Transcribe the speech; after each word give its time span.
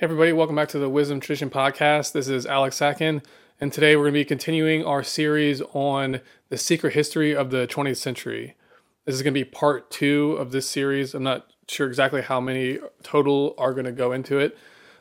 Hey, 0.00 0.04
everybody, 0.04 0.32
welcome 0.32 0.56
back 0.56 0.70
to 0.70 0.78
the 0.78 0.88
Wisdom 0.88 1.20
Tradition 1.20 1.50
Podcast. 1.50 2.12
This 2.12 2.26
is 2.26 2.46
Alex 2.46 2.78
Sachon, 2.80 3.22
and 3.60 3.70
today 3.70 3.96
we're 3.96 4.04
going 4.04 4.14
to 4.14 4.20
be 4.20 4.24
continuing 4.24 4.82
our 4.82 5.02
series 5.02 5.60
on 5.74 6.22
the 6.48 6.56
secret 6.56 6.94
history 6.94 7.36
of 7.36 7.50
the 7.50 7.66
20th 7.66 7.98
century. 7.98 8.56
This 9.04 9.14
is 9.14 9.20
going 9.20 9.34
to 9.34 9.38
be 9.38 9.44
part 9.44 9.90
two 9.90 10.38
of 10.40 10.52
this 10.52 10.66
series. 10.66 11.12
I'm 11.12 11.22
not 11.22 11.52
sure 11.68 11.86
exactly 11.86 12.22
how 12.22 12.40
many 12.40 12.78
total 13.02 13.54
are 13.58 13.74
going 13.74 13.84
to 13.84 13.92
go 13.92 14.12
into 14.12 14.38
it, 14.38 14.56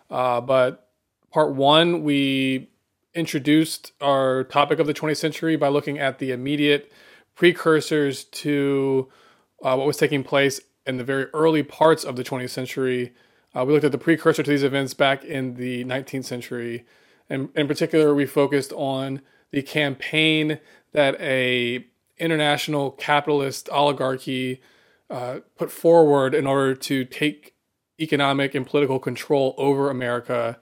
uh, 0.10 0.42
but 0.42 0.90
part 1.32 1.56
one, 1.56 2.04
we 2.04 2.70
introduced 3.14 3.94
our 4.02 4.44
topic 4.44 4.80
of 4.80 4.86
the 4.86 4.94
20th 4.94 5.16
century 5.16 5.56
by 5.56 5.70
looking 5.70 5.98
at 5.98 6.20
the 6.20 6.34
immediate 6.34 6.92
precursors 7.36 8.26
to 8.26 9.08
uh, 9.64 9.78
what 9.78 9.88
was 9.88 9.96
taking 9.96 10.26
place 10.26 10.60
in 10.86 10.98
the 10.98 11.06
very 11.06 11.28
early 11.28 11.64
parts 11.64 12.04
of 12.04 12.18
the 12.18 12.24
20th 12.26 12.50
century 12.50 13.14
uh, 13.56 13.66
we 13.66 13.74
looked 13.74 13.86
at 13.86 13.92
the 13.92 13.98
precursor 13.98 14.44
to 14.44 14.50
these 14.50 14.64
events 14.64 14.94
back 14.94 15.24
in 15.24 15.56
the 15.56 15.84
19th 15.86 16.26
century. 16.26 16.86
And 17.30 17.50
in 17.56 17.68
particular, 17.68 18.14
we 18.14 18.26
focused 18.26 18.72
on 18.74 19.22
the 19.52 19.62
campaign 19.62 20.60
that 20.92 21.20
a 21.20 21.86
international 22.18 22.92
capitalist 22.92 23.70
oligarchy 23.70 24.62
uh, 25.10 25.40
put 25.58 25.72
forward 25.72 26.36
in 26.36 26.46
order 26.46 26.76
to 26.76 27.06
take 27.06 27.56
economic 28.00 28.54
and 28.54 28.66
political 28.66 29.00
control 29.00 29.56
over 29.58 29.90
America. 29.90 30.60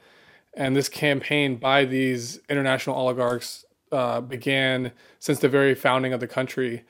And 0.53 0.75
this 0.75 0.89
campaign 0.89 1.57
by 1.57 1.85
these 1.85 2.39
international 2.49 2.95
oligarchs 2.95 3.65
uh, 3.91 4.21
began 4.21 4.91
since 5.19 5.39
the 5.39 5.49
very 5.49 5.75
founding 5.75 6.13
of 6.13 6.19
the 6.19 6.27
country. 6.27 6.83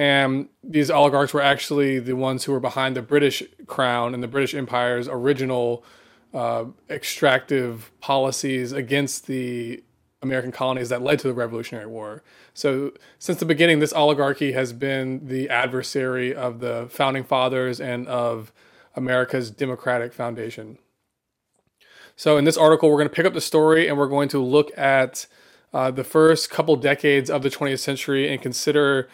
And 0.00 0.48
these 0.64 0.90
oligarchs 0.90 1.34
were 1.34 1.42
actually 1.42 1.98
the 1.98 2.16
ones 2.16 2.44
who 2.44 2.52
were 2.52 2.60
behind 2.60 2.96
the 2.96 3.02
British 3.02 3.42
crown 3.66 4.14
and 4.14 4.22
the 4.22 4.28
British 4.28 4.54
Empire's 4.54 5.08
original 5.08 5.84
uh, 6.32 6.64
extractive 6.88 7.90
policies 8.00 8.72
against 8.72 9.26
the 9.26 9.84
American 10.22 10.52
colonies 10.52 10.88
that 10.88 11.02
led 11.02 11.18
to 11.18 11.28
the 11.28 11.34
Revolutionary 11.34 11.84
War. 11.84 12.22
So, 12.54 12.92
since 13.18 13.40
the 13.40 13.44
beginning, 13.44 13.80
this 13.80 13.92
oligarchy 13.92 14.52
has 14.52 14.72
been 14.72 15.26
the 15.26 15.50
adversary 15.50 16.34
of 16.34 16.60
the 16.60 16.86
founding 16.88 17.22
fathers 17.22 17.78
and 17.78 18.08
of 18.08 18.52
America's 18.96 19.50
democratic 19.50 20.14
foundation. 20.14 20.78
So, 22.16 22.38
in 22.38 22.44
this 22.44 22.56
article, 22.56 22.88
we're 22.88 22.96
going 22.96 23.10
to 23.10 23.14
pick 23.14 23.26
up 23.26 23.34
the 23.34 23.40
story 23.42 23.86
and 23.86 23.98
we're 23.98 24.08
going 24.08 24.30
to 24.30 24.42
look 24.42 24.70
at 24.78 25.26
uh, 25.74 25.90
the 25.90 26.04
first 26.04 26.48
couple 26.48 26.76
decades 26.76 27.28
of 27.28 27.42
the 27.42 27.50
20th 27.50 27.80
century 27.80 28.32
and 28.32 28.40
consider 28.40 29.06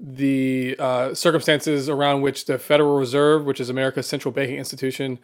the 0.00 0.76
uh, 0.78 1.14
circumstances 1.14 1.88
around 1.88 2.22
which 2.22 2.46
the 2.46 2.58
Federal 2.58 2.96
Reserve, 2.96 3.44
which 3.44 3.60
is 3.60 3.68
America's 3.68 4.06
central 4.06 4.32
banking 4.32 4.56
institution, 4.56 5.18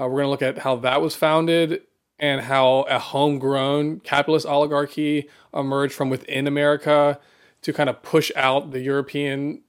uh, 0.00 0.06
we're 0.06 0.22
going 0.22 0.26
to 0.26 0.30
look 0.30 0.42
at 0.42 0.58
how 0.58 0.76
that 0.76 1.02
was 1.02 1.16
founded 1.16 1.82
and 2.20 2.42
how 2.42 2.82
a 2.82 3.00
homegrown 3.00 3.98
capitalist 4.00 4.46
oligarchy 4.46 5.28
emerged 5.52 5.92
from 5.92 6.08
within 6.08 6.46
America 6.46 7.18
to 7.62 7.72
kind 7.72 7.90
of 7.90 8.00
push 8.02 8.30
out 8.36 8.70
the 8.70 8.80
European 8.80 9.62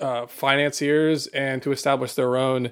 uh, 0.00 0.26
financiers 0.26 1.26
and 1.28 1.60
to 1.62 1.72
establish 1.72 2.14
their 2.14 2.36
own 2.36 2.70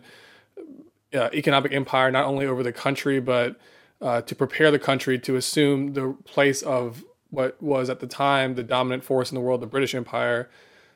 uh, 1.13 1.31
economic 1.35 1.73
empire, 1.73 2.13
not 2.13 2.27
only 2.27 2.47
over 2.47 2.63
the 2.63 2.73
country, 2.73 3.21
but 3.21 3.57
uh, 4.01 4.21
to 4.21 4.37
prepare 4.37 4.71
the 4.71 4.79
country 4.79 5.19
to 5.19 5.35
assume 5.35 5.95
the 5.95 6.17
place 6.25 6.63
of 6.63 7.05
what 7.31 7.61
was 7.61 7.91
at 7.91 7.99
the 7.99 8.07
time 8.07 8.55
the 8.55 8.63
dominant 8.63 9.03
force 9.03 9.33
in 9.33 9.35
the 9.35 9.41
world, 9.41 9.61
the 9.61 9.67
British 9.67 9.95
Empire 9.95 10.49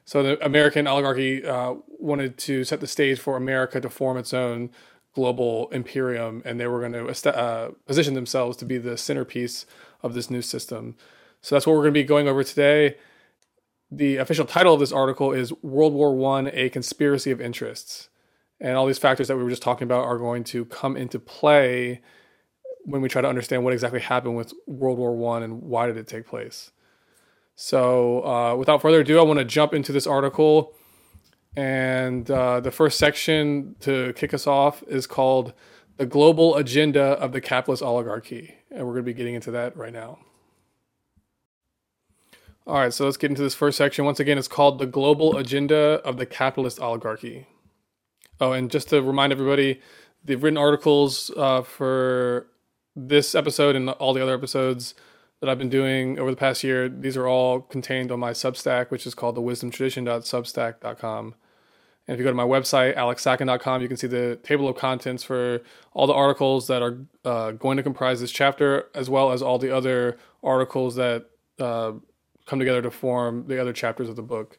so 0.08 0.22
the 0.22 0.42
American 0.42 0.86
oligarchy 0.86 1.44
uh, 1.44 1.74
wanted 1.86 2.38
to 2.38 2.64
set 2.64 2.80
the 2.80 2.86
stage 2.86 3.20
for 3.20 3.36
America 3.36 3.78
to 3.78 3.90
form 3.90 4.16
its 4.16 4.32
own 4.32 4.70
global 5.14 5.68
imperium, 5.68 6.40
and 6.46 6.58
they 6.58 6.66
were 6.66 6.80
going 6.80 6.94
to 6.94 7.36
uh, 7.36 7.72
position 7.84 8.14
themselves 8.14 8.56
to 8.56 8.64
be 8.64 8.78
the 8.78 8.96
centerpiece 8.96 9.66
of 10.02 10.14
this 10.14 10.30
new 10.30 10.40
system. 10.40 10.96
So 11.42 11.54
that's 11.54 11.66
what 11.66 11.74
we're 11.74 11.82
going 11.82 11.92
to 11.92 12.00
be 12.00 12.04
going 12.04 12.26
over 12.26 12.42
today. 12.42 12.96
The 13.90 14.16
official 14.16 14.46
title 14.46 14.72
of 14.72 14.80
this 14.80 14.92
article 14.92 15.34
is 15.34 15.52
World 15.62 15.92
War 15.92 16.16
One: 16.16 16.48
A 16.54 16.70
Conspiracy 16.70 17.30
of 17.30 17.38
Interests, 17.38 18.08
and 18.58 18.78
all 18.78 18.86
these 18.86 18.96
factors 18.96 19.28
that 19.28 19.36
we 19.36 19.42
were 19.42 19.50
just 19.50 19.62
talking 19.62 19.84
about 19.84 20.06
are 20.06 20.16
going 20.16 20.42
to 20.44 20.64
come 20.64 20.96
into 20.96 21.18
play 21.18 22.00
when 22.86 23.02
we 23.02 23.10
try 23.10 23.20
to 23.20 23.28
understand 23.28 23.62
what 23.62 23.74
exactly 23.74 24.00
happened 24.00 24.38
with 24.38 24.54
World 24.66 24.96
War 24.96 25.14
One 25.14 25.42
and 25.42 25.60
why 25.60 25.86
did 25.86 25.98
it 25.98 26.06
take 26.06 26.26
place. 26.26 26.70
So, 27.60 28.24
uh, 28.24 28.54
without 28.54 28.80
further 28.80 29.00
ado, 29.00 29.18
I 29.18 29.22
want 29.22 29.40
to 29.40 29.44
jump 29.44 29.74
into 29.74 29.90
this 29.90 30.06
article. 30.06 30.76
And 31.56 32.30
uh, 32.30 32.60
the 32.60 32.70
first 32.70 33.00
section 33.00 33.74
to 33.80 34.12
kick 34.12 34.32
us 34.32 34.46
off 34.46 34.84
is 34.86 35.08
called 35.08 35.52
The 35.96 36.06
Global 36.06 36.54
Agenda 36.54 37.02
of 37.02 37.32
the 37.32 37.40
Capitalist 37.40 37.82
Oligarchy. 37.82 38.54
And 38.70 38.86
we're 38.86 38.92
going 38.92 39.06
to 39.06 39.10
be 39.10 39.12
getting 39.12 39.34
into 39.34 39.50
that 39.50 39.76
right 39.76 39.92
now. 39.92 40.20
All 42.64 42.76
right, 42.76 42.94
so 42.94 43.06
let's 43.06 43.16
get 43.16 43.32
into 43.32 43.42
this 43.42 43.56
first 43.56 43.76
section. 43.76 44.04
Once 44.04 44.20
again, 44.20 44.38
it's 44.38 44.46
called 44.46 44.78
The 44.78 44.86
Global 44.86 45.36
Agenda 45.36 46.00
of 46.04 46.16
the 46.16 46.26
Capitalist 46.26 46.78
Oligarchy. 46.78 47.48
Oh, 48.40 48.52
and 48.52 48.70
just 48.70 48.88
to 48.90 49.02
remind 49.02 49.32
everybody, 49.32 49.80
the 50.24 50.36
written 50.36 50.58
articles 50.58 51.32
uh, 51.36 51.62
for 51.62 52.46
this 52.94 53.34
episode 53.34 53.74
and 53.74 53.90
all 53.90 54.14
the 54.14 54.22
other 54.22 54.34
episodes 54.34 54.94
that 55.40 55.48
I've 55.48 55.58
been 55.58 55.68
doing 55.68 56.18
over 56.18 56.30
the 56.30 56.36
past 56.36 56.64
year. 56.64 56.88
These 56.88 57.16
are 57.16 57.26
all 57.26 57.60
contained 57.60 58.10
on 58.10 58.20
my 58.20 58.32
Substack, 58.32 58.90
which 58.90 59.06
is 59.06 59.14
called 59.14 59.34
the 59.34 59.42
wisdomtradition.substack.com. 59.42 61.34
And 62.06 62.14
if 62.14 62.18
you 62.18 62.24
go 62.24 62.30
to 62.30 62.34
my 62.34 62.44
website, 62.44 62.96
alexsachon.com, 62.96 63.82
you 63.82 63.88
can 63.88 63.98
see 63.98 64.06
the 64.06 64.36
table 64.42 64.66
of 64.66 64.76
contents 64.76 65.22
for 65.22 65.60
all 65.92 66.06
the 66.06 66.14
articles 66.14 66.66
that 66.68 66.82
are 66.82 66.98
uh, 67.24 67.50
going 67.52 67.76
to 67.76 67.82
comprise 67.82 68.20
this 68.20 68.32
chapter, 68.32 68.88
as 68.94 69.10
well 69.10 69.30
as 69.30 69.42
all 69.42 69.58
the 69.58 69.74
other 69.74 70.16
articles 70.42 70.96
that 70.96 71.26
uh, 71.58 71.92
come 72.46 72.58
together 72.58 72.80
to 72.80 72.90
form 72.90 73.46
the 73.46 73.60
other 73.60 73.74
chapters 73.74 74.08
of 74.08 74.16
the 74.16 74.22
book, 74.22 74.58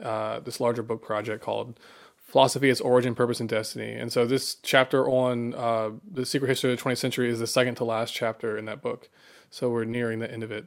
uh, 0.00 0.38
this 0.40 0.60
larger 0.60 0.82
book 0.82 1.02
project 1.02 1.42
called 1.42 1.78
Philosophy, 2.16 2.70
Its 2.70 2.80
Origin, 2.80 3.16
Purpose, 3.16 3.40
and 3.40 3.48
Destiny. 3.48 3.92
And 3.92 4.12
so 4.12 4.24
this 4.24 4.54
chapter 4.62 5.08
on 5.08 5.54
uh, 5.54 5.90
the 6.08 6.24
secret 6.24 6.48
history 6.48 6.72
of 6.72 6.78
the 6.78 6.84
20th 6.84 6.98
century 6.98 7.28
is 7.30 7.40
the 7.40 7.46
second 7.48 7.74
to 7.76 7.84
last 7.84 8.14
chapter 8.14 8.56
in 8.56 8.64
that 8.66 8.80
book. 8.80 9.08
So 9.56 9.70
we're 9.70 9.84
nearing 9.84 10.18
the 10.18 10.30
end 10.30 10.42
of 10.42 10.52
it. 10.52 10.66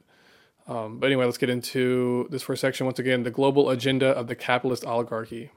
Um, 0.68 0.98
but 0.98 1.06
anyway, 1.06 1.26
let's 1.26 1.38
get 1.38 1.52
into 1.52 2.28
this 2.32 2.42
first 2.42 2.60
section. 2.60 2.88
Once 2.88 2.98
again, 2.98 3.22
the 3.22 3.30
global 3.30 3.70
agenda 3.70 4.08
of 4.08 4.26
the 4.26 4.36
capitalist 4.36 4.84
oligarchy. 4.84 5.52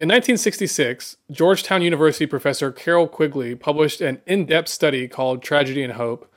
In 0.00 0.08
1966, 0.08 1.18
Georgetown 1.30 1.82
University 1.82 2.26
professor 2.26 2.72
Carroll 2.72 3.06
Quigley 3.06 3.54
published 3.54 4.00
an 4.00 4.20
in 4.26 4.44
depth 4.44 4.70
study 4.70 5.06
called 5.06 5.40
Tragedy 5.40 5.84
and 5.84 5.92
Hope 5.92 6.28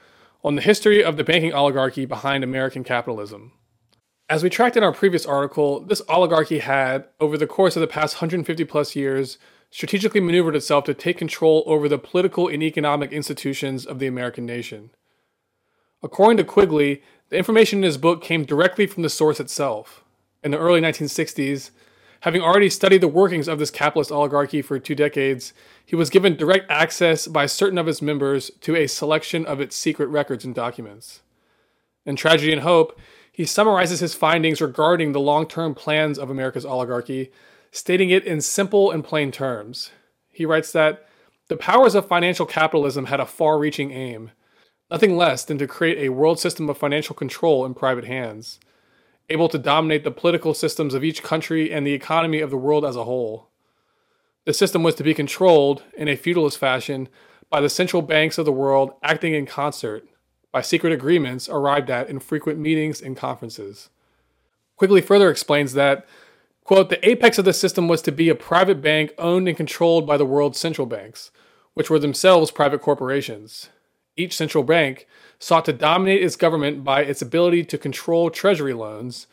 on 0.44 0.56
the 0.56 0.62
history 0.62 1.04
of 1.04 1.18
the 1.18 1.24
banking 1.24 1.54
oligarchy 1.54 2.06
behind 2.06 2.44
American 2.44 2.84
capitalism. 2.84 3.54
As 4.30 4.44
we 4.44 4.50
tracked 4.52 4.78
in 4.78 4.84
our 4.84 4.94
previous 4.94 5.26
article, 5.26 5.80
this 5.80 6.04
oligarchy 6.08 6.60
had, 6.60 7.06
over 7.20 7.36
the 7.36 7.48
course 7.48 7.76
of 7.76 7.82
the 7.82 7.88
past 7.88 8.18
150 8.18 8.64
plus 8.66 8.96
years, 8.96 9.40
strategically 9.74 10.22
maneuvered 10.22 10.56
itself 10.56 10.84
to 10.84 10.94
take 10.94 11.18
control 11.18 11.64
over 11.66 11.90
the 11.90 11.98
political 11.98 12.48
and 12.48 12.62
economic 12.62 13.12
institutions 13.12 13.88
of 13.88 13.98
the 13.98 14.06
American 14.06 14.46
nation. 14.46 14.92
According 16.04 16.38
to 16.38 16.44
Quigley, 16.44 17.02
the 17.30 17.38
information 17.38 17.80
in 17.80 17.84
his 17.84 17.98
book 17.98 18.22
came 18.22 18.46
directly 18.46 18.86
from 18.86 19.02
the 19.02 19.10
source 19.10 19.40
itself. 19.40 20.04
In 20.44 20.52
the 20.52 20.60
early 20.60 20.80
1960s, 20.80 21.72
having 22.20 22.40
already 22.40 22.70
studied 22.70 23.02
the 23.02 23.08
workings 23.08 23.48
of 23.48 23.58
this 23.58 23.72
capitalist 23.72 24.12
oligarchy 24.12 24.62
for 24.62 24.78
two 24.78 24.94
decades, 24.94 25.54
he 25.84 25.96
was 25.96 26.12
given 26.12 26.38
direct 26.38 26.70
access 26.70 27.26
by 27.26 27.48
certain 27.48 27.80
of 27.80 27.88
its 27.88 28.00
members 28.00 28.52
to 28.62 28.76
a 28.76 28.86
selection 28.86 29.44
of 29.44 29.60
its 29.60 29.76
secret 29.76 30.06
records 30.06 30.46
and 30.46 30.54
documents. 30.54 31.22
In 32.06 32.16
Tragedy 32.16 32.52
and 32.52 32.62
Hope, 32.62 33.00
he 33.32 33.44
summarizes 33.44 34.02
his 34.02 34.14
findings 34.14 34.62
regarding 34.62 35.14
the 35.14 35.20
long 35.20 35.48
term 35.48 35.74
plans 35.74 36.20
of 36.20 36.30
America's 36.30 36.64
oligarchy 36.64 37.32
stating 37.74 38.12
it 38.12 38.24
in 38.24 38.40
simple 38.40 38.92
and 38.92 39.04
plain 39.04 39.32
terms. 39.32 39.90
He 40.30 40.46
writes 40.46 40.72
that 40.72 41.08
the 41.48 41.58
powers 41.58 41.96
of 41.96 42.08
financial 42.08 42.46
capitalism 42.46 43.08
had 43.08 43.20
a 43.20 43.26
far 43.26 43.58
reaching 43.58 43.92
aim, 43.92 44.30
nothing 44.92 45.18
less 45.18 45.44
than 45.44 45.58
to 45.58 45.68
create 45.68 45.98
a 45.98 46.14
world 46.14 46.40
system 46.40 46.70
of 46.70 46.78
financial 46.78 47.16
control 47.16 47.66
in 47.66 47.74
private 47.74 48.06
hands, 48.06 48.60
able 49.28 49.50
to 49.50 49.58
dominate 49.58 50.04
the 50.04 50.12
political 50.12 50.54
systems 50.54 50.94
of 50.94 51.04
each 51.04 51.24
country 51.24 51.74
and 51.74 51.86
the 51.86 51.94
economy 51.94 52.42
of 52.42 52.52
the 52.52 52.58
world 52.58 52.86
as 52.86 52.96
a 52.96 53.06
whole. 53.06 53.50
The 54.46 54.54
system 54.54 54.84
was 54.84 54.94
to 54.96 55.04
be 55.04 55.16
controlled, 55.16 55.82
in 55.98 56.08
a 56.08 56.16
feudalist 56.16 56.60
fashion, 56.60 57.10
by 57.50 57.60
the 57.60 57.70
central 57.70 58.04
banks 58.04 58.38
of 58.38 58.46
the 58.46 58.52
world 58.52 58.94
acting 59.02 59.34
in 59.34 59.48
concert, 59.48 60.08
by 60.52 60.62
secret 60.62 60.94
agreements 60.94 61.50
arrived 61.50 61.90
at 61.90 62.08
in 62.08 62.20
frequent 62.20 62.60
meetings 62.60 63.02
and 63.02 63.18
conferences. 63.18 63.90
Quigley 64.76 65.02
further 65.02 65.32
explains 65.32 65.74
that 65.74 66.06
Quote, 66.64 66.90
the 66.90 67.08
apex 67.08 67.38
of 67.38 67.46
the 67.46 67.54
system 67.54 67.88
was 67.88 68.02
to 68.04 68.12
be 68.12 68.30
a 68.30 68.36
private 68.36 68.82
bank 68.82 69.14
owned 69.18 69.48
and 69.48 69.58
controlled 69.58 70.08
by 70.08 70.16
the 70.16 70.26
world's 70.26 70.60
central 70.60 70.88
banks, 70.88 71.30
which 71.74 71.90
were 71.90 72.00
themselves 72.00 72.52
private 72.52 72.82
corporations. 72.82 73.70
Each 74.16 74.36
central 74.36 74.64
bank 74.64 75.08
sought 75.40 75.66
to 75.66 75.74
dominate 75.74 76.24
its 76.24 76.38
government 76.38 76.84
by 76.84 77.02
its 77.02 77.22
ability 77.22 77.66
to 77.66 77.78
control 77.78 78.30
treasury 78.30 78.74
loans, 78.74 79.28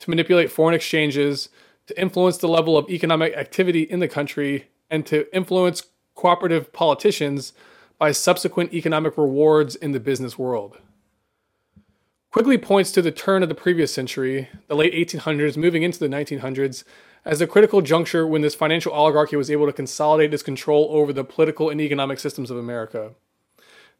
to 0.00 0.10
manipulate 0.10 0.50
foreign 0.50 0.74
exchanges, 0.74 1.48
to 1.86 1.98
influence 1.98 2.36
the 2.36 2.48
level 2.48 2.76
of 2.76 2.90
economic 2.90 3.34
activity 3.34 3.82
in 3.82 4.00
the 4.00 4.08
country, 4.08 4.68
and 4.90 5.06
to 5.06 5.34
influence 5.34 5.84
cooperative 6.14 6.72
politicians 6.72 7.54
by 7.98 8.12
subsequent 8.12 8.74
economic 8.74 9.16
rewards 9.16 9.74
in 9.74 9.92
the 9.92 10.00
business 10.00 10.38
world. 10.38 10.78
Quigley 12.30 12.58
points 12.58 12.92
to 12.92 13.00
the 13.00 13.10
turn 13.10 13.42
of 13.42 13.48
the 13.48 13.54
previous 13.54 13.90
century, 13.90 14.50
the 14.66 14.76
late 14.76 14.92
1800s 14.92 15.56
moving 15.56 15.82
into 15.82 15.98
the 15.98 16.08
1900s, 16.08 16.84
as 17.24 17.40
a 17.40 17.46
critical 17.46 17.80
juncture 17.80 18.26
when 18.26 18.42
this 18.42 18.54
financial 18.54 18.92
oligarchy 18.92 19.34
was 19.34 19.50
able 19.50 19.64
to 19.64 19.72
consolidate 19.72 20.34
its 20.34 20.42
control 20.42 20.88
over 20.90 21.10
the 21.10 21.24
political 21.24 21.70
and 21.70 21.80
economic 21.80 22.18
systems 22.18 22.50
of 22.50 22.58
America. 22.58 23.12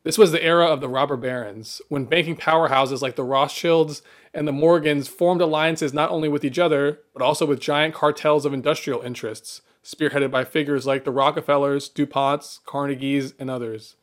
This 0.02 0.18
was 0.18 0.30
the 0.30 0.44
era 0.44 0.66
of 0.66 0.82
the 0.82 0.90
robber 0.90 1.16
barons, 1.16 1.80
when 1.88 2.04
banking 2.04 2.36
powerhouses 2.36 3.00
like 3.00 3.16
the 3.16 3.24
Rothschilds 3.24 4.02
and 4.34 4.46
the 4.46 4.52
Morgans 4.52 5.08
formed 5.08 5.40
alliances 5.40 5.94
not 5.94 6.10
only 6.10 6.28
with 6.28 6.44
each 6.44 6.58
other, 6.58 7.00
but 7.14 7.22
also 7.22 7.46
with 7.46 7.60
giant 7.60 7.94
cartels 7.94 8.44
of 8.44 8.52
industrial 8.52 9.00
interests, 9.00 9.62
spearheaded 9.82 10.30
by 10.30 10.44
figures 10.44 10.86
like 10.86 11.04
the 11.04 11.10
Rockefellers, 11.10 11.88
DuPonts, 11.88 12.60
Carnegies, 12.66 13.32
and 13.38 13.48
others. 13.48 13.96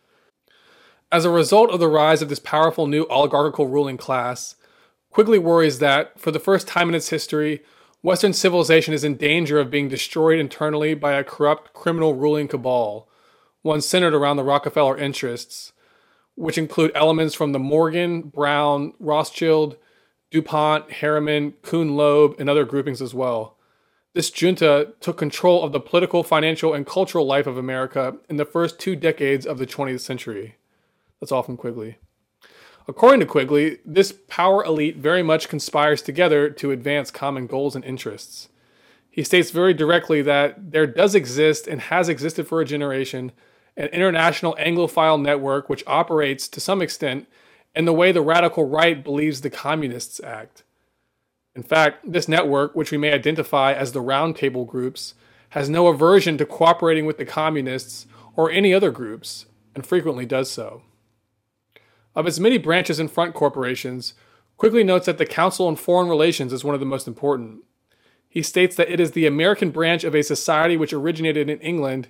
As 1.15 1.23
a 1.23 1.29
result 1.29 1.69
of 1.69 1.79
the 1.79 1.87
rise 1.87 2.21
of 2.21 2.27
this 2.27 2.39
powerful 2.39 2.87
new 2.87 3.07
oligarchical 3.09 3.67
ruling 3.67 3.95
class, 3.95 4.55
Quigley 5.11 5.39
worries 5.39 5.79
that, 5.79 6.19
for 6.19 6.29
the 6.29 6.41
first 6.41 6.67
time 6.67 6.89
in 6.89 6.93
its 6.93 7.07
history, 7.07 7.63
Western 8.01 8.33
civilization 8.33 8.93
is 8.93 9.05
in 9.05 9.15
danger 9.15 9.57
of 9.57 9.71
being 9.71 9.87
destroyed 9.87 10.39
internally 10.39 10.93
by 10.93 11.13
a 11.13 11.23
corrupt 11.23 11.71
criminal 11.71 12.15
ruling 12.15 12.49
cabal, 12.49 13.07
one 13.61 13.79
centered 13.79 14.13
around 14.13 14.35
the 14.35 14.43
Rockefeller 14.43 14.97
interests, 14.97 15.71
which 16.35 16.57
include 16.57 16.91
elements 16.93 17.33
from 17.33 17.53
the 17.53 17.59
Morgan, 17.59 18.23
Brown, 18.23 18.91
Rothschild, 18.99 19.77
DuPont, 20.31 20.91
Harriman, 20.91 21.53
Kuhn 21.61 21.95
Loeb, 21.95 22.35
and 22.39 22.49
other 22.49 22.65
groupings 22.65 23.01
as 23.01 23.13
well. 23.13 23.55
This 24.13 24.29
junta 24.29 24.91
took 24.99 25.17
control 25.17 25.63
of 25.63 25.71
the 25.71 25.79
political, 25.79 26.23
financial, 26.23 26.73
and 26.73 26.85
cultural 26.85 27.25
life 27.25 27.47
of 27.47 27.57
America 27.57 28.17
in 28.29 28.35
the 28.35 28.43
first 28.43 28.79
two 28.79 28.97
decades 28.97 29.45
of 29.45 29.59
the 29.59 29.65
20th 29.65 30.01
century. 30.01 30.57
That's 31.19 31.31
all 31.31 31.43
from 31.43 31.57
Quigley. 31.57 31.97
According 32.87 33.19
to 33.21 33.25
Quigley, 33.25 33.79
this 33.83 34.13
power 34.27 34.63
elite 34.63 34.97
very 34.97 35.23
much 35.23 35.49
conspires 35.49 36.01
together 36.01 36.49
to 36.51 36.71
advance 36.71 37.09
common 37.09 37.47
goals 37.47 37.75
and 37.75 37.83
interests. 37.83 38.49
He 39.09 39.23
states 39.23 39.49
very 39.49 39.73
directly 39.73 40.21
that 40.21 40.71
there 40.71 40.85
does 40.85 41.15
exist 41.15 41.67
and 41.67 41.81
has 41.81 42.09
existed 42.09 42.47
for 42.47 42.61
a 42.61 42.65
generation 42.65 43.31
an 43.77 43.87
international 43.87 44.55
Anglophile 44.59 45.21
network 45.21 45.69
which 45.69 45.83
operates 45.85 46.47
to 46.47 46.59
some 46.59 46.81
extent 46.81 47.27
in 47.75 47.85
the 47.85 47.93
way 47.93 48.11
the 48.11 48.21
radical 48.21 48.65
right 48.65 49.03
believes 49.03 49.41
the 49.41 49.49
communists 49.49 50.21
act. 50.23 50.63
In 51.55 51.63
fact, 51.63 52.09
this 52.09 52.27
network, 52.27 52.75
which 52.75 52.91
we 52.91 52.97
may 52.97 53.11
identify 53.11 53.73
as 53.73 53.91
the 53.91 54.01
Roundtable 54.01 54.67
groups, 54.67 55.13
has 55.49 55.69
no 55.69 55.87
aversion 55.87 56.37
to 56.37 56.45
cooperating 56.45 57.05
with 57.05 57.17
the 57.17 57.25
communists 57.25 58.07
or 58.35 58.51
any 58.51 58.73
other 58.73 58.91
groups, 58.91 59.45
and 59.73 59.85
frequently 59.85 60.25
does 60.25 60.49
so. 60.49 60.83
Of 62.15 62.27
its 62.27 62.39
many 62.39 62.57
branches 62.57 62.97
and 62.97 63.11
front 63.11 63.33
corporations, 63.33 64.13
Quigley 64.57 64.85
notes 64.85 65.05
that 65.05 65.17
the 65.17 65.25
Council 65.25 65.67
on 65.67 65.75
Foreign 65.75 66.07
Relations 66.07 66.53
is 66.53 66.63
one 66.63 66.73
of 66.73 66.79
the 66.79 66.85
most 66.85 67.07
important. 67.07 67.63
He 68.29 68.41
states 68.41 68.75
that 68.77 68.89
it 68.89 69.01
is 69.01 69.11
the 69.11 69.25
American 69.25 69.69
branch 69.69 70.05
of 70.05 70.15
a 70.15 70.23
society 70.23 70.77
which 70.77 70.93
originated 70.93 71.49
in 71.49 71.59
England 71.59 72.07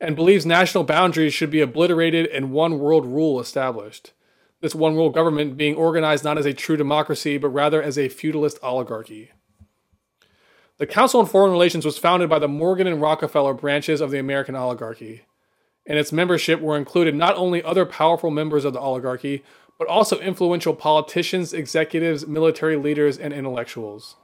and 0.00 0.16
believes 0.16 0.44
national 0.44 0.84
boundaries 0.84 1.32
should 1.32 1.50
be 1.50 1.60
obliterated 1.60 2.26
and 2.26 2.50
one 2.50 2.78
world 2.78 3.06
rule 3.06 3.38
established. 3.38 4.12
This 4.60 4.74
one 4.74 4.96
world 4.96 5.14
government 5.14 5.56
being 5.56 5.76
organized 5.76 6.24
not 6.24 6.38
as 6.38 6.46
a 6.46 6.52
true 6.52 6.76
democracy, 6.76 7.38
but 7.38 7.48
rather 7.48 7.80
as 7.80 7.96
a 7.96 8.08
feudalist 8.08 8.58
oligarchy. 8.62 9.30
The 10.78 10.86
Council 10.86 11.20
on 11.20 11.26
Foreign 11.26 11.52
Relations 11.52 11.84
was 11.84 11.98
founded 11.98 12.28
by 12.28 12.38
the 12.38 12.48
Morgan 12.48 12.86
and 12.86 13.00
Rockefeller 13.00 13.54
branches 13.54 14.00
of 14.00 14.10
the 14.10 14.18
American 14.18 14.56
oligarchy 14.56 15.22
and 15.86 15.98
its 15.98 16.12
membership 16.12 16.60
were 16.60 16.76
included 16.76 17.14
not 17.14 17.36
only 17.36 17.62
other 17.62 17.86
powerful 17.86 18.30
members 18.30 18.64
of 18.64 18.72
the 18.72 18.80
oligarchy, 18.80 19.44
but 19.78 19.88
also 19.88 20.18
influential 20.18 20.74
politicians, 20.74 21.52
executives, 21.52 22.26
military 22.26 22.76
leaders, 22.76 23.18
and 23.18 23.32
intellectuals. 23.32 24.16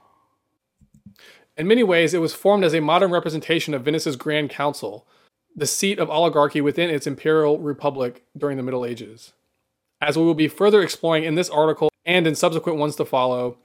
In 1.55 1.67
many 1.67 1.83
ways, 1.83 2.13
it 2.13 2.21
was 2.21 2.33
formed 2.33 2.63
as 2.63 2.73
a 2.73 2.81
modern 2.81 3.11
representation 3.11 3.73
of 3.73 3.83
Venice's 3.83 4.15
Grand 4.15 4.49
Council, 4.49 5.05
the 5.55 5.67
seat 5.67 5.99
of 5.99 6.09
oligarchy 6.09 6.61
within 6.61 6.89
its 6.89 7.05
imperial 7.05 7.59
republic 7.59 8.23
during 8.35 8.57
the 8.57 8.63
Middle 8.63 8.85
Ages. 8.85 9.33
As 10.01 10.17
we 10.17 10.23
will 10.23 10.33
be 10.33 10.47
further 10.47 10.81
exploring 10.81 11.23
in 11.23 11.35
this 11.35 11.49
article 11.49 11.89
and 12.05 12.25
in 12.25 12.35
subsequent 12.35 12.79
ones 12.79 12.95
to 12.95 13.05
follow, 13.05 13.57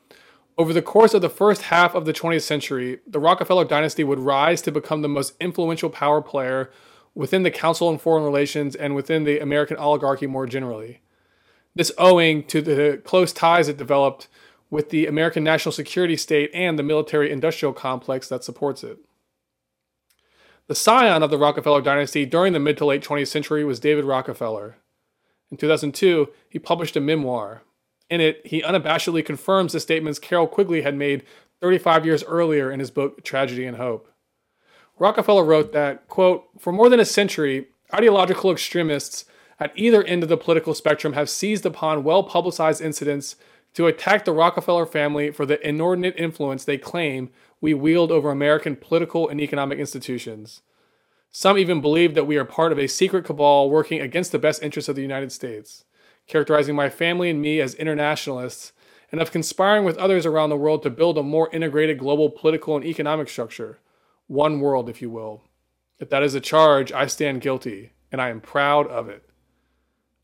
over 0.59 0.73
the 0.73 0.83
course 0.83 1.15
of 1.15 1.23
the 1.23 1.31
first 1.31 1.63
half 1.63 1.95
of 1.95 2.05
the 2.05 2.13
20th 2.13 2.43
century, 2.43 2.99
the 3.07 3.19
Rockefeller 3.19 3.65
dynasty 3.65 4.05
would 4.05 4.19
rise 4.19 4.61
to 4.63 4.73
become 4.73 5.03
the 5.03 5.09
most 5.09 5.35
influential 5.41 5.89
power 5.89 6.21
player 6.21 6.71
within 7.19 7.43
the 7.43 7.51
Council 7.51 7.89
on 7.89 7.99
Foreign 7.99 8.23
Relations 8.23 8.77
and 8.77 8.95
within 8.95 9.25
the 9.25 9.41
American 9.41 9.77
oligarchy 9.77 10.29
more 10.29 10.47
generally. 10.47 11.01
This 11.75 11.91
owing 11.99 12.45
to 12.45 12.63
the 12.63 13.03
close 13.05 13.33
ties 13.33 13.67
it 13.67 13.77
developed 13.77 14.29
with 14.71 14.91
the 14.91 15.05
American 15.05 15.43
national 15.43 15.73
security 15.73 16.17
state 16.17 16.49
and 16.55 16.79
the 16.79 16.85
military 16.85 17.33
industrial 17.33 17.73
complex 17.73 18.29
that 18.29 18.45
supports 18.45 18.85
it. 18.85 18.99
The 20.69 20.77
scion 20.77 21.25
of 21.25 21.31
the 21.31 21.39
Rockefeller 21.39 21.83
dynasty 21.83 22.25
during 22.25 22.53
the 22.53 22.61
mid 22.61 22.79
to 22.79 22.85
late 22.85 23.03
20th 23.03 23.27
century 23.27 23.65
was 23.65 23.81
David 23.81 24.05
Rockefeller. 24.05 24.77
In 25.51 25.57
2002, 25.57 26.29
he 26.49 26.61
published 26.61 26.95
a 26.95 27.01
memoir. 27.01 27.63
In 28.09 28.21
it, 28.21 28.43
he 28.47 28.63
unabashedly 28.63 29.27
confirms 29.27 29.73
the 29.73 29.81
statements 29.81 30.21
Carroll 30.21 30.47
Quigley 30.47 30.83
had 30.83 30.95
made 30.95 31.25
35 31.61 32.07
years 32.07 32.23
earlier 32.23 32.71
in 32.71 32.79
his 32.79 32.93
book 32.93 33.25
Tragedy 33.25 33.67
and 33.67 33.77
Hope. 33.77 34.09
Rockefeller 34.99 35.45
wrote 35.45 35.73
that, 35.73 36.09
quote, 36.09 36.45
for 36.59 36.73
more 36.73 36.89
than 36.89 36.99
a 36.99 37.05
century, 37.05 37.69
ideological 37.95 38.51
extremists 38.51 39.25
at 39.61 39.73
either 39.77 40.03
end 40.03 40.23
of 40.23 40.29
the 40.29 40.37
political 40.37 40.75
spectrum 40.75 41.13
have 41.13 41.31
seized 41.31 41.65
upon 41.65 42.05
well 42.05 42.23
publicized 42.23 42.81
incidents 42.81 43.37
to 43.75 43.87
attack 43.87 44.25
the 44.25 44.33
Rockefeller 44.33 44.87
family 44.87 45.31
for 45.31 45.47
the 45.47 45.67
inordinate 45.67 46.15
influence 46.17 46.65
they 46.65 46.79
claim 46.79 47.31
we 47.61 47.75
wield 47.75 48.11
over 48.11 48.31
American 48.31 48.77
political 48.77 49.29
and 49.29 49.41
economic 49.41 49.79
institutions. 49.79 50.63
Some 51.31 51.59
even 51.59 51.81
believe 51.81 52.15
that 52.15 52.27
we 52.27 52.37
are 52.37 52.45
part 52.45 52.73
of 52.73 52.79
a 52.79 52.87
secret 52.89 53.25
cabal 53.25 53.71
working 53.71 54.01
against 54.01 54.33
the 54.33 54.39
best 54.39 54.63
interests 54.63 54.89
of 54.89 54.97
the 54.97 55.03
United 55.03 55.31
States, 55.31 55.85
characterizing 56.27 56.75
my 56.75 56.89
family 56.89 57.31
and 57.31 57.41
me 57.41 57.61
as 57.61 57.75
internationalists, 57.75 58.73
and 59.13 59.21
of 59.21 59.31
conspiring 59.31 59.85
with 59.85 59.99
others 59.99 60.27
around 60.27 60.51
the 60.51 60.57
world 60.57 60.83
to 60.83 60.91
build 60.91 61.19
a 61.19 61.23
more 61.23 61.49
integrated 61.53 61.99
global 61.99 62.31
political 62.31 62.77
and 62.77 62.85
economic 62.85 63.29
structure 63.29 63.79
one 64.29 64.61
world, 64.61 64.89
if 64.89 65.03
you 65.03 65.11
will. 65.11 65.43
If 65.99 66.11
that 66.11 66.23
is 66.23 66.35
a 66.35 66.41
charge, 66.41 66.93
I 66.93 67.07
stand 67.07 67.41
guilty, 67.41 67.93
and 68.13 68.23
I 68.23 68.29
am 68.29 68.41
proud 68.41 68.87
of 68.87 69.09
it. 69.09 69.29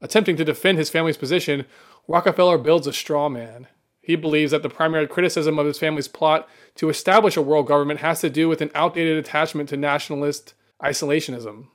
Attempting 0.01 0.37
to 0.37 0.45
defend 0.45 0.79
his 0.79 0.91
family's 0.91 1.17
position, 1.17 1.65
Rockefeller 2.07 2.59
builds 2.59 2.87
a 2.87 2.93
straw 2.93 3.29
man. 3.29 3.67
He 4.01 4.17
believes 4.17 4.53
that 4.53 4.63
the 4.63 4.69
primary 4.69 5.07
criticism 5.07 5.59
of 5.59 5.67
his 5.67 5.79
family's 5.79 6.09
plot 6.09 6.47
to 6.77 6.91
establish 6.91 7.37
a 7.37 7.43
world 7.43 7.67
government 7.67 8.01
has 8.01 8.21
to 8.21 8.29
do 8.29 8.49
with 8.49 8.61
an 8.61 8.71
outdated 8.75 9.17
attachment 9.17 9.71
to 9.71 9.79
nationalist 9.79 10.55
isolationism. 10.83 11.69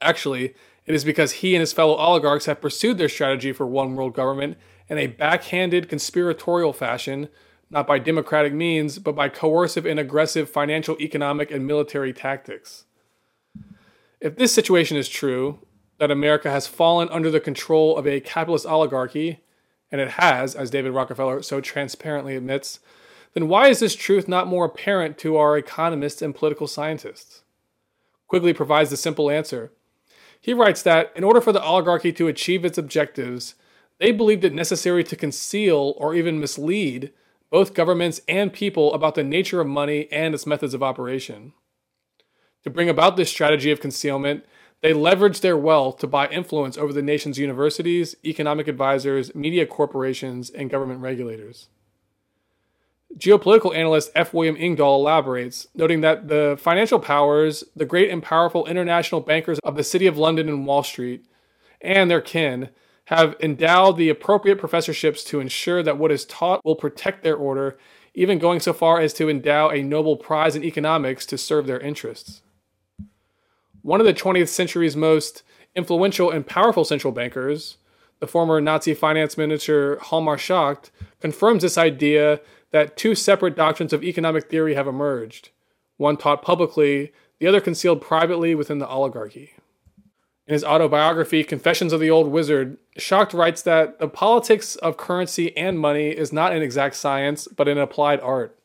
Actually, 0.00 0.54
it 0.84 0.94
is 0.94 1.04
because 1.04 1.32
he 1.32 1.56
and 1.56 1.60
his 1.60 1.72
fellow 1.72 1.96
oligarchs 1.96 2.46
have 2.46 2.60
pursued 2.60 2.96
their 2.96 3.08
strategy 3.08 3.52
for 3.52 3.66
one 3.66 3.96
world 3.96 4.14
government 4.14 4.56
in 4.88 4.98
a 4.98 5.08
backhanded 5.08 5.88
conspiratorial 5.88 6.72
fashion 6.72 7.28
not 7.70 7.86
by 7.86 7.98
democratic 7.98 8.52
means, 8.52 8.98
but 8.98 9.16
by 9.16 9.28
coercive 9.28 9.86
and 9.86 9.98
aggressive 9.98 10.48
financial, 10.48 10.96
economic, 11.00 11.50
and 11.50 11.66
military 11.66 12.12
tactics. 12.12 12.84
If 14.20 14.36
this 14.36 14.52
situation 14.52 14.96
is 14.96 15.08
true, 15.08 15.58
that 15.98 16.10
America 16.10 16.50
has 16.50 16.66
fallen 16.66 17.08
under 17.10 17.30
the 17.30 17.40
control 17.40 17.96
of 17.96 18.06
a 18.06 18.20
capitalist 18.20 18.66
oligarchy, 18.66 19.40
and 19.90 20.00
it 20.00 20.12
has, 20.12 20.54
as 20.54 20.70
David 20.70 20.92
Rockefeller 20.92 21.42
so 21.42 21.60
transparently 21.60 22.36
admits, 22.36 22.80
then 23.34 23.48
why 23.48 23.68
is 23.68 23.80
this 23.80 23.94
truth 23.94 24.28
not 24.28 24.46
more 24.46 24.64
apparent 24.64 25.18
to 25.18 25.36
our 25.36 25.56
economists 25.56 26.22
and 26.22 26.34
political 26.34 26.66
scientists? 26.66 27.42
Quigley 28.28 28.52
provides 28.52 28.90
the 28.90 28.96
simple 28.96 29.30
answer. 29.30 29.72
He 30.40 30.54
writes 30.54 30.82
that 30.82 31.12
in 31.14 31.24
order 31.24 31.40
for 31.40 31.52
the 31.52 31.62
oligarchy 31.62 32.12
to 32.12 32.28
achieve 32.28 32.64
its 32.64 32.78
objectives, 32.78 33.54
they 33.98 34.12
believed 34.12 34.44
it 34.44 34.54
necessary 34.54 35.04
to 35.04 35.16
conceal 35.16 35.94
or 35.98 36.14
even 36.14 36.40
mislead 36.40 37.12
both 37.50 37.74
governments 37.74 38.20
and 38.28 38.52
people 38.52 38.92
about 38.94 39.14
the 39.14 39.24
nature 39.24 39.60
of 39.60 39.66
money 39.66 40.08
and 40.10 40.34
its 40.34 40.46
methods 40.46 40.74
of 40.74 40.82
operation. 40.82 41.52
To 42.64 42.70
bring 42.70 42.88
about 42.88 43.16
this 43.16 43.30
strategy 43.30 43.70
of 43.70 43.80
concealment, 43.80 44.44
they 44.82 44.92
leveraged 44.92 45.40
their 45.40 45.56
wealth 45.56 45.98
to 45.98 46.06
buy 46.06 46.28
influence 46.28 46.76
over 46.76 46.92
the 46.92 47.02
nation's 47.02 47.38
universities, 47.38 48.16
economic 48.24 48.68
advisors, 48.68 49.34
media 49.34 49.66
corporations, 49.66 50.50
and 50.50 50.70
government 50.70 51.00
regulators. 51.00 51.68
Geopolitical 53.16 53.74
analyst 53.74 54.10
F. 54.14 54.34
William 54.34 54.56
Engdahl 54.56 54.96
elaborates, 54.96 55.68
noting 55.74 56.02
that 56.02 56.28
the 56.28 56.58
financial 56.60 56.98
powers, 56.98 57.64
the 57.74 57.86
great 57.86 58.10
and 58.10 58.22
powerful 58.22 58.66
international 58.66 59.20
bankers 59.20 59.58
of 59.60 59.76
the 59.76 59.84
City 59.84 60.06
of 60.06 60.18
London 60.18 60.48
and 60.48 60.66
Wall 60.66 60.82
Street, 60.82 61.24
and 61.80 62.10
their 62.10 62.20
kin, 62.20 62.68
have 63.06 63.36
endowed 63.40 63.96
the 63.96 64.08
appropriate 64.08 64.58
professorships 64.58 65.22
to 65.24 65.40
ensure 65.40 65.82
that 65.82 65.98
what 65.98 66.10
is 66.10 66.24
taught 66.24 66.64
will 66.64 66.76
protect 66.76 67.22
their 67.22 67.36
order, 67.36 67.78
even 68.14 68.38
going 68.38 68.60
so 68.60 68.72
far 68.72 69.00
as 69.00 69.12
to 69.14 69.28
endow 69.28 69.70
a 69.70 69.82
Nobel 69.82 70.16
Prize 70.16 70.56
in 70.56 70.64
economics 70.64 71.24
to 71.26 71.38
serve 71.38 71.66
their 71.66 71.78
interests. 71.78 72.42
One 73.82 74.00
of 74.00 74.06
the 74.06 74.14
20th 74.14 74.48
century's 74.48 74.96
most 74.96 75.44
influential 75.76 76.30
and 76.30 76.44
powerful 76.44 76.84
central 76.84 77.12
bankers, 77.12 77.76
the 78.18 78.26
former 78.26 78.60
Nazi 78.60 78.94
finance 78.94 79.38
minister 79.38 79.96
Hjalmar 79.96 80.36
Schacht, 80.36 80.90
confirms 81.20 81.62
this 81.62 81.78
idea 81.78 82.40
that 82.72 82.96
two 82.96 83.14
separate 83.14 83.54
doctrines 83.54 83.92
of 83.92 84.02
economic 84.02 84.50
theory 84.50 84.74
have 84.74 84.88
emerged, 84.88 85.50
one 85.96 86.16
taught 86.16 86.42
publicly, 86.42 87.12
the 87.38 87.46
other 87.46 87.60
concealed 87.60 88.00
privately 88.00 88.54
within 88.56 88.78
the 88.78 88.88
oligarchy. 88.88 89.52
In 90.46 90.52
his 90.52 90.64
autobiography, 90.64 91.42
Confessions 91.42 91.92
of 91.92 91.98
the 91.98 92.10
Old 92.10 92.28
Wizard, 92.28 92.78
Schacht 92.96 93.34
writes 93.34 93.62
that 93.62 93.98
the 93.98 94.08
politics 94.08 94.76
of 94.76 94.96
currency 94.96 95.56
and 95.56 95.78
money 95.78 96.10
is 96.10 96.32
not 96.32 96.52
an 96.52 96.62
exact 96.62 96.94
science, 96.94 97.48
but 97.48 97.66
an 97.66 97.78
applied 97.78 98.20
art. 98.20 98.56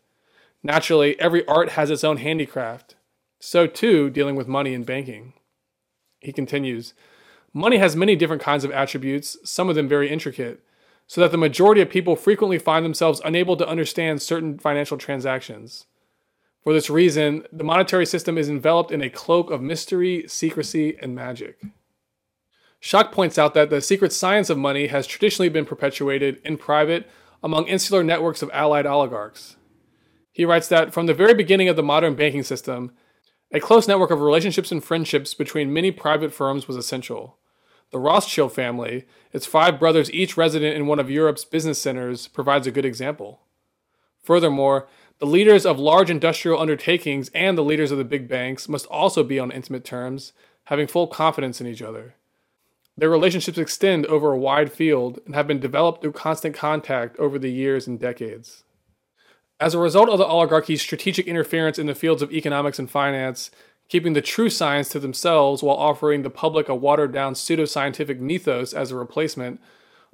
Naturally, 0.62 1.20
every 1.20 1.46
art 1.48 1.70
has 1.70 1.90
its 1.90 2.04
own 2.04 2.18
handicraft. 2.18 2.96
So, 3.40 3.66
too, 3.66 4.12
dealing 4.12 4.36
with 4.36 4.48
money 4.48 4.76
and 4.76 4.86
banking. 4.86 5.34
He 6.20 6.32
continues 6.32 6.94
Money 7.54 7.78
has 7.78 7.96
many 7.96 8.16
different 8.16 8.44
kinds 8.44 8.64
of 8.64 8.72
attributes, 8.72 9.36
some 9.44 9.68
of 9.68 9.76
them 9.76 9.88
very 9.88 10.10
intricate, 10.10 10.64
so 11.08 11.20
that 11.20 11.32
the 11.32 11.38
majority 11.38 11.82
of 11.82 11.90
people 11.90 12.16
frequently 12.16 12.60
find 12.60 12.86
themselves 12.86 13.22
unable 13.26 13.58
to 13.58 13.68
understand 13.68 14.22
certain 14.22 14.58
financial 14.58 14.98
transactions. 14.98 15.86
For 16.63 16.74
this 16.74 16.89
reason, 16.89 17.46
the 17.51 17.63
monetary 17.63 18.06
system 18.06 18.38
is 18.38 18.50
enveloped 18.50 18.91
in 18.91 19.01
a 19.01 19.10
cloak 19.10 19.50
of 19.50 19.62
mystery, 19.62 20.25
secrecy, 20.27 20.98
and 21.01 21.15
magic. 21.15 21.60
Schacht 22.80 23.12
points 23.12 23.38
out 23.38 23.53
that 23.53 23.70
the 23.70 23.82
secret 23.82 24.13
science 24.13 24.50
of 24.50 24.58
money 24.58 24.88
has 24.88 25.08
traditionally 25.08 25.50
been 25.50 25.65
perpetuated 25.65 26.39
in 26.44 26.58
private 26.58 27.10
among 27.44 27.68
insular 27.68 28.03
networks 28.03 28.41
of 28.41 28.50
allied 28.53 28.86
oligarchs. 28.86 29.56
He 30.32 30.46
writes 30.46 30.68
that 30.68 30.94
from 30.94 31.08
the 31.08 31.13
very 31.13 31.34
beginning 31.34 31.68
of 31.68 31.75
the 31.75 31.84
modern 31.84 32.15
banking 32.15 32.44
system, 32.44 32.91
a 33.51 33.60
close 33.60 33.88
network 33.88 34.12
of 34.12 34.22
relationships 34.22 34.72
and 34.72 34.84
friendships 34.84 35.34
between 35.34 35.74
many 35.74 35.91
private 35.91 36.34
firms 36.34 36.68
was 36.68 36.77
essential. 36.77 37.38
The 37.91 38.00
Rothschild 38.00 38.53
family, 38.53 39.06
its 39.34 39.46
five 39.46 39.77
brothers 39.80 40.12
each 40.12 40.38
resident 40.38 40.75
in 40.75 40.88
one 40.88 41.00
of 41.00 41.12
Europe's 41.12 41.44
business 41.44 41.77
centers, 41.77 42.27
provides 42.27 42.65
a 42.65 42.72
good 42.72 42.86
example. 42.86 43.41
Furthermore, 44.24 44.88
the 45.22 45.28
leaders 45.28 45.68
of 45.68 45.78
large 45.78 46.10
industrial 46.10 46.60
undertakings 46.60 47.30
and 47.36 47.56
the 47.56 47.63
leaders 47.63 47.92
of 47.92 48.00
the 48.00 48.04
big 48.04 48.28
banks 48.28 48.68
must 48.68 48.88
also 48.88 49.24
be 49.24 49.38
on 49.38 49.51
intimate 49.51 49.86
terms, 49.86 50.34
having 50.63 50.88
full 50.88 51.06
confidence 51.06 51.62
in 51.62 51.68
each 51.68 51.84
other. 51.84 52.16
Their 52.98 53.12
relationships 53.12 53.60
extend 53.60 54.08
over 54.08 54.32
a 54.32 54.40
wide 54.40 54.74
field 54.74 55.20
and 55.28 55.36
have 55.36 55.46
been 55.46 55.60
developed 55.60 56.01
through 56.01 56.13
constant 56.13 56.56
contact 56.56 57.20
over 57.20 57.38
the 57.38 57.51
years 57.51 57.86
and 57.86 58.00
decades. 58.00 58.63
As 59.60 59.75
a 59.75 59.80
result 59.80 60.10
of 60.10 60.18
the 60.18 60.25
oligarchy's 60.25 60.82
strategic 60.82 61.28
interference 61.28 61.78
in 61.78 61.86
the 61.86 61.94
fields 61.94 62.24
of 62.24 62.34
economics 62.34 62.80
and 62.80 62.90
finance, 62.90 63.51
keeping 63.90 64.13
the 64.13 64.22
true 64.22 64.50
science 64.50 64.90
to 64.90 65.00
themselves 65.00 65.62
while 65.62 65.78
offering 65.78 66.24
the 66.24 66.32
public 66.32 66.68
a 66.68 66.74
watered 66.74 67.13
down 67.13 67.36
pseudoscientific 67.36 68.20
mythos 68.20 68.74
as 68.74 68.90
a 68.90 68.96
replacement, 68.96 69.62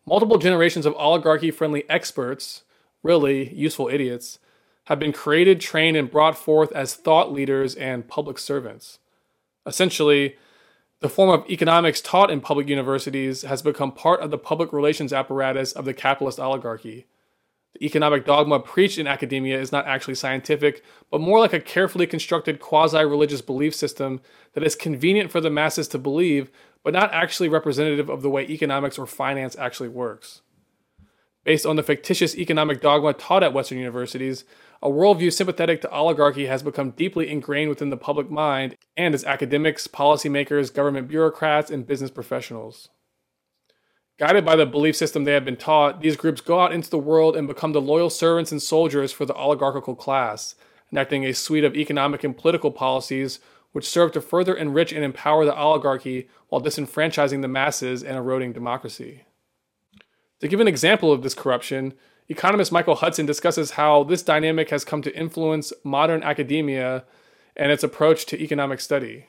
multiple 0.06 0.38
generations 0.38 0.86
of 0.86 0.94
oligarchy 0.96 1.50
friendly 1.50 1.90
experts, 1.90 2.64
really 3.04 3.54
useful 3.54 3.88
idiots, 3.88 4.40
have 4.88 5.00
been 5.00 5.12
created, 5.12 5.60
trained, 5.60 5.98
and 5.98 6.10
brought 6.10 6.38
forth 6.38 6.72
as 6.72 6.96
thought 6.96 7.32
leaders 7.32 7.75
and 7.75 8.08
public 8.08 8.38
servants. 8.38 9.00
Essentially, 9.65 10.38
the 11.01 11.10
form 11.10 11.29
of 11.29 11.48
economics 11.50 12.00
taught 12.00 12.32
in 12.32 12.39
public 12.39 12.70
universities 12.70 13.41
has 13.41 13.62
become 13.62 13.91
part 13.91 14.22
of 14.22 14.32
the 14.32 14.38
public 14.38 14.72
relations 14.72 15.12
apparatus 15.12 15.74
of 15.74 15.84
the 15.84 15.94
capitalist 15.94 16.39
oligarchy. 16.39 17.06
The 17.74 17.86
economic 17.86 18.25
dogma 18.25 18.62
preached 18.62 18.98
in 18.98 19.08
academia 19.08 19.60
is 19.60 19.74
not 19.74 19.86
actually 19.86 20.15
scientific, 20.15 20.82
but 21.12 21.20
more 21.20 21.39
like 21.39 21.53
a 21.53 21.60
carefully 21.60 22.08
constructed 22.08 22.62
quasi 22.62 23.03
religious 23.03 23.41
belief 23.41 23.75
system 23.75 24.22
that 24.53 24.63
is 24.63 24.74
convenient 24.74 25.32
for 25.32 25.41
the 25.41 25.50
masses 25.50 25.89
to 25.89 25.98
believe, 25.98 26.50
but 26.82 26.94
not 26.94 27.13
actually 27.13 27.50
representative 27.50 28.10
of 28.10 28.22
the 28.22 28.29
way 28.29 28.44
economics 28.44 28.98
or 28.98 29.06
finance 29.06 29.58
actually 29.58 29.89
works. 29.89 30.41
Based 31.44 31.65
on 31.65 31.75
the 31.75 31.84
fictitious 31.84 32.38
economic 32.38 32.82
dogma 32.82 33.13
taught 33.13 33.44
at 33.44 33.53
Western 33.53 33.77
universities, 33.77 34.44
a 34.82 34.90
worldview 34.90 35.34
sympathetic 35.34 35.82
to 35.82 35.92
oligarchy 35.92 36.46
has 36.46 36.64
become 36.64 36.92
deeply 36.92 37.30
ingrained 37.30 37.70
within 37.70 37.90
the 37.90 37.98
public 37.98 38.30
mind 38.30 38.76
and 38.96 39.14
as 39.14 39.24
academics, 39.24 39.88
policymakers, 39.88 40.74
government 40.74 41.08
bureaucrats, 41.08 41.72
and 41.72 41.88
business 41.88 42.12
professionals. 42.12 42.90
Guided 44.20 44.46
by 44.46 44.56
the 44.56 44.66
belief 44.66 44.96
system 44.96 45.24
they 45.24 45.34
have 45.34 45.46
been 45.46 45.58
taught, 45.58 46.02
these 46.02 46.16
groups 46.16 46.42
go 46.42 46.60
out 46.60 46.72
into 46.72 46.90
the 46.90 46.98
world 46.98 47.36
and 47.36 47.48
become 47.48 47.74
the 47.74 47.82
loyal 47.82 48.10
servants 48.10 48.52
and 48.52 48.62
soldiers 48.62 49.12
for 49.12 49.26
the 49.26 49.36
oligarchical 49.36 49.96
class, 49.96 50.56
enacting 50.92 51.24
a 51.24 51.34
suite 51.34 51.64
of 51.64 51.76
economic 51.76 52.24
and 52.24 52.38
political 52.38 52.72
policies 52.72 53.40
which 53.74 53.88
serve 53.88 54.12
to 54.12 54.22
further 54.22 54.56
enrich 54.56 54.92
and 54.92 55.04
empower 55.04 55.46
the 55.46 55.56
oligarchy 55.56 56.28
while 56.50 56.62
disenfranchising 56.62 57.42
the 57.42 57.48
masses 57.48 58.04
and 58.04 58.18
eroding 58.18 58.54
democracy. 58.54 59.24
To 60.40 60.48
give 60.48 60.60
an 60.60 60.68
example 60.68 61.12
of 61.12 61.22
this 61.22 61.34
corruption, 61.34 61.94
Economist 62.30 62.74
Michael 62.74 62.96
Hudson 62.96 63.26
discusses 63.26 63.72
how 63.72 64.04
this 64.04 64.22
dynamic 64.22 64.70
has 64.70 64.84
come 64.84 65.02
to 65.02 65.18
influence 65.18 65.72
modern 65.84 66.24
academia 66.24 67.06
and 67.56 67.72
its 67.72 67.84
approach 67.84 68.26
to 68.26 68.42
economic 68.42 68.82
study. 68.82 69.28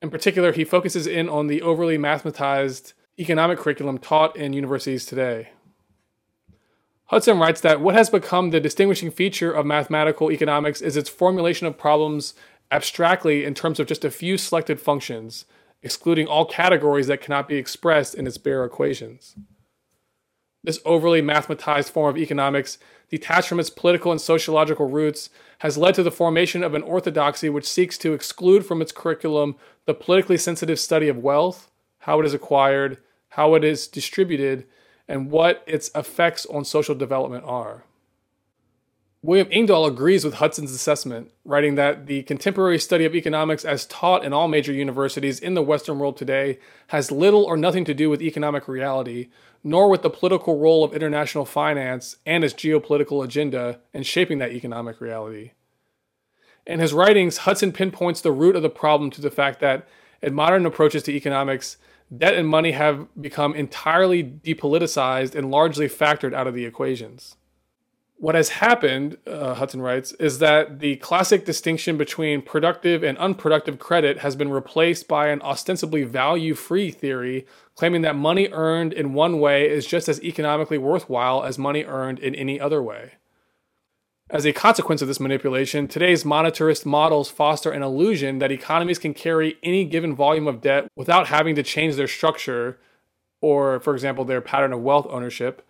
In 0.00 0.10
particular, 0.10 0.52
he 0.52 0.64
focuses 0.64 1.06
in 1.06 1.28
on 1.28 1.48
the 1.48 1.60
overly 1.60 1.98
mathematized 1.98 2.92
economic 3.18 3.58
curriculum 3.58 3.98
taught 3.98 4.36
in 4.36 4.52
universities 4.52 5.06
today. 5.06 5.50
Hudson 7.06 7.38
writes 7.38 7.60
that 7.60 7.80
what 7.80 7.94
has 7.94 8.10
become 8.10 8.50
the 8.50 8.60
distinguishing 8.60 9.10
feature 9.10 9.52
of 9.52 9.66
mathematical 9.66 10.30
economics 10.30 10.80
is 10.80 10.96
its 10.96 11.10
formulation 11.10 11.66
of 11.66 11.76
problems 11.76 12.34
abstractly 12.70 13.44
in 13.44 13.54
terms 13.54 13.78
of 13.78 13.86
just 13.86 14.04
a 14.04 14.10
few 14.10 14.38
selected 14.38 14.80
functions, 14.80 15.46
excluding 15.82 16.26
all 16.26 16.46
categories 16.46 17.08
that 17.08 17.20
cannot 17.20 17.48
be 17.48 17.56
expressed 17.56 18.14
in 18.14 18.26
its 18.26 18.38
bare 18.38 18.64
equations. 18.64 19.36
This 20.64 20.80
overly 20.86 21.20
mathematized 21.20 21.90
form 21.90 22.08
of 22.08 22.20
economics, 22.20 22.78
detached 23.10 23.48
from 23.48 23.60
its 23.60 23.68
political 23.68 24.10
and 24.10 24.20
sociological 24.20 24.88
roots, 24.88 25.28
has 25.58 25.76
led 25.76 25.94
to 25.96 26.02
the 26.02 26.10
formation 26.10 26.64
of 26.64 26.74
an 26.74 26.82
orthodoxy 26.82 27.50
which 27.50 27.68
seeks 27.68 27.98
to 27.98 28.14
exclude 28.14 28.64
from 28.64 28.80
its 28.80 28.90
curriculum 28.90 29.56
the 29.84 29.92
politically 29.92 30.38
sensitive 30.38 30.80
study 30.80 31.08
of 31.08 31.18
wealth, 31.18 31.70
how 32.00 32.18
it 32.18 32.24
is 32.24 32.32
acquired, 32.32 32.96
how 33.28 33.54
it 33.54 33.62
is 33.62 33.86
distributed, 33.86 34.66
and 35.06 35.30
what 35.30 35.62
its 35.66 35.90
effects 35.94 36.46
on 36.46 36.64
social 36.64 36.94
development 36.94 37.44
are. 37.44 37.84
William 39.24 39.48
Engdahl 39.50 39.86
agrees 39.86 40.22
with 40.22 40.34
Hudson's 40.34 40.70
assessment, 40.70 41.30
writing 41.46 41.76
that 41.76 42.04
the 42.04 42.24
contemporary 42.24 42.78
study 42.78 43.06
of 43.06 43.14
economics 43.14 43.64
as 43.64 43.86
taught 43.86 44.22
in 44.22 44.34
all 44.34 44.48
major 44.48 44.70
universities 44.70 45.40
in 45.40 45.54
the 45.54 45.62
Western 45.62 45.98
world 45.98 46.18
today 46.18 46.58
has 46.88 47.10
little 47.10 47.42
or 47.42 47.56
nothing 47.56 47.86
to 47.86 47.94
do 47.94 48.10
with 48.10 48.20
economic 48.20 48.68
reality, 48.68 49.30
nor 49.62 49.88
with 49.88 50.02
the 50.02 50.10
political 50.10 50.58
role 50.58 50.84
of 50.84 50.92
international 50.92 51.46
finance 51.46 52.16
and 52.26 52.44
its 52.44 52.52
geopolitical 52.52 53.24
agenda 53.24 53.80
in 53.94 54.02
shaping 54.02 54.40
that 54.40 54.52
economic 54.52 55.00
reality. 55.00 55.52
In 56.66 56.78
his 56.78 56.92
writings, 56.92 57.38
Hudson 57.38 57.72
pinpoints 57.72 58.20
the 58.20 58.30
root 58.30 58.56
of 58.56 58.62
the 58.62 58.68
problem 58.68 59.10
to 59.12 59.22
the 59.22 59.30
fact 59.30 59.58
that, 59.60 59.88
in 60.20 60.34
modern 60.34 60.66
approaches 60.66 61.02
to 61.04 61.12
economics, 61.12 61.78
debt 62.14 62.34
and 62.34 62.46
money 62.46 62.72
have 62.72 63.08
become 63.18 63.54
entirely 63.54 64.22
depoliticized 64.22 65.34
and 65.34 65.50
largely 65.50 65.88
factored 65.88 66.34
out 66.34 66.46
of 66.46 66.52
the 66.52 66.66
equations 66.66 67.36
what 68.16 68.34
has 68.34 68.48
happened, 68.50 69.18
uh, 69.26 69.54
Hudson 69.54 69.82
writes, 69.82 70.12
is 70.12 70.38
that 70.38 70.78
the 70.78 70.96
classic 70.96 71.44
distinction 71.44 71.96
between 71.96 72.42
productive 72.42 73.02
and 73.02 73.18
unproductive 73.18 73.78
credit 73.78 74.18
has 74.18 74.36
been 74.36 74.50
replaced 74.50 75.08
by 75.08 75.28
an 75.28 75.42
ostensibly 75.42 76.04
value 76.04 76.54
free 76.54 76.90
theory 76.90 77.46
claiming 77.74 78.02
that 78.02 78.14
money 78.14 78.48
earned 78.52 78.92
in 78.92 79.14
one 79.14 79.40
way 79.40 79.68
is 79.68 79.84
just 79.84 80.08
as 80.08 80.22
economically 80.22 80.78
worthwhile 80.78 81.42
as 81.42 81.58
money 81.58 81.84
earned 81.84 82.18
in 82.20 82.34
any 82.34 82.60
other 82.60 82.82
way. 82.82 83.12
As 84.30 84.46
a 84.46 84.52
consequence 84.52 85.02
of 85.02 85.08
this 85.08 85.20
manipulation, 85.20 85.86
today's 85.86 86.24
monetarist 86.24 86.86
models 86.86 87.30
foster 87.30 87.72
an 87.72 87.82
illusion 87.82 88.38
that 88.38 88.52
economies 88.52 88.98
can 88.98 89.12
carry 89.12 89.58
any 89.62 89.84
given 89.84 90.14
volume 90.14 90.46
of 90.46 90.60
debt 90.60 90.88
without 90.96 91.26
having 91.26 91.54
to 91.56 91.62
change 91.62 91.96
their 91.96 92.08
structure 92.08 92.78
or, 93.42 93.80
for 93.80 93.92
example, 93.92 94.24
their 94.24 94.40
pattern 94.40 94.72
of 94.72 94.80
wealth 94.80 95.06
ownership 95.10 95.66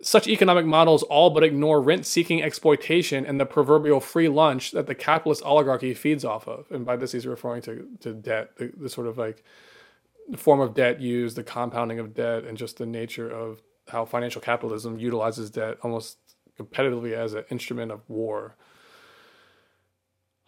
such 0.00 0.28
economic 0.28 0.64
models 0.64 1.02
all 1.04 1.30
but 1.30 1.42
ignore 1.42 1.80
rent 1.80 2.06
seeking 2.06 2.42
exploitation 2.42 3.26
and 3.26 3.40
the 3.40 3.46
proverbial 3.46 4.00
free 4.00 4.28
lunch 4.28 4.70
that 4.70 4.86
the 4.86 4.94
capitalist 4.94 5.42
oligarchy 5.44 5.92
feeds 5.92 6.24
off 6.24 6.46
of. 6.46 6.66
And 6.70 6.84
by 6.86 6.96
this, 6.96 7.12
he's 7.12 7.26
referring 7.26 7.62
to, 7.62 7.88
to 8.00 8.14
debt, 8.14 8.56
the, 8.56 8.72
the 8.76 8.88
sort 8.88 9.08
of 9.08 9.18
like 9.18 9.42
form 10.36 10.60
of 10.60 10.74
debt 10.74 11.00
used, 11.00 11.36
the 11.36 11.42
compounding 11.42 11.98
of 11.98 12.14
debt, 12.14 12.44
and 12.44 12.56
just 12.56 12.76
the 12.76 12.86
nature 12.86 13.28
of 13.28 13.60
how 13.88 14.04
financial 14.04 14.40
capitalism 14.40 14.98
utilizes 14.98 15.50
debt 15.50 15.78
almost 15.82 16.18
competitively 16.58 17.12
as 17.12 17.34
an 17.34 17.44
instrument 17.50 17.90
of 17.90 18.00
war. 18.08 18.56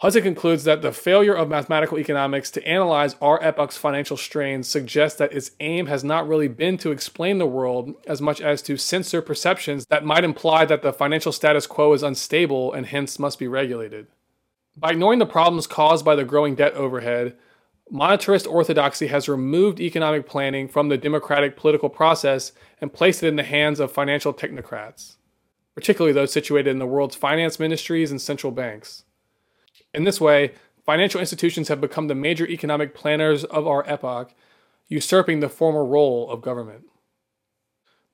Hudson 0.00 0.23
concludes 0.23 0.64
that 0.64 0.80
the 0.80 0.92
failure 0.92 1.35
of 1.35 1.50
mathematical 1.50 1.99
economics 1.99 2.50
to 2.50 2.66
analyze 2.66 3.16
our 3.21 3.42
epoch's 3.42 3.76
financial 3.76 4.16
strains 4.16 4.66
suggests 4.66 5.19
that 5.19 5.35
its 5.35 5.50
aim 5.61 5.88
has 5.88 6.02
not 6.02 6.26
really 6.26 6.49
been 6.49 6.78
to 6.78 6.90
explain 6.90 7.37
the 7.37 7.47
world 7.47 7.92
as 8.07 8.23
much 8.23 8.40
as 8.40 8.62
to 8.62 8.78
censor 8.78 9.21
perceptions 9.21 9.85
that 9.90 10.02
might 10.02 10.25
imply 10.25 10.64
that 10.64 10.80
the 10.80 10.95
financial 10.95 11.33
status 11.33 11.66
quo 11.66 11.92
is 11.92 12.02
unstable 12.02 12.73
and 12.73 12.87
hence 12.87 13.19
must 13.19 13.38
be 13.38 13.47
regulated. 13.47 14.07
By 14.75 14.92
ignoring 14.92 15.19
the 15.19 15.26
problems 15.26 15.66
caused 15.66 16.02
by 16.02 16.14
the 16.14 16.25
growing 16.25 16.54
debt 16.54 16.73
overhead, 16.73 17.37
monetarist 17.92 18.50
orthodoxy 18.50 19.09
has 19.09 19.28
removed 19.28 19.80
economic 19.80 20.26
planning 20.26 20.66
from 20.66 20.88
the 20.88 20.97
democratic 20.97 21.59
political 21.59 21.90
process 21.90 22.52
and 22.80 22.90
placed 22.90 23.23
it 23.23 23.28
in 23.28 23.37
the 23.37 23.42
hands 23.42 23.78
of 23.78 23.92
financial 23.92 24.33
technocrats, 24.33 25.16
particularly 25.75 26.14
those 26.14 26.33
situated 26.33 26.71
in 26.71 26.78
the 26.78 26.87
world's 26.87 27.16
finance 27.16 27.61
ministries 27.61 28.11
and 28.11 28.23
central 28.23 28.50
banks. 28.50 29.04
In 29.92 30.04
this 30.04 30.20
way, 30.20 30.52
financial 30.85 31.20
institutions 31.20 31.68
have 31.68 31.80
become 31.80 32.09
the 32.09 32.14
major 32.14 32.47
economic 32.47 32.94
planners 32.94 33.44
of 33.44 33.66
our 33.66 33.87
epoch, 33.88 34.32
usurping 34.88 35.40
the 35.40 35.49
former 35.49 35.85
role 35.85 36.30
of 36.30 36.42
government. 36.42 36.85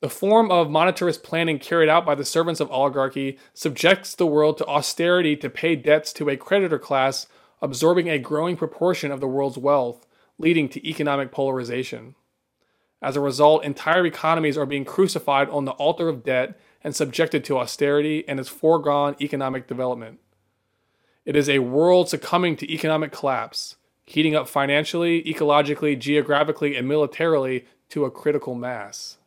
The 0.01 0.11
form 0.11 0.51
of 0.51 0.69
monetarist 0.69 1.23
planning 1.23 1.59
carried 1.59 1.89
out 1.89 2.05
by 2.05 2.15
the 2.15 2.25
servants 2.25 2.61
of 2.61 2.71
oligarchy 2.71 3.39
subjects 3.55 4.15
the 4.15 4.27
world 4.27 4.59
to 4.59 4.67
austerity 4.67 5.37
to 5.37 5.49
pay 5.49 5.75
debts 5.75 6.13
to 6.15 6.29
a 6.29 6.37
creditor 6.37 6.79
class 6.79 7.27
absorbing 7.63 8.09
a 8.09 8.19
growing 8.19 8.57
proportion 8.57 9.11
of 9.11 9.21
the 9.21 9.27
world's 9.27 9.57
wealth, 9.57 10.07
leading 10.39 10.69
to 10.69 10.87
economic 10.87 11.33
polarization. 11.33 12.15
As 13.01 13.17
a 13.17 13.21
result, 13.21 13.65
entire 13.65 14.05
economies 14.05 14.59
are 14.59 14.67
being 14.67 14.85
crucified 14.85 15.49
on 15.49 15.65
the 15.65 15.73
altar 15.73 16.09
of 16.09 16.25
debt 16.25 16.59
and 16.85 16.95
subjected 16.95 17.45
to 17.45 17.59
austerity 17.59 18.25
and 18.29 18.39
its 18.39 18.49
foregone 18.49 19.17
economic 19.21 19.67
development. 19.67 20.21
It 21.27 21.35
is 21.35 21.49
a 21.49 21.59
world 21.59 22.09
succumbing 22.09 22.57
to 22.59 22.73
economic 22.73 23.11
collapse, 23.11 23.75
heating 24.05 24.37
up 24.37 24.49
financially, 24.49 25.25
ecologically, 25.25 25.99
geographically, 25.99 26.77
and 26.77 26.87
militarily 26.87 27.67
to 27.89 28.05
a 28.05 28.11
critical 28.13 28.55
mass. 28.55 29.19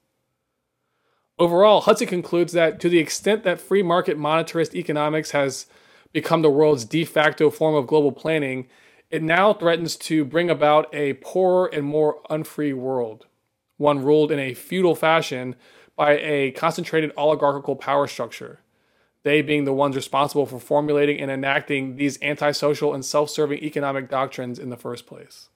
Overall, 1.38 1.82
Hudson 1.82 2.08
concludes 2.08 2.54
that 2.54 2.80
to 2.80 2.90
the 2.90 3.00
extent 3.00 3.44
that 3.44 3.60
free 3.60 3.84
market 3.84 4.18
monetarist 4.18 4.74
economics 4.76 5.32
has 5.32 5.68
become 6.14 6.42
the 6.42 6.50
world's 6.50 6.86
de 6.86 7.04
facto 7.04 7.50
form 7.50 7.76
of 7.76 7.86
global 7.86 8.14
planning, 8.14 8.68
it 9.12 9.22
now 9.22 9.54
threatens 9.54 9.98
to 9.98 10.24
bring 10.24 10.50
about 10.50 10.94
a 10.94 11.14
poorer 11.16 11.68
and 11.68 11.86
more 11.86 12.22
unfree 12.30 12.74
world, 12.74 13.26
one 13.76 14.04
ruled 14.04 14.32
in 14.32 14.40
a 14.40 14.54
feudal 14.54 14.96
fashion 14.96 15.56
by 15.98 16.18
a 16.18 16.52
concentrated 16.52 17.12
oligarchical 17.18 17.76
power 17.76 18.08
structure, 18.08 18.60
they 19.24 19.42
being 19.42 19.66
the 19.66 19.74
ones 19.74 19.96
responsible 19.96 20.46
for 20.46 20.60
formulating 20.60 21.20
and 21.20 21.30
enacting 21.30 21.98
these 21.98 22.22
antisocial 22.22 22.94
and 22.94 23.04
self 23.04 23.30
serving 23.30 23.64
economic 23.64 24.10
doctrines 24.10 24.60
in 24.60 24.70
the 24.70 24.78
first 24.78 25.06
place. 25.06 25.50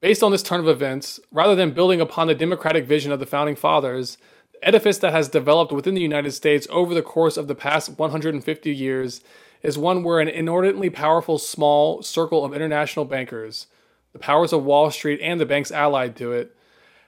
Based 0.00 0.22
on 0.22 0.32
this 0.32 0.42
turn 0.42 0.60
of 0.60 0.68
events, 0.68 1.20
rather 1.30 1.54
than 1.54 1.72
building 1.72 2.00
upon 2.00 2.26
the 2.26 2.34
democratic 2.34 2.86
vision 2.86 3.10
of 3.10 3.20
the 3.20 3.26
founding 3.26 3.56
fathers, 3.56 4.18
the 4.52 4.66
edifice 4.66 4.98
that 4.98 5.12
has 5.12 5.28
developed 5.28 5.72
within 5.72 5.94
the 5.94 6.00
United 6.00 6.32
States 6.32 6.66
over 6.70 6.94
the 6.94 7.02
course 7.02 7.36
of 7.36 7.48
the 7.48 7.54
past 7.54 7.98
150 7.98 8.74
years 8.74 9.22
is 9.62 9.78
one 9.78 10.02
where 10.02 10.20
an 10.20 10.28
inordinately 10.28 10.90
powerful 10.90 11.38
small 11.38 12.02
circle 12.02 12.44
of 12.44 12.54
international 12.54 13.06
bankers, 13.06 13.66
the 14.12 14.18
powers 14.18 14.52
of 14.52 14.62
Wall 14.62 14.90
Street 14.90 15.20
and 15.22 15.40
the 15.40 15.46
banks 15.46 15.72
allied 15.72 16.14
to 16.16 16.32
it, 16.32 16.54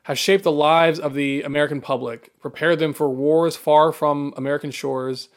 have 0.06 0.16
shaped 0.16 0.44
the 0.44 0.52
lives 0.52 1.00
of 1.00 1.14
the 1.14 1.42
American 1.42 1.80
public, 1.80 2.30
prepared 2.38 2.78
them 2.78 2.92
for 2.92 3.08
wars 3.10 3.56
far 3.56 3.90
from 3.90 4.32
American 4.36 4.70
shores, 4.70 5.28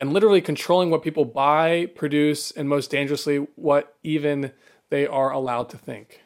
and 0.00 0.12
literally 0.12 0.40
controlling 0.40 0.90
what 0.90 1.04
people 1.04 1.24
buy, 1.24 1.86
produce, 1.94 2.50
and 2.50 2.68
most 2.68 2.90
dangerously, 2.90 3.36
what 3.54 3.94
even 4.02 4.50
they 4.88 5.06
are 5.06 5.30
allowed 5.30 5.70
to 5.70 5.78
think. 5.78 6.22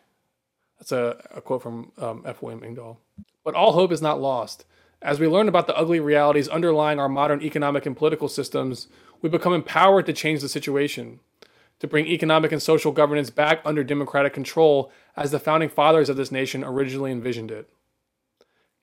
That's 0.79 0.93
a, 0.93 1.23
a 1.35 1.43
quote 1.43 1.62
from 1.62 1.93
um, 1.99 2.23
F. 2.25 2.41
William 2.41 2.64
Engdahl. 2.64 3.00
But 3.45 3.55
all 3.55 3.73
hope 3.73 3.93
is 3.93 4.00
not 4.00 4.19
lost. 4.19 4.64
As 5.03 5.21
we 5.21 5.29
learn 5.29 5.47
about 5.47 5.67
the 5.67 5.76
ugly 5.76 6.00
realities 6.00 6.49
underlying 6.49 6.99
our 6.99 7.11
modern 7.11 7.43
economic 7.43 7.85
and 7.85 7.95
political 7.95 8.29
systems, 8.29 8.88
we 9.21 9.29
become 9.29 9.53
empowered 9.53 10.07
to 10.07 10.14
change 10.14 10.41
the 10.41 10.49
situation, 10.49 11.21
to 11.81 11.87
bring 11.87 12.07
economic 12.07 12.52
and 12.52 12.62
social 12.62 12.93
governance 12.93 13.31
back 13.31 13.61
under 13.64 13.85
democratic 13.85 14.33
control 14.33 14.90
as 15.16 15.31
the 15.31 15.38
founding 15.38 15.69
fathers 15.69 16.09
of 16.09 16.16
this 16.16 16.33
nation 16.33 16.64
originally 16.64 17.11
envisioned 17.11 17.50
it. 17.50 17.69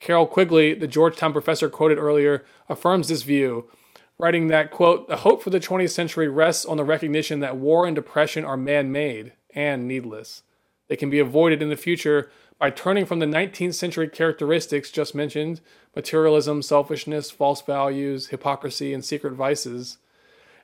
Carroll 0.00 0.26
Quigley, 0.26 0.74
the 0.74 0.88
Georgetown 0.88 1.32
professor 1.32 1.68
quoted 1.68 1.98
earlier, 1.98 2.44
affirms 2.68 3.08
this 3.08 3.22
view, 3.22 3.70
writing 4.18 4.48
that, 4.48 4.70
quote, 4.70 5.08
the 5.08 5.18
hope 5.18 5.42
for 5.42 5.50
the 5.50 5.60
20th 5.60 5.90
century 5.90 6.28
rests 6.28 6.64
on 6.64 6.76
the 6.76 6.84
recognition 6.84 7.40
that 7.40 7.56
war 7.56 7.86
and 7.86 7.94
depression 7.94 8.44
are 8.44 8.56
man 8.56 8.90
made 8.90 9.32
and 9.54 9.86
needless. 9.86 10.42
They 10.88 10.96
can 10.96 11.08
be 11.08 11.20
avoided 11.20 11.62
in 11.62 11.68
the 11.68 11.76
future 11.76 12.30
by 12.58 12.70
turning 12.70 13.06
from 13.06 13.18
the 13.18 13.26
19th 13.26 13.74
century 13.74 14.08
characteristics 14.08 14.90
just 14.90 15.14
mentioned 15.14 15.60
materialism, 15.96 16.62
selfishness, 16.62 17.30
false 17.30 17.62
values, 17.62 18.28
hypocrisy, 18.28 18.92
and 18.92 19.04
secret 19.04 19.34
vices 19.34 19.98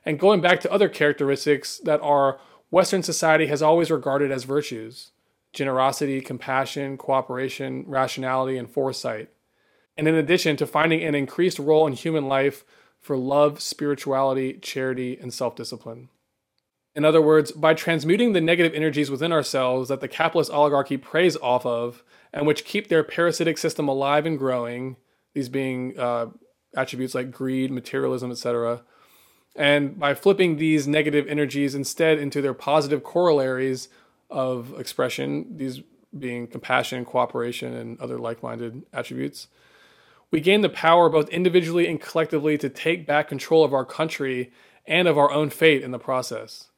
and 0.09 0.17
going 0.17 0.41
back 0.41 0.59
to 0.59 0.71
other 0.71 0.89
characteristics 0.89 1.77
that 1.83 2.01
our 2.01 2.39
Western 2.71 3.03
society 3.03 3.45
has 3.45 3.61
always 3.61 3.91
regarded 3.91 4.31
as 4.31 4.43
virtues 4.43 5.11
generosity, 5.53 6.19
compassion, 6.19 6.97
cooperation, 6.97 7.83
rationality, 7.85 8.57
and 8.57 8.67
foresight. 8.67 9.29
And 9.95 10.07
in 10.07 10.15
addition 10.15 10.57
to 10.57 10.65
finding 10.65 11.03
an 11.03 11.13
increased 11.13 11.59
role 11.59 11.85
in 11.85 11.93
human 11.93 12.27
life 12.27 12.65
for 12.99 13.17
love, 13.17 13.61
spirituality, 13.61 14.53
charity, 14.53 15.15
and 15.15 15.31
self 15.31 15.55
discipline. 15.55 16.09
In 16.95 17.05
other 17.05 17.21
words, 17.21 17.51
by 17.51 17.75
transmuting 17.75 18.33
the 18.33 18.41
negative 18.41 18.73
energies 18.73 19.11
within 19.11 19.31
ourselves 19.31 19.89
that 19.89 20.01
the 20.01 20.07
capitalist 20.07 20.49
oligarchy 20.49 20.97
preys 20.97 21.37
off 21.37 21.67
of 21.67 22.03
and 22.33 22.47
which 22.47 22.65
keep 22.65 22.87
their 22.87 23.03
parasitic 23.03 23.59
system 23.59 23.87
alive 23.87 24.25
and 24.25 24.39
growing, 24.39 24.97
these 25.35 25.49
being 25.49 25.99
uh, 25.99 26.31
attributes 26.75 27.13
like 27.13 27.29
greed, 27.29 27.69
materialism, 27.69 28.31
etc., 28.31 28.81
and 29.59 29.99
by 29.99 30.13
flipping 30.13 30.55
these 30.55 30.87
negative 30.87 31.27
energies 31.27 31.75
instead 31.75 32.17
into 32.17 32.41
their 32.41 32.53
positive 32.53 33.03
corollaries 33.03 33.89
of 34.29 34.73
expression, 34.79 35.57
these 35.57 35.81
being 36.17 36.47
compassion, 36.47 37.03
cooperation, 37.03 37.73
and 37.73 37.99
other 37.99 38.17
like 38.17 38.41
minded 38.41 38.83
attributes, 38.93 39.47
we 40.31 40.39
gain 40.39 40.61
the 40.61 40.69
power 40.69 41.09
both 41.09 41.27
individually 41.27 41.87
and 41.87 41.99
collectively 41.99 42.57
to 42.57 42.69
take 42.69 43.05
back 43.05 43.27
control 43.27 43.65
of 43.65 43.73
our 43.73 43.83
country 43.83 44.49
and 44.87 45.09
of 45.09 45.17
our 45.17 45.29
own 45.29 45.49
fate 45.49 45.83
in 45.83 45.91
the 45.91 45.99
process. 45.99 46.69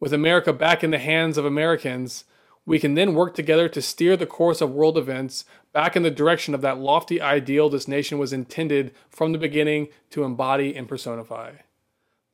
With 0.00 0.14
America 0.14 0.54
back 0.54 0.82
in 0.82 0.90
the 0.90 0.98
hands 0.98 1.36
of 1.36 1.44
Americans, 1.44 2.24
we 2.64 2.78
can 2.78 2.94
then 2.94 3.14
work 3.14 3.34
together 3.34 3.68
to 3.68 3.82
steer 3.82 4.16
the 4.16 4.26
course 4.26 4.62
of 4.62 4.70
world 4.70 4.96
events 4.96 5.44
back 5.74 5.94
in 5.94 6.04
the 6.04 6.10
direction 6.10 6.54
of 6.54 6.62
that 6.62 6.78
lofty 6.78 7.20
ideal 7.20 7.68
this 7.68 7.86
nation 7.86 8.16
was 8.16 8.32
intended 8.32 8.94
from 9.10 9.32
the 9.32 9.38
beginning 9.38 9.88
to 10.10 10.24
embody 10.24 10.74
and 10.74 10.88
personify 10.88 11.52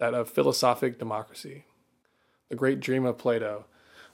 that 0.04 0.14
of 0.14 0.28
philosophic 0.28 0.98
democracy. 0.98 1.64
The 2.50 2.56
great 2.56 2.80
dream 2.80 3.06
of 3.06 3.18
Plato. 3.18 3.64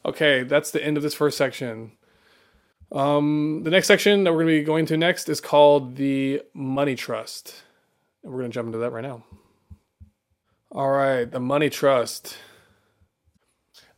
Okay, 0.04 0.44
that's 0.44 0.70
the 0.70 0.84
end 0.84 0.96
of 0.96 1.02
this 1.02 1.14
first 1.14 1.36
section. 1.36 1.92
Um, 2.92 3.62
the 3.64 3.70
next 3.70 3.86
section 3.86 4.24
that 4.24 4.32
we're 4.32 4.44
going 4.44 4.56
to 4.56 4.60
be 4.60 4.64
going 4.64 4.86
to 4.86 4.96
next 4.96 5.28
is 5.28 5.40
called 5.40 5.96
the 5.96 6.42
Money 6.54 6.94
Trust. 6.94 7.62
And 8.22 8.32
we're 8.32 8.40
going 8.40 8.50
to 8.50 8.54
jump 8.54 8.66
into 8.66 8.78
that 8.78 8.92
right 8.92 9.02
now. 9.02 9.24
All 10.72 10.90
right, 10.90 11.30
the 11.30 11.40
Money 11.40 11.70
Trust. 11.70 12.38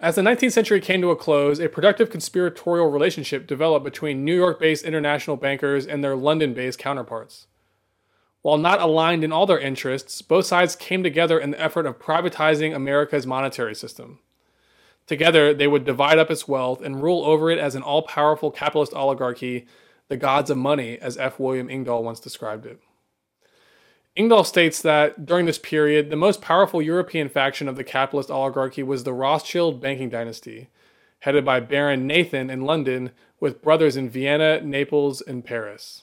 As 0.00 0.16
the 0.16 0.22
19th 0.22 0.52
century 0.52 0.81
came 0.81 1.00
to 1.02 1.11
a 1.11 1.16
close, 1.16 1.61
a 1.61 1.68
productive 1.68 2.11
conspiratorial 2.11 2.90
relationship 2.90 3.46
developed 3.46 3.85
between 3.85 4.24
New 4.24 4.35
York 4.35 4.59
based 4.59 4.85
international 4.85 5.37
bankers 5.37 5.87
and 5.87 6.02
their 6.02 6.16
London 6.16 6.55
based 6.55 6.78
counterparts. 6.78 7.46
While 8.42 8.59
not 8.59 8.81
aligned 8.81 9.22
in 9.22 9.33
all 9.33 9.46
their 9.46 9.59
interests, 9.59 10.20
both 10.20 10.46
sides 10.46 10.76
came 10.76 11.02
together 11.02 11.38
in 11.38 11.52
the 11.52 11.61
effort 11.61 11.87
of 11.87 12.00
privatizing 12.00 12.74
America's 12.74 13.26
monetary 13.26 13.74
system. 13.74 14.18
Together, 15.07 15.55
they 15.55 15.66
would 15.66 15.85
divide 15.85 16.18
up 16.18 16.31
its 16.31 16.48
wealth 16.48 16.83
and 16.83 17.02
rule 17.02 17.24
over 17.24 17.50
it 17.50 17.59
as 17.59 17.74
an 17.74 17.83
all 17.83 18.02
powerful 18.02 18.50
capitalist 18.50 18.94
oligarchy, 18.94 19.66
the 20.09 20.16
gods 20.16 20.50
of 20.50 20.59
money, 20.59 20.98
as 20.98 21.16
F. 21.16 21.38
William 21.38 21.70
Engdahl 21.70 22.02
once 22.02 22.20
described 22.20 22.66
it. 22.66 22.81
Engdahl 24.14 24.44
states 24.44 24.83
that 24.83 25.24
during 25.24 25.46
this 25.46 25.59
period, 25.59 26.11
the 26.11 26.16
most 26.16 26.42
powerful 26.42 26.83
European 26.83 27.28
faction 27.28 27.68
of 27.68 27.76
the 27.76 27.85
capitalist 27.85 28.31
oligarchy 28.31 28.83
was 28.83 29.05
the 29.05 29.12
Rothschild 29.12 29.81
banking 29.81 30.11
dynasty, 30.11 30.68
headed 31.20 31.44
by 31.44 31.61
Baron 31.61 32.07
Nathan 32.07 32.50
in 32.50 32.62
London, 32.62 33.12
with 33.40 33.62
brothers 33.62 33.96
in 33.96 34.11
Vienna, 34.11 34.61
Naples, 34.61 35.20
and 35.22 35.44
Paris. 35.44 36.02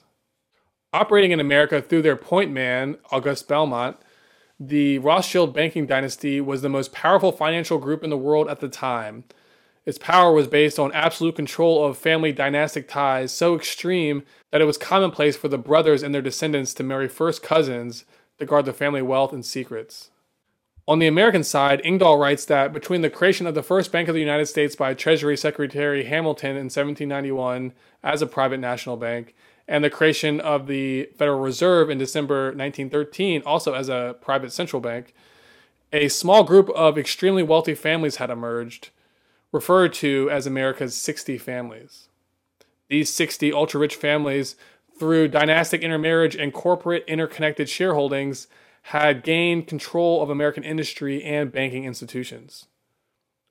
Operating 0.92 1.30
in 1.30 1.38
America 1.38 1.80
through 1.80 2.02
their 2.02 2.16
point 2.16 2.50
man, 2.50 2.98
August 3.12 3.46
Belmont, 3.46 3.96
the 4.58 4.98
Rothschild 4.98 5.54
banking 5.54 5.86
dynasty 5.86 6.40
was 6.40 6.62
the 6.62 6.68
most 6.68 6.92
powerful 6.92 7.30
financial 7.30 7.78
group 7.78 8.02
in 8.02 8.10
the 8.10 8.16
world 8.16 8.48
at 8.48 8.58
the 8.58 8.68
time. 8.68 9.22
Its 9.86 9.98
power 9.98 10.32
was 10.32 10.48
based 10.48 10.80
on 10.80 10.92
absolute 10.92 11.36
control 11.36 11.84
of 11.84 11.96
family 11.96 12.32
dynastic 12.32 12.88
ties 12.88 13.32
so 13.32 13.54
extreme 13.54 14.24
that 14.50 14.60
it 14.60 14.66
was 14.66 14.76
commonplace 14.76 15.36
for 15.36 15.48
the 15.48 15.56
brothers 15.56 16.02
and 16.02 16.12
their 16.12 16.20
descendants 16.20 16.74
to 16.74 16.82
marry 16.82 17.08
first 17.08 17.40
cousins 17.40 18.04
to 18.38 18.44
guard 18.44 18.64
the 18.64 18.72
family 18.72 19.00
wealth 19.00 19.32
and 19.32 19.46
secrets. 19.46 20.10
On 20.88 20.98
the 20.98 21.06
American 21.06 21.44
side, 21.44 21.80
Engdahl 21.84 22.18
writes 22.18 22.44
that 22.46 22.72
between 22.72 23.02
the 23.02 23.10
creation 23.10 23.46
of 23.46 23.54
the 23.54 23.62
first 23.62 23.92
Bank 23.92 24.08
of 24.08 24.14
the 24.14 24.20
United 24.20 24.46
States 24.46 24.74
by 24.74 24.92
Treasury 24.92 25.36
Secretary 25.36 26.04
Hamilton 26.04 26.50
in 26.50 26.64
1791 26.64 27.72
as 28.02 28.20
a 28.22 28.26
private 28.26 28.58
national 28.58 28.96
bank, 28.96 29.36
and 29.70 29.84
the 29.84 29.88
creation 29.88 30.40
of 30.40 30.66
the 30.66 31.04
Federal 31.16 31.38
Reserve 31.38 31.90
in 31.90 31.96
December 31.96 32.46
1913, 32.46 33.40
also 33.46 33.72
as 33.72 33.88
a 33.88 34.16
private 34.20 34.52
central 34.52 34.82
bank, 34.82 35.14
a 35.92 36.08
small 36.08 36.42
group 36.42 36.68
of 36.70 36.98
extremely 36.98 37.44
wealthy 37.44 37.76
families 37.76 38.16
had 38.16 38.30
emerged 38.30 38.90
referred 39.52 39.92
to 39.92 40.28
as 40.28 40.44
America's 40.44 40.96
60 40.96 41.38
families. 41.38 42.08
These 42.88 43.14
60 43.14 43.52
ultra 43.52 43.78
rich 43.78 43.94
families, 43.94 44.56
through 44.98 45.28
dynastic 45.28 45.82
intermarriage 45.82 46.34
and 46.34 46.52
corporate 46.52 47.04
interconnected 47.06 47.68
shareholdings, 47.68 48.48
had 48.82 49.22
gained 49.22 49.68
control 49.68 50.20
of 50.20 50.30
American 50.30 50.64
industry 50.64 51.22
and 51.22 51.52
banking 51.52 51.84
institutions. 51.84 52.66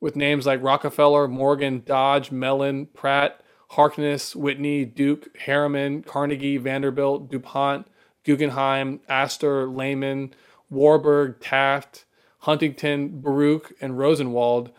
With 0.00 0.16
names 0.16 0.44
like 0.44 0.62
Rockefeller, 0.62 1.28
Morgan, 1.28 1.82
Dodge, 1.86 2.30
Mellon, 2.30 2.86
Pratt, 2.86 3.40
Harkness, 3.70 4.34
Whitney, 4.34 4.84
Duke, 4.84 5.36
Harriman, 5.38 6.02
Carnegie, 6.02 6.56
Vanderbilt, 6.56 7.30
DuPont, 7.30 7.86
Guggenheim, 8.24 9.00
Astor, 9.08 9.68
Lehman, 9.68 10.34
Warburg, 10.70 11.40
Taft, 11.40 12.04
Huntington, 12.40 13.20
Baruch, 13.20 13.72
and 13.80 13.98
Rosenwald, 13.98 14.70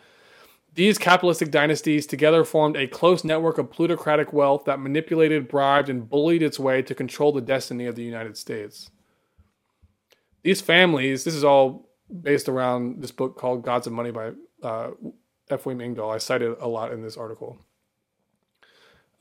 these 0.74 0.98
capitalistic 0.98 1.52
dynasties 1.52 2.06
together 2.06 2.46
formed 2.46 2.78
a 2.78 2.88
close 2.88 3.24
network 3.24 3.58
of 3.58 3.72
plutocratic 3.72 4.32
wealth 4.32 4.64
that 4.66 4.80
manipulated, 4.80 5.50
bribed, 5.50 5.90
and 5.90 6.10
bullied 6.10 6.42
its 6.42 6.60
way 6.60 6.82
to 6.82 6.96
control 6.96 7.34
the 7.34 7.42
destiny 7.42 7.86
of 7.86 7.96
the 7.96 8.04
United 8.04 8.38
States. 8.38 8.90
These 10.44 10.62
families, 10.62 11.24
this 11.24 11.36
is 11.36 11.44
all 11.44 11.90
based 12.22 12.48
around 12.48 13.02
this 13.02 13.12
book 13.12 13.38
called 13.38 13.64
Gods 13.64 13.86
of 13.86 13.94
Money 13.94 14.12
by 14.12 14.32
uh, 14.64 14.92
F. 15.50 15.66
William 15.66 15.82
Engdahl. 15.82 16.10
I 16.10 16.18
cited 16.18 16.56
a 16.60 16.68
lot 16.68 16.94
in 16.94 17.02
this 17.02 17.18
article. 17.18 17.60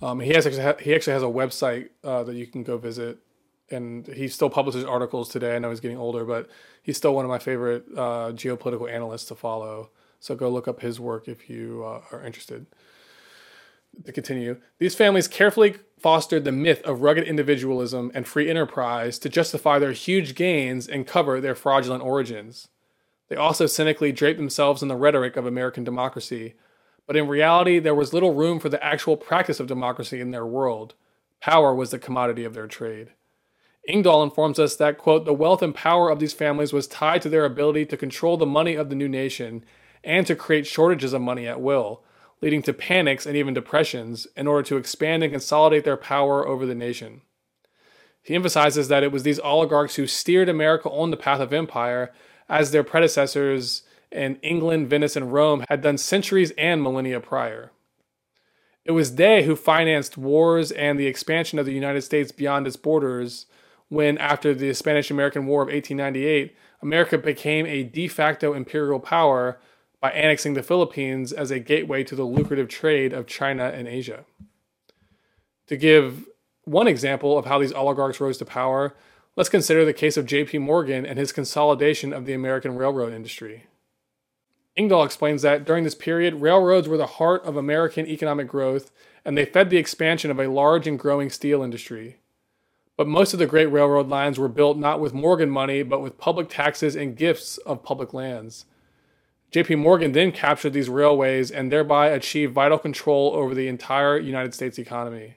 Um, 0.02 0.20
he 0.20 0.32
has 0.32 0.44
he 0.46 0.94
actually 0.94 1.12
has 1.12 1.22
a 1.22 1.26
website 1.26 1.90
uh, 2.02 2.22
that 2.22 2.34
you 2.34 2.46
can 2.46 2.62
go 2.62 2.78
visit, 2.78 3.18
and 3.70 4.06
he 4.06 4.28
still 4.28 4.50
publishes 4.50 4.84
articles 4.84 5.28
today. 5.28 5.54
I 5.54 5.58
know 5.58 5.70
he's 5.70 5.80
getting 5.80 5.98
older, 5.98 6.24
but 6.24 6.48
he's 6.82 6.96
still 6.96 7.14
one 7.14 7.24
of 7.24 7.28
my 7.28 7.38
favorite 7.38 7.84
uh, 7.96 8.32
geopolitical 8.32 8.90
analysts 8.90 9.26
to 9.26 9.34
follow. 9.34 9.90
So 10.18 10.34
go 10.34 10.50
look 10.50 10.68
up 10.68 10.80
his 10.80 11.00
work 11.00 11.28
if 11.28 11.48
you 11.48 11.82
uh, 11.84 12.02
are 12.12 12.24
interested. 12.24 12.66
To 14.04 14.12
continue, 14.12 14.58
these 14.78 14.94
families 14.94 15.26
carefully 15.26 15.74
fostered 15.98 16.44
the 16.44 16.52
myth 16.52 16.80
of 16.82 17.02
rugged 17.02 17.24
individualism 17.24 18.12
and 18.14 18.26
free 18.26 18.48
enterprise 18.48 19.18
to 19.18 19.28
justify 19.28 19.78
their 19.78 19.92
huge 19.92 20.34
gains 20.36 20.86
and 20.86 21.06
cover 21.06 21.40
their 21.40 21.56
fraudulent 21.56 22.02
origins. 22.02 22.68
They 23.28 23.36
also 23.36 23.66
cynically 23.66 24.12
draped 24.12 24.38
themselves 24.38 24.80
in 24.82 24.88
the 24.88 24.96
rhetoric 24.96 25.36
of 25.36 25.44
American 25.44 25.84
democracy, 25.84 26.54
but 27.10 27.16
in 27.16 27.26
reality, 27.26 27.80
there 27.80 27.92
was 27.92 28.12
little 28.12 28.34
room 28.34 28.60
for 28.60 28.68
the 28.68 28.80
actual 28.84 29.16
practice 29.16 29.58
of 29.58 29.66
democracy 29.66 30.20
in 30.20 30.30
their 30.30 30.46
world. 30.46 30.94
Power 31.40 31.74
was 31.74 31.90
the 31.90 31.98
commodity 31.98 32.44
of 32.44 32.54
their 32.54 32.68
trade. 32.68 33.08
Engdahl 33.88 34.22
informs 34.22 34.60
us 34.60 34.76
that, 34.76 34.96
quote, 34.96 35.24
the 35.24 35.34
wealth 35.34 35.60
and 35.60 35.74
power 35.74 36.08
of 36.08 36.20
these 36.20 36.32
families 36.32 36.72
was 36.72 36.86
tied 36.86 37.20
to 37.22 37.28
their 37.28 37.44
ability 37.44 37.84
to 37.86 37.96
control 37.96 38.36
the 38.36 38.46
money 38.46 38.76
of 38.76 38.90
the 38.90 38.94
new 38.94 39.08
nation 39.08 39.64
and 40.04 40.24
to 40.24 40.36
create 40.36 40.68
shortages 40.68 41.12
of 41.12 41.20
money 41.20 41.48
at 41.48 41.60
will, 41.60 42.04
leading 42.40 42.62
to 42.62 42.72
panics 42.72 43.26
and 43.26 43.36
even 43.36 43.54
depressions 43.54 44.28
in 44.36 44.46
order 44.46 44.62
to 44.62 44.76
expand 44.76 45.24
and 45.24 45.32
consolidate 45.32 45.82
their 45.82 45.96
power 45.96 46.46
over 46.46 46.64
the 46.64 46.76
nation. 46.76 47.22
He 48.22 48.36
emphasizes 48.36 48.86
that 48.86 49.02
it 49.02 49.10
was 49.10 49.24
these 49.24 49.40
oligarchs 49.40 49.96
who 49.96 50.06
steered 50.06 50.48
America 50.48 50.88
on 50.88 51.10
the 51.10 51.16
path 51.16 51.40
of 51.40 51.52
empire 51.52 52.12
as 52.48 52.70
their 52.70 52.84
predecessors 52.84 53.82
in 54.10 54.36
England, 54.36 54.88
Venice, 54.88 55.16
and 55.16 55.32
Rome 55.32 55.64
had 55.68 55.82
done 55.82 55.98
centuries 55.98 56.52
and 56.58 56.82
millennia 56.82 57.20
prior. 57.20 57.70
It 58.84 58.92
was 58.92 59.16
they 59.16 59.44
who 59.44 59.56
financed 59.56 60.16
wars 60.16 60.72
and 60.72 60.98
the 60.98 61.06
expansion 61.06 61.58
of 61.58 61.66
the 61.66 61.72
United 61.72 62.02
States 62.02 62.32
beyond 62.32 62.66
its 62.66 62.76
borders 62.76 63.46
when, 63.88 64.18
after 64.18 64.54
the 64.54 64.72
Spanish 64.74 65.10
American 65.10 65.46
War 65.46 65.62
of 65.62 65.68
1898, 65.68 66.56
America 66.82 67.18
became 67.18 67.66
a 67.66 67.82
de 67.82 68.08
facto 68.08 68.54
imperial 68.54 69.00
power 69.00 69.60
by 70.00 70.10
annexing 70.12 70.54
the 70.54 70.62
Philippines 70.62 71.32
as 71.32 71.50
a 71.50 71.58
gateway 71.58 72.02
to 72.04 72.16
the 72.16 72.24
lucrative 72.24 72.68
trade 72.68 73.12
of 73.12 73.26
China 73.26 73.64
and 73.64 73.86
Asia. 73.86 74.24
To 75.66 75.76
give 75.76 76.26
one 76.64 76.88
example 76.88 77.36
of 77.36 77.46
how 77.46 77.58
these 77.58 77.72
oligarchs 77.72 78.20
rose 78.20 78.38
to 78.38 78.44
power, 78.44 78.94
Let's 79.36 79.48
consider 79.48 79.84
the 79.84 79.92
case 79.92 80.16
of 80.16 80.26
JP 80.26 80.60
Morgan 80.60 81.06
and 81.06 81.18
his 81.18 81.32
consolidation 81.32 82.12
of 82.12 82.26
the 82.26 82.32
American 82.32 82.76
railroad 82.76 83.12
industry. 83.12 83.64
Engdahl 84.80 85.04
explains 85.04 85.42
that 85.42 85.66
during 85.66 85.84
this 85.84 85.94
period, 85.94 86.40
railroads 86.40 86.88
were 86.88 86.96
the 86.96 87.06
heart 87.06 87.44
of 87.44 87.54
American 87.54 88.06
economic 88.06 88.48
growth 88.48 88.90
and 89.26 89.36
they 89.36 89.44
fed 89.44 89.68
the 89.68 89.76
expansion 89.76 90.30
of 90.30 90.40
a 90.40 90.48
large 90.48 90.86
and 90.86 90.98
growing 90.98 91.28
steel 91.28 91.62
industry. 91.62 92.16
But 92.96 93.06
most 93.06 93.34
of 93.34 93.38
the 93.38 93.46
great 93.46 93.66
railroad 93.66 94.08
lines 94.08 94.38
were 94.38 94.48
built 94.48 94.78
not 94.78 94.98
with 94.98 95.12
Morgan 95.12 95.50
money, 95.50 95.82
but 95.82 96.00
with 96.00 96.16
public 96.16 96.48
taxes 96.48 96.96
and 96.96 97.14
gifts 97.14 97.58
of 97.58 97.82
public 97.82 98.14
lands. 98.14 98.64
JP 99.52 99.80
Morgan 99.80 100.12
then 100.12 100.32
captured 100.32 100.72
these 100.72 100.88
railways 100.88 101.50
and 101.50 101.70
thereby 101.70 102.08
achieved 102.08 102.54
vital 102.54 102.78
control 102.78 103.32
over 103.34 103.54
the 103.54 103.68
entire 103.68 104.18
United 104.18 104.54
States 104.54 104.78
economy. 104.78 105.36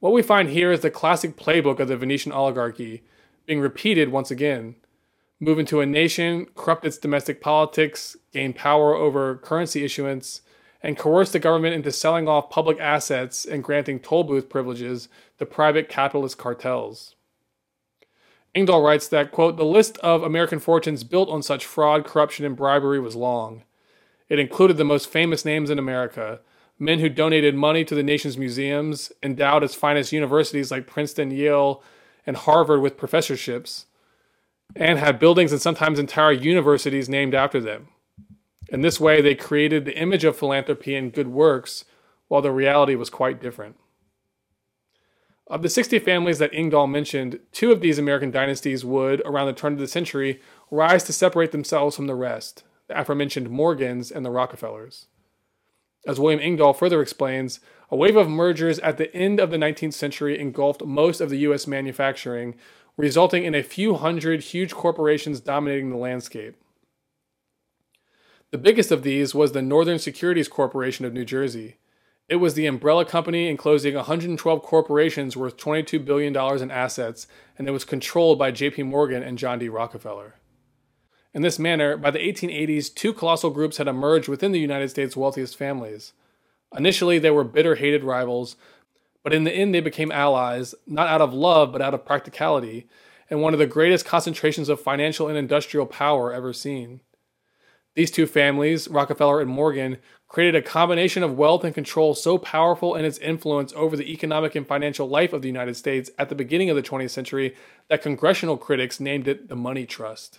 What 0.00 0.12
we 0.12 0.20
find 0.20 0.50
here 0.50 0.70
is 0.70 0.80
the 0.80 0.90
classic 0.90 1.34
playbook 1.36 1.80
of 1.80 1.88
the 1.88 1.96
Venetian 1.96 2.32
oligarchy 2.32 3.04
being 3.46 3.60
repeated 3.60 4.10
once 4.10 4.30
again. 4.30 4.74
Move 5.38 5.58
into 5.58 5.80
a 5.80 5.86
nation, 5.86 6.46
corrupt 6.54 6.86
its 6.86 6.96
domestic 6.96 7.40
politics, 7.40 8.16
gain 8.32 8.52
power 8.52 8.94
over 8.94 9.36
currency 9.36 9.84
issuance, 9.84 10.40
and 10.82 10.96
coerce 10.96 11.32
the 11.32 11.38
government 11.38 11.74
into 11.74 11.92
selling 11.92 12.26
off 12.26 12.48
public 12.48 12.78
assets 12.80 13.44
and 13.44 13.64
granting 13.64 13.98
toll 13.98 14.24
booth 14.24 14.48
privileges 14.48 15.08
to 15.38 15.44
private 15.44 15.88
capitalist 15.88 16.38
cartels. 16.38 17.14
Engdahl 18.54 18.80
writes 18.80 19.08
that, 19.08 19.32
quote, 19.32 19.58
the 19.58 19.64
list 19.64 19.98
of 19.98 20.22
American 20.22 20.58
fortunes 20.58 21.04
built 21.04 21.28
on 21.28 21.42
such 21.42 21.66
fraud, 21.66 22.06
corruption, 22.06 22.46
and 22.46 22.56
bribery 22.56 22.98
was 22.98 23.14
long. 23.14 23.64
It 24.30 24.38
included 24.38 24.78
the 24.78 24.84
most 24.84 25.10
famous 25.10 25.44
names 25.44 25.68
in 25.68 25.78
America, 25.78 26.40
men 26.78 27.00
who 27.00 27.10
donated 27.10 27.54
money 27.54 27.84
to 27.84 27.94
the 27.94 28.02
nation's 28.02 28.38
museums, 28.38 29.12
endowed 29.22 29.62
its 29.62 29.74
finest 29.74 30.12
universities 30.12 30.70
like 30.70 30.86
Princeton, 30.86 31.30
Yale, 31.30 31.82
and 32.26 32.36
Harvard 32.36 32.80
with 32.80 32.96
professorships, 32.96 33.86
and 34.74 34.98
had 34.98 35.18
buildings 35.18 35.52
and 35.52 35.60
sometimes 35.60 35.98
entire 35.98 36.32
universities 36.32 37.08
named 37.08 37.34
after 37.34 37.60
them. 37.60 37.88
In 38.68 38.80
this 38.80 38.98
way, 38.98 39.20
they 39.20 39.34
created 39.34 39.84
the 39.84 39.96
image 39.96 40.24
of 40.24 40.36
philanthropy 40.36 40.94
and 40.96 41.12
good 41.12 41.28
works, 41.28 41.84
while 42.28 42.42
the 42.42 42.50
reality 42.50 42.94
was 42.96 43.10
quite 43.10 43.40
different. 43.40 43.76
Of 45.48 45.62
the 45.62 45.68
60 45.68 46.00
families 46.00 46.38
that 46.40 46.52
Engdahl 46.52 46.88
mentioned, 46.88 47.38
two 47.52 47.70
of 47.70 47.80
these 47.80 47.98
American 47.98 48.32
dynasties 48.32 48.84
would, 48.84 49.22
around 49.24 49.46
the 49.46 49.52
turn 49.52 49.74
of 49.74 49.78
the 49.78 49.86
century, 49.86 50.40
rise 50.72 51.04
to 51.04 51.12
separate 51.12 51.52
themselves 51.52 51.94
from 51.94 52.06
the 52.06 52.14
rest 52.14 52.64
the 52.88 53.00
aforementioned 53.00 53.50
Morgans 53.50 54.12
and 54.12 54.24
the 54.24 54.30
Rockefellers. 54.30 55.06
As 56.06 56.20
William 56.20 56.40
Engdahl 56.40 56.72
further 56.72 57.02
explains, 57.02 57.58
a 57.90 57.96
wave 57.96 58.16
of 58.16 58.28
mergers 58.28 58.78
at 58.78 58.96
the 58.96 59.12
end 59.14 59.40
of 59.40 59.50
the 59.50 59.56
19th 59.56 59.94
century 59.94 60.38
engulfed 60.38 60.84
most 60.84 61.20
of 61.20 61.30
the 61.30 61.38
U.S. 61.38 61.66
manufacturing, 61.66 62.54
resulting 62.96 63.44
in 63.44 63.54
a 63.54 63.62
few 63.62 63.94
hundred 63.94 64.42
huge 64.42 64.72
corporations 64.72 65.40
dominating 65.40 65.90
the 65.90 65.96
landscape. 65.96 66.56
The 68.50 68.58
biggest 68.58 68.90
of 68.90 69.02
these 69.02 69.34
was 69.34 69.52
the 69.52 69.62
Northern 69.62 69.98
Securities 69.98 70.48
Corporation 70.48 71.04
of 71.04 71.12
New 71.12 71.24
Jersey. 71.24 71.76
It 72.28 72.36
was 72.36 72.54
the 72.54 72.66
umbrella 72.66 73.04
company 73.04 73.48
enclosing 73.48 73.94
112 73.94 74.62
corporations 74.62 75.36
worth 75.36 75.56
$22 75.56 76.04
billion 76.04 76.34
in 76.62 76.70
assets, 76.70 77.26
and 77.58 77.68
it 77.68 77.72
was 77.72 77.84
controlled 77.84 78.38
by 78.38 78.50
JP 78.50 78.86
Morgan 78.86 79.22
and 79.22 79.38
John 79.38 79.58
D. 79.58 79.68
Rockefeller. 79.68 80.36
In 81.34 81.42
this 81.42 81.58
manner, 81.58 81.96
by 81.96 82.10
the 82.10 82.18
1880s, 82.18 82.92
two 82.92 83.12
colossal 83.12 83.50
groups 83.50 83.76
had 83.76 83.86
emerged 83.86 84.26
within 84.26 84.52
the 84.52 84.58
United 84.58 84.88
States' 84.88 85.16
wealthiest 85.16 85.56
families. 85.56 86.14
Initially, 86.76 87.18
they 87.18 87.30
were 87.30 87.44
bitter, 87.44 87.74
hated 87.74 88.02
rivals, 88.02 88.56
but 89.26 89.34
in 89.34 89.42
the 89.42 89.52
end, 89.52 89.74
they 89.74 89.80
became 89.80 90.12
allies, 90.12 90.72
not 90.86 91.08
out 91.08 91.20
of 91.20 91.34
love, 91.34 91.72
but 91.72 91.82
out 91.82 91.92
of 91.92 92.04
practicality, 92.04 92.88
and 93.28 93.42
one 93.42 93.52
of 93.52 93.58
the 93.58 93.66
greatest 93.66 94.06
concentrations 94.06 94.68
of 94.68 94.80
financial 94.80 95.26
and 95.26 95.36
industrial 95.36 95.84
power 95.84 96.32
ever 96.32 96.52
seen. 96.52 97.00
These 97.96 98.12
two 98.12 98.28
families, 98.28 98.86
Rockefeller 98.86 99.40
and 99.40 99.50
Morgan, 99.50 99.98
created 100.28 100.54
a 100.54 100.62
combination 100.62 101.24
of 101.24 101.36
wealth 101.36 101.64
and 101.64 101.74
control 101.74 102.14
so 102.14 102.38
powerful 102.38 102.94
in 102.94 103.04
its 103.04 103.18
influence 103.18 103.72
over 103.74 103.96
the 103.96 104.12
economic 104.12 104.54
and 104.54 104.64
financial 104.64 105.08
life 105.08 105.32
of 105.32 105.42
the 105.42 105.48
United 105.48 105.74
States 105.74 106.08
at 106.20 106.28
the 106.28 106.36
beginning 106.36 106.70
of 106.70 106.76
the 106.76 106.82
20th 106.82 107.10
century 107.10 107.56
that 107.88 108.02
congressional 108.02 108.56
critics 108.56 109.00
named 109.00 109.26
it 109.26 109.48
the 109.48 109.56
Money 109.56 109.86
Trust. 109.86 110.38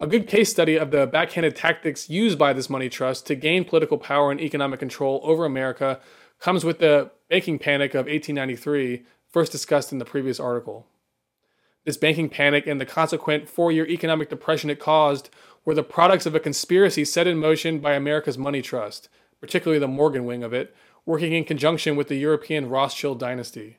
A 0.00 0.08
good 0.08 0.26
case 0.26 0.50
study 0.50 0.74
of 0.74 0.90
the 0.90 1.06
backhanded 1.06 1.54
tactics 1.54 2.10
used 2.10 2.36
by 2.36 2.52
this 2.52 2.68
money 2.68 2.88
trust 2.88 3.28
to 3.28 3.36
gain 3.36 3.64
political 3.64 3.96
power 3.96 4.32
and 4.32 4.40
economic 4.40 4.80
control 4.80 5.20
over 5.22 5.44
America 5.44 6.00
comes 6.40 6.64
with 6.64 6.78
the 6.78 7.10
banking 7.28 7.58
panic 7.58 7.92
of 7.92 8.06
1893, 8.06 9.04
first 9.28 9.52
discussed 9.52 9.92
in 9.92 9.98
the 9.98 10.04
previous 10.04 10.40
article. 10.40 10.86
This 11.84 11.96
banking 11.96 12.28
panic 12.28 12.66
and 12.66 12.80
the 12.80 12.86
consequent 12.86 13.48
four 13.48 13.70
year 13.72 13.86
economic 13.86 14.28
depression 14.28 14.70
it 14.70 14.80
caused 14.80 15.30
were 15.64 15.74
the 15.74 15.82
products 15.82 16.26
of 16.26 16.34
a 16.34 16.40
conspiracy 16.40 17.04
set 17.04 17.26
in 17.26 17.38
motion 17.38 17.78
by 17.78 17.92
America's 17.92 18.38
money 18.38 18.62
trust, 18.62 19.08
particularly 19.40 19.78
the 19.78 19.88
Morgan 19.88 20.24
wing 20.24 20.42
of 20.42 20.52
it, 20.52 20.74
working 21.06 21.32
in 21.32 21.44
conjunction 21.44 21.96
with 21.96 22.08
the 22.08 22.16
European 22.16 22.68
Rothschild 22.68 23.18
dynasty. 23.18 23.78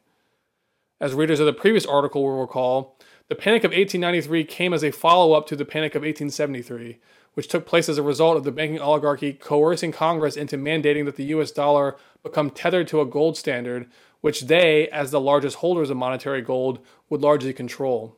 As 0.99 1.13
readers 1.13 1.39
of 1.39 1.45
the 1.47 1.53
previous 1.53 1.85
article 1.85 2.23
will 2.23 2.39
recall, 2.39 2.97
the 3.27 3.35
Panic 3.35 3.63
of 3.63 3.71
1893 3.71 4.43
came 4.43 4.73
as 4.73 4.83
a 4.83 4.91
follow 4.91 5.33
up 5.33 5.47
to 5.47 5.55
the 5.55 5.65
Panic 5.65 5.95
of 5.95 6.01
1873, 6.01 6.99
which 7.33 7.47
took 7.47 7.65
place 7.65 7.87
as 7.87 7.97
a 7.97 8.03
result 8.03 8.37
of 8.37 8.43
the 8.43 8.51
banking 8.51 8.79
oligarchy 8.79 9.33
coercing 9.33 9.91
Congress 9.91 10.35
into 10.35 10.57
mandating 10.57 11.05
that 11.05 11.15
the 11.15 11.25
US 11.25 11.51
dollar 11.51 11.95
become 12.23 12.49
tethered 12.49 12.87
to 12.89 13.01
a 13.01 13.05
gold 13.05 13.37
standard, 13.37 13.89
which 14.21 14.41
they, 14.41 14.87
as 14.89 15.11
the 15.11 15.19
largest 15.19 15.57
holders 15.57 15.89
of 15.89 15.97
monetary 15.97 16.41
gold, 16.41 16.79
would 17.09 17.21
largely 17.21 17.53
control. 17.53 18.15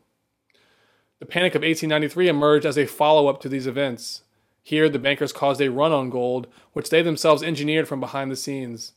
The 1.20 1.26
Panic 1.26 1.56
of 1.56 1.62
1893 1.62 2.28
emerged 2.28 2.66
as 2.66 2.78
a 2.78 2.86
follow 2.86 3.28
up 3.28 3.40
to 3.42 3.50
these 3.50 3.68
events. 3.68 4.24
Here, 4.62 4.90
the 4.90 5.00
bankers 5.00 5.32
caused 5.32 5.62
a 5.62 5.70
run 5.70 5.92
on 5.92 6.10
gold, 6.10 6.48
which 6.74 6.90
they 6.90 7.02
themselves 7.02 7.44
engineered 7.44 7.88
from 7.88 8.00
behind 8.00 8.32
the 8.32 8.36
scenes. 8.36 8.94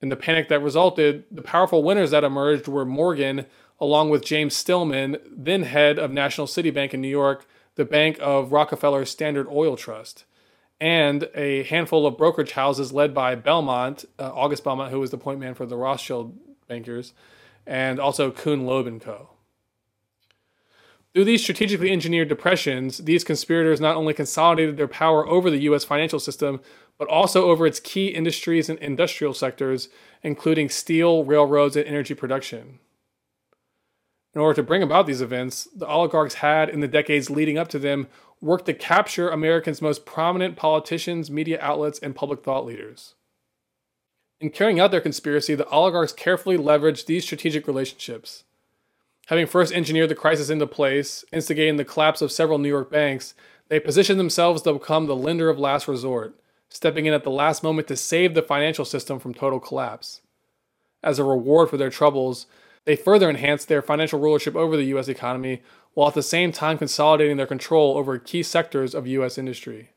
In 0.00 0.08
the 0.08 0.16
panic 0.16 0.48
that 0.48 0.62
resulted, 0.62 1.24
the 1.30 1.42
powerful 1.42 1.82
winners 1.82 2.10
that 2.10 2.24
emerged 2.24 2.68
were 2.68 2.84
Morgan, 2.84 3.46
along 3.80 4.10
with 4.10 4.24
James 4.24 4.54
Stillman, 4.54 5.16
then 5.30 5.62
head 5.62 5.98
of 5.98 6.12
National 6.12 6.46
City 6.46 6.70
Bank 6.70 6.92
in 6.92 7.00
New 7.00 7.08
York, 7.08 7.46
the 7.76 7.84
bank 7.84 8.18
of 8.20 8.52
Rockefeller 8.52 9.04
Standard 9.04 9.46
Oil 9.48 9.76
Trust, 9.76 10.24
and 10.80 11.28
a 11.34 11.62
handful 11.64 12.06
of 12.06 12.18
brokerage 12.18 12.52
houses 12.52 12.92
led 12.92 13.14
by 13.14 13.34
Belmont, 13.34 14.04
uh, 14.18 14.30
August 14.34 14.64
Belmont, 14.64 14.90
who 14.90 15.00
was 15.00 15.10
the 15.10 15.18
point 15.18 15.40
man 15.40 15.54
for 15.54 15.64
the 15.64 15.76
Rothschild 15.76 16.36
bankers, 16.66 17.12
and 17.66 18.00
also 18.00 18.30
Kuhn 18.30 18.66
Loeb 18.66 19.00
Co. 19.00 19.30
Through 21.14 21.24
these 21.24 21.42
strategically 21.42 21.90
engineered 21.90 22.28
depressions, 22.28 22.98
these 22.98 23.24
conspirators 23.24 23.80
not 23.80 23.96
only 23.96 24.12
consolidated 24.12 24.76
their 24.76 24.88
power 24.88 25.26
over 25.26 25.50
the 25.50 25.62
U.S. 25.62 25.82
financial 25.82 26.20
system, 26.20 26.60
but 26.98 27.08
also 27.08 27.46
over 27.46 27.66
its 27.66 27.80
key 27.80 28.08
industries 28.08 28.68
and 28.68 28.78
industrial 28.80 29.32
sectors, 29.32 29.88
including 30.22 30.68
steel, 30.68 31.24
railroads, 31.24 31.74
and 31.74 31.86
energy 31.86 32.14
production. 32.14 32.80
In 34.36 34.42
order 34.42 34.56
to 34.56 34.62
bring 34.62 34.82
about 34.82 35.06
these 35.06 35.22
events, 35.22 35.66
the 35.74 35.86
oligarchs 35.86 36.34
had, 36.34 36.68
in 36.68 36.80
the 36.80 36.86
decades 36.86 37.30
leading 37.30 37.56
up 37.56 37.68
to 37.68 37.78
them, 37.78 38.06
worked 38.42 38.66
to 38.66 38.74
capture 38.74 39.30
Americans' 39.30 39.80
most 39.80 40.04
prominent 40.04 40.56
politicians, 40.56 41.30
media 41.30 41.58
outlets, 41.62 41.98
and 42.00 42.14
public 42.14 42.44
thought 42.44 42.66
leaders. 42.66 43.14
In 44.38 44.50
carrying 44.50 44.78
out 44.78 44.90
their 44.90 45.00
conspiracy, 45.00 45.54
the 45.54 45.66
oligarchs 45.68 46.12
carefully 46.12 46.58
leveraged 46.58 47.06
these 47.06 47.24
strategic 47.24 47.66
relationships. 47.66 48.44
Having 49.28 49.46
first 49.46 49.72
engineered 49.72 50.10
the 50.10 50.14
crisis 50.14 50.50
into 50.50 50.66
place, 50.66 51.24
instigating 51.32 51.76
the 51.76 51.84
collapse 51.86 52.20
of 52.20 52.30
several 52.30 52.58
New 52.58 52.68
York 52.68 52.90
banks, 52.90 53.32
they 53.68 53.80
positioned 53.80 54.20
themselves 54.20 54.60
to 54.60 54.74
become 54.74 55.06
the 55.06 55.16
lender 55.16 55.48
of 55.48 55.58
last 55.58 55.88
resort, 55.88 56.38
stepping 56.68 57.06
in 57.06 57.14
at 57.14 57.24
the 57.24 57.30
last 57.30 57.62
moment 57.62 57.88
to 57.88 57.96
save 57.96 58.34
the 58.34 58.42
financial 58.42 58.84
system 58.84 59.18
from 59.18 59.32
total 59.32 59.60
collapse. 59.60 60.20
As 61.02 61.18
a 61.18 61.24
reward 61.24 61.70
for 61.70 61.78
their 61.78 61.88
troubles, 61.88 62.46
they 62.86 62.96
further 62.96 63.28
enhanced 63.28 63.68
their 63.68 63.82
financial 63.82 64.18
rulership 64.18 64.56
over 64.56 64.76
the 64.76 64.84
U.S. 64.84 65.08
economy 65.08 65.60
while 65.92 66.08
at 66.08 66.14
the 66.14 66.22
same 66.22 66.52
time 66.52 66.78
consolidating 66.78 67.36
their 67.36 67.46
control 67.46 67.98
over 67.98 68.18
key 68.18 68.42
sectors 68.42 68.94
of 68.94 69.06
U.S. 69.06 69.36
industry. 69.36 69.90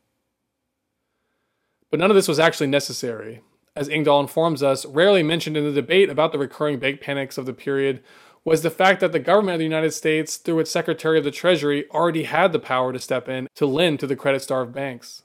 But 1.91 1.99
none 1.99 2.11
of 2.11 2.15
this 2.15 2.27
was 2.27 2.39
actually 2.39 2.67
necessary. 2.67 3.41
As 3.75 3.87
Engdahl 3.89 4.19
informs 4.19 4.61
us, 4.63 4.85
rarely 4.85 5.23
mentioned 5.23 5.55
in 5.55 5.63
the 5.63 5.71
debate 5.71 6.09
about 6.09 6.31
the 6.31 6.39
recurring 6.39 6.79
bank 6.79 6.99
panics 6.99 7.37
of 7.37 7.45
the 7.45 7.53
period 7.53 8.03
was 8.43 8.61
the 8.61 8.69
fact 8.69 8.99
that 9.01 9.11
the 9.11 9.19
government 9.19 9.55
of 9.55 9.59
the 9.59 9.65
United 9.65 9.91
States, 9.91 10.37
through 10.37 10.59
its 10.59 10.71
Secretary 10.71 11.17
of 11.17 11.23
the 11.23 11.31
Treasury, 11.31 11.87
already 11.91 12.23
had 12.23 12.51
the 12.51 12.59
power 12.59 12.91
to 12.91 12.99
step 12.99 13.29
in 13.29 13.47
to 13.55 13.65
lend 13.65 13.99
to 13.99 14.07
the 14.07 14.15
credit 14.15 14.41
starved 14.41 14.73
banks. 14.73 15.23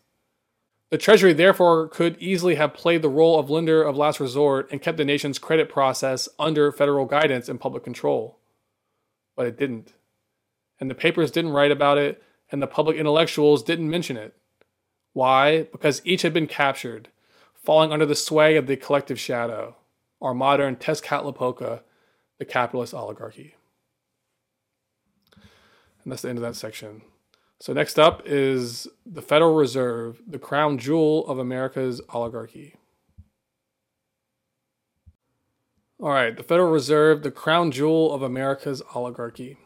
The 0.94 0.98
Treasury 0.98 1.32
therefore 1.32 1.88
could 1.88 2.16
easily 2.20 2.54
have 2.54 2.72
played 2.72 3.02
the 3.02 3.08
role 3.08 3.36
of 3.36 3.50
lender 3.50 3.82
of 3.82 3.96
last 3.96 4.20
resort 4.20 4.70
and 4.70 4.80
kept 4.80 4.96
the 4.96 5.04
nation's 5.04 5.40
credit 5.40 5.68
process 5.68 6.28
under 6.38 6.70
federal 6.70 7.04
guidance 7.04 7.48
and 7.48 7.58
public 7.58 7.82
control. 7.82 8.38
But 9.34 9.48
it 9.48 9.58
didn't. 9.58 9.94
And 10.78 10.88
the 10.88 10.94
papers 10.94 11.32
didn't 11.32 11.50
write 11.50 11.72
about 11.72 11.98
it, 11.98 12.22
and 12.52 12.62
the 12.62 12.68
public 12.68 12.96
intellectuals 12.96 13.64
didn't 13.64 13.90
mention 13.90 14.16
it. 14.16 14.36
Why? 15.12 15.64
Because 15.64 16.00
each 16.04 16.22
had 16.22 16.32
been 16.32 16.46
captured, 16.46 17.08
falling 17.56 17.90
under 17.90 18.06
the 18.06 18.14
sway 18.14 18.54
of 18.54 18.68
the 18.68 18.76
collective 18.76 19.18
shadow, 19.18 19.74
our 20.22 20.32
modern 20.32 20.76
Tezcatlipoca 20.76 21.80
the 22.38 22.44
capitalist 22.44 22.94
oligarchy. 22.94 23.56
And 26.04 26.12
that's 26.12 26.22
the 26.22 26.28
end 26.28 26.38
of 26.38 26.42
that 26.42 26.54
section. 26.54 27.02
So, 27.60 27.72
next 27.72 27.98
up 27.98 28.22
is 28.26 28.88
the 29.06 29.22
Federal 29.22 29.54
Reserve, 29.54 30.20
the 30.26 30.38
crown 30.38 30.76
jewel 30.76 31.26
of 31.26 31.38
America's 31.38 32.00
oligarchy. 32.12 32.74
All 36.00 36.10
right, 36.10 36.36
the 36.36 36.42
Federal 36.42 36.70
Reserve, 36.70 37.22
the 37.22 37.30
crown 37.30 37.70
jewel 37.70 38.12
of 38.12 38.22
America's 38.22 38.82
oligarchy. 38.94 39.56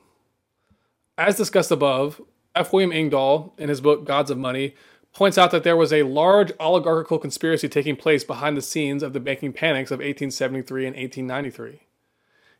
As 1.16 1.36
discussed 1.36 1.72
above, 1.72 2.20
F. 2.54 2.72
William 2.72 2.92
Engdahl, 2.92 3.54
in 3.58 3.68
his 3.68 3.80
book 3.80 4.04
Gods 4.04 4.30
of 4.30 4.38
Money, 4.38 4.74
points 5.12 5.38
out 5.38 5.50
that 5.50 5.64
there 5.64 5.76
was 5.76 5.92
a 5.92 6.04
large 6.04 6.52
oligarchical 6.60 7.18
conspiracy 7.18 7.68
taking 7.68 7.96
place 7.96 8.22
behind 8.22 8.56
the 8.56 8.62
scenes 8.62 9.02
of 9.02 9.12
the 9.14 9.20
banking 9.20 9.52
panics 9.52 9.90
of 9.90 9.98
1873 9.98 10.86
and 10.86 10.96
1893. 10.96 11.87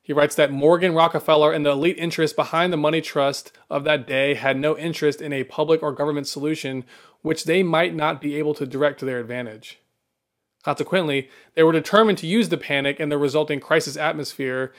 He 0.09 0.15
writes 0.15 0.37
that 0.37 0.51
Morgan 0.51 0.95
Rockefeller 0.95 1.53
and 1.53 1.67
the 1.67 1.73
elite 1.73 1.99
interests 1.99 2.35
behind 2.35 2.73
the 2.73 2.79
money 2.79 3.03
trust 3.03 3.53
of 3.69 3.85
that 3.85 4.07
day 4.07 4.33
had 4.33 4.57
no 4.57 4.75
interest 4.75 5.21
in 5.21 5.35
a 5.35 5.45
public 5.45 5.83
or 5.83 5.93
government 5.93 6.27
solution 6.27 6.87
which 7.21 7.45
they 7.45 7.63
might 7.63 7.95
not 7.95 8.19
be 8.19 8.37
able 8.37 8.55
to 8.55 8.65
direct 8.65 9.01
to 9.01 9.05
their 9.05 9.21
advantage. 9.21 9.81
Consequently, 10.65 11.29
they 11.55 11.63
were 11.63 11.73
determined 11.73 12.17
to 12.19 12.27
use 12.27 12.49
the 12.49 12.57
panic 12.57 12.99
and 12.99 13.13
the 13.13 13.19
resulting 13.19 13.61
crisis 13.61 13.99
atmosphere 13.99 14.73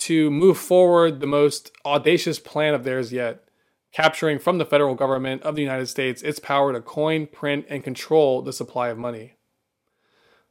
to 0.00 0.30
move 0.30 0.58
forward 0.58 1.20
the 1.20 1.26
most 1.26 1.72
audacious 1.86 2.38
plan 2.38 2.74
of 2.74 2.84
theirs 2.84 3.10
yet, 3.10 3.42
capturing 3.90 4.38
from 4.38 4.58
the 4.58 4.66
federal 4.66 4.94
government 4.94 5.42
of 5.44 5.56
the 5.56 5.62
United 5.62 5.86
States 5.86 6.20
its 6.20 6.38
power 6.38 6.74
to 6.74 6.82
coin, 6.82 7.26
print, 7.26 7.64
and 7.70 7.82
control 7.82 8.42
the 8.42 8.52
supply 8.52 8.90
of 8.90 8.98
money. 8.98 9.32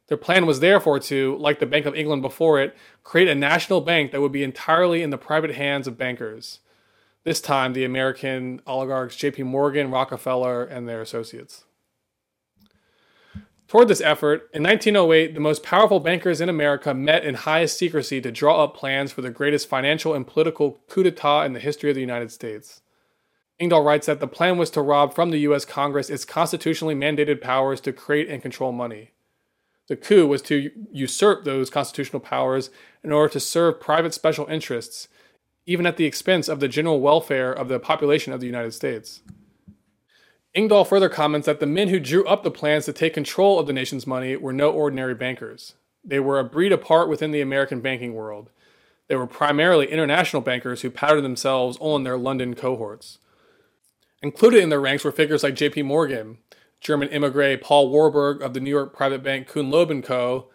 Their 0.08 0.18
plan 0.18 0.44
was 0.44 0.60
therefore 0.60 1.00
to, 1.00 1.36
like 1.36 1.60
the 1.60 1.66
Bank 1.66 1.86
of 1.86 1.94
England 1.94 2.22
before 2.22 2.60
it, 2.60 2.76
create 3.02 3.28
a 3.28 3.34
national 3.34 3.80
bank 3.80 4.12
that 4.12 4.20
would 4.20 4.32
be 4.32 4.44
entirely 4.44 5.02
in 5.02 5.10
the 5.10 5.18
private 5.18 5.54
hands 5.54 5.86
of 5.86 5.96
bankers. 5.96 6.60
This 7.24 7.40
time, 7.40 7.72
the 7.72 7.84
American 7.84 8.60
oligarchs 8.66 9.16
JP 9.16 9.46
Morgan, 9.46 9.90
Rockefeller, 9.90 10.64
and 10.64 10.86
their 10.86 11.00
associates. 11.00 11.64
Toward 13.66 13.88
this 13.88 14.02
effort, 14.02 14.50
in 14.52 14.62
1908, 14.62 15.32
the 15.32 15.40
most 15.40 15.62
powerful 15.62 16.00
bankers 16.00 16.42
in 16.42 16.50
America 16.50 16.92
met 16.92 17.24
in 17.24 17.34
highest 17.34 17.78
secrecy 17.78 18.20
to 18.20 18.30
draw 18.30 18.62
up 18.62 18.76
plans 18.76 19.10
for 19.10 19.22
the 19.22 19.30
greatest 19.30 19.68
financial 19.68 20.12
and 20.12 20.26
political 20.26 20.82
coup 20.86 21.02
d'etat 21.02 21.44
in 21.44 21.54
the 21.54 21.60
history 21.60 21.88
of 21.88 21.94
the 21.94 22.02
United 22.02 22.30
States. 22.30 22.82
Engdahl 23.58 23.82
writes 23.82 24.06
that 24.06 24.20
the 24.20 24.28
plan 24.28 24.58
was 24.58 24.68
to 24.70 24.82
rob 24.82 25.14
from 25.14 25.30
the 25.30 25.38
U.S. 25.38 25.64
Congress 25.64 26.10
its 26.10 26.26
constitutionally 26.26 26.94
mandated 26.94 27.40
powers 27.40 27.80
to 27.80 27.92
create 27.92 28.28
and 28.28 28.42
control 28.42 28.70
money. 28.70 29.12
The 29.88 29.96
coup 29.96 30.26
was 30.26 30.40
to 30.42 30.70
usurp 30.92 31.44
those 31.44 31.70
constitutional 31.70 32.20
powers 32.20 32.70
in 33.02 33.12
order 33.12 33.32
to 33.32 33.40
serve 33.40 33.80
private 33.80 34.14
special 34.14 34.46
interests, 34.46 35.08
even 35.66 35.86
at 35.86 35.96
the 35.96 36.06
expense 36.06 36.48
of 36.48 36.60
the 36.60 36.68
general 36.68 37.00
welfare 37.00 37.52
of 37.52 37.68
the 37.68 37.78
population 37.78 38.32
of 38.32 38.40
the 38.40 38.46
United 38.46 38.72
States. 38.72 39.20
Engdahl 40.54 40.84
further 40.84 41.08
comments 41.08 41.46
that 41.46 41.60
the 41.60 41.66
men 41.66 41.88
who 41.88 41.98
drew 41.98 42.24
up 42.26 42.44
the 42.44 42.50
plans 42.50 42.84
to 42.84 42.92
take 42.92 43.12
control 43.12 43.58
of 43.58 43.66
the 43.66 43.72
nation's 43.72 44.06
money 44.06 44.36
were 44.36 44.52
no 44.52 44.70
ordinary 44.70 45.14
bankers. 45.14 45.74
They 46.04 46.20
were 46.20 46.38
a 46.38 46.44
breed 46.44 46.72
apart 46.72 47.08
within 47.08 47.32
the 47.32 47.40
American 47.40 47.80
banking 47.80 48.14
world. 48.14 48.50
They 49.08 49.16
were 49.16 49.26
primarily 49.26 49.90
international 49.90 50.42
bankers 50.42 50.82
who 50.82 50.90
patterned 50.90 51.24
themselves 51.24 51.76
on 51.80 52.04
their 52.04 52.16
London 52.16 52.54
cohorts. 52.54 53.18
Included 54.22 54.62
in 54.62 54.68
their 54.68 54.80
ranks 54.80 55.04
were 55.04 55.12
figures 55.12 55.42
like 55.42 55.54
J.P. 55.54 55.82
Morgan, 55.82 56.38
German 56.84 57.08
immigrant 57.08 57.62
Paul 57.62 57.90
Warburg 57.90 58.42
of 58.42 58.54
the 58.54 58.60
New 58.60 58.70
York 58.70 58.94
private 58.94 59.22
bank 59.22 59.48
Kuhn 59.48 59.70
Loeb 59.70 60.04
Co., 60.04 60.50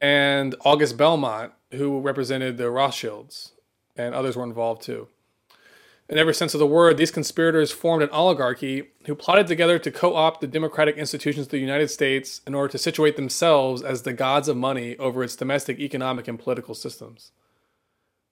and 0.00 0.54
August 0.62 0.98
Belmont, 0.98 1.52
who 1.70 2.00
represented 2.00 2.58
the 2.58 2.70
Rothschilds, 2.70 3.52
and 3.96 4.14
others 4.14 4.36
were 4.36 4.44
involved 4.44 4.82
too. 4.82 5.08
In 6.08 6.18
every 6.18 6.34
sense 6.34 6.52
of 6.52 6.60
the 6.60 6.66
word, 6.66 6.98
these 6.98 7.10
conspirators 7.10 7.72
formed 7.72 8.02
an 8.02 8.10
oligarchy 8.10 8.90
who 9.06 9.14
plotted 9.14 9.46
together 9.46 9.78
to 9.78 9.90
co 9.90 10.14
opt 10.14 10.42
the 10.42 10.46
democratic 10.46 10.96
institutions 10.96 11.46
of 11.46 11.50
the 11.50 11.58
United 11.58 11.88
States 11.88 12.42
in 12.46 12.54
order 12.54 12.70
to 12.72 12.78
situate 12.78 13.16
themselves 13.16 13.80
as 13.80 14.02
the 14.02 14.12
gods 14.12 14.48
of 14.48 14.56
money 14.56 14.98
over 14.98 15.24
its 15.24 15.36
domestic 15.36 15.78
economic 15.78 16.28
and 16.28 16.38
political 16.38 16.74
systems. 16.74 17.30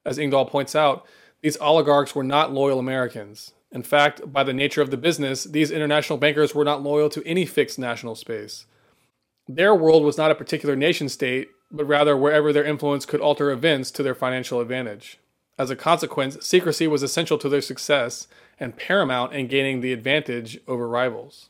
As 0.05 0.19
Engdahl 0.19 0.45
points 0.45 0.75
out, 0.75 1.07
these 1.41 1.57
oligarchs 1.59 2.15
were 2.15 2.25
not 2.25 2.53
loyal 2.53 2.79
Americans. 2.79 3.53
In 3.73 3.83
fact, 3.83 4.31
by 4.31 4.45
the 4.45 4.53
nature 4.53 4.83
of 4.83 4.91
the 4.91 4.97
business, 4.97 5.45
these 5.45 5.71
international 5.71 6.19
bankers 6.19 6.55
were 6.55 6.65
not 6.65 6.83
loyal 6.83 7.09
to 7.09 7.27
any 7.27 7.47
fixed 7.47 7.79
national 7.79 8.15
space. 8.15 8.67
Their 9.49 9.75
world 9.75 10.05
was 10.05 10.19
not 10.19 10.31
a 10.31 10.37
particular 10.37 10.77
nation 10.77 11.09
state, 11.09 11.49
but 11.71 11.87
rather 11.87 12.17
wherever 12.17 12.53
their 12.53 12.65
influence 12.65 13.07
could 13.07 13.21
alter 13.21 13.51
events 13.51 13.91
to 13.93 14.03
their 14.03 14.15
financial 14.15 14.61
advantage. 14.61 15.19
As 15.59 15.71
a 15.71 15.77
consequence, 15.77 16.37
secrecy 16.47 16.87
was 16.87 17.03
essential 17.03 17.39
to 17.39 17.49
their 17.49 17.61
success 17.63 18.29
and 18.61 18.77
paramount 18.77 19.33
in 19.33 19.49
gaining 19.49 19.81
the 19.81 19.93
advantage 19.93 20.59
over 20.69 20.87
rivals. 20.87 21.49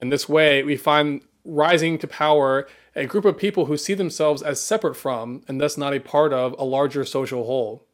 In 0.00 0.08
this 0.08 0.28
way, 0.28 0.62
we 0.62 0.76
find 0.76 1.22
rising 1.44 1.98
to 1.98 2.06
power 2.06 2.66
a 2.96 3.06
group 3.06 3.24
of 3.24 3.36
people 3.36 3.66
who 3.66 3.76
see 3.76 3.94
themselves 3.94 4.42
as 4.42 4.60
separate 4.60 4.94
from, 4.94 5.42
and 5.46 5.60
thus 5.60 5.76
not 5.76 5.94
a 5.94 6.00
part 6.00 6.32
of, 6.32 6.54
a 6.58 6.64
larger 6.64 7.04
social 7.04 7.44
whole. 7.44 7.84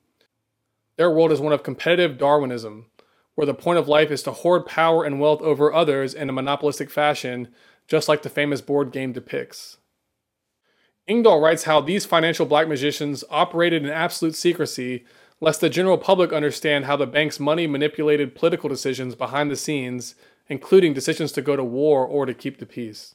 Their 0.97 1.11
world 1.11 1.33
is 1.33 1.41
one 1.41 1.53
of 1.53 1.63
competitive 1.63 2.19
Darwinism, 2.19 2.87
where 3.35 3.47
the 3.47 3.55
point 3.55 3.79
of 3.79 3.89
life 3.89 4.11
is 4.11 4.23
to 4.23 4.33
hoard 4.33 4.67
power 4.67 5.05
and 5.05 5.21
wealth 5.21 5.43
over 5.43 5.73
others 5.73 6.15
in 6.15 6.29
a 6.29 6.33
monopolistic 6.33 6.91
fashion, 6.91 7.49
just 7.87 8.09
like 8.09 8.23
the 8.23 8.31
famous 8.31 8.61
board 8.61 8.93
game 8.93 9.13
depicts. 9.13 9.77
Engdahl 11.07 11.41
writes 11.41 11.65
how 11.65 11.81
these 11.81 12.05
financial 12.05 12.47
black 12.47 12.67
magicians 12.67 13.23
operated 13.31 13.85
in 13.85 13.91
absolute 13.91 14.35
secrecy, 14.35 15.05
lest 15.41 15.61
the 15.61 15.69
general 15.69 15.99
public 15.99 16.33
understand 16.33 16.87
how 16.87 16.97
the 16.97 17.07
bank's 17.07 17.39
money 17.39 17.67
manipulated 17.67 18.35
political 18.35 18.69
decisions 18.69 19.15
behind 19.15 19.51
the 19.51 19.57
scenes, 19.57 20.15
including 20.49 20.95
decisions 20.95 21.31
to 21.33 21.43
go 21.43 21.55
to 21.55 21.63
war 21.63 22.05
or 22.05 22.27
to 22.27 22.35
keep 22.35 22.59
the 22.59 22.67
peace. 22.67 23.15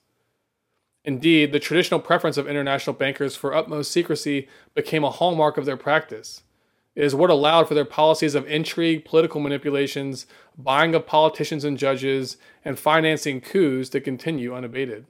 Indeed, 1.03 1.51
the 1.51 1.59
traditional 1.59 1.99
preference 1.99 2.37
of 2.37 2.47
international 2.47 2.95
bankers 2.95 3.35
for 3.35 3.55
utmost 3.55 3.91
secrecy 3.91 4.47
became 4.75 5.03
a 5.03 5.09
hallmark 5.09 5.57
of 5.57 5.65
their 5.65 5.77
practice. 5.77 6.43
Is 6.93 7.15
what 7.15 7.29
allowed 7.29 7.67
for 7.69 7.73
their 7.73 7.85
policies 7.85 8.35
of 8.35 8.45
intrigue, 8.47 9.05
political 9.05 9.39
manipulations, 9.39 10.25
buying 10.57 10.93
of 10.93 11.07
politicians 11.07 11.63
and 11.63 11.77
judges, 11.77 12.35
and 12.65 12.77
financing 12.77 13.39
coups 13.39 13.87
to 13.89 14.01
continue 14.01 14.53
unabated. 14.53 15.05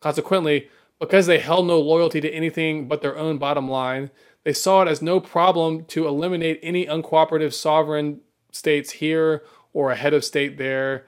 Consequently, 0.00 0.68
because 0.98 1.26
they 1.26 1.38
held 1.38 1.66
no 1.66 1.78
loyalty 1.78 2.20
to 2.20 2.30
anything 2.30 2.88
but 2.88 3.02
their 3.02 3.18
own 3.18 3.36
bottom 3.36 3.70
line, 3.70 4.10
they 4.44 4.54
saw 4.54 4.82
it 4.82 4.88
as 4.88 5.02
no 5.02 5.20
problem 5.20 5.84
to 5.86 6.06
eliminate 6.06 6.60
any 6.62 6.86
uncooperative 6.86 7.52
sovereign 7.52 8.20
states 8.50 8.92
here 8.92 9.42
or 9.72 9.90
a 9.90 9.96
head 9.96 10.14
of 10.14 10.24
state 10.24 10.56
there, 10.56 11.04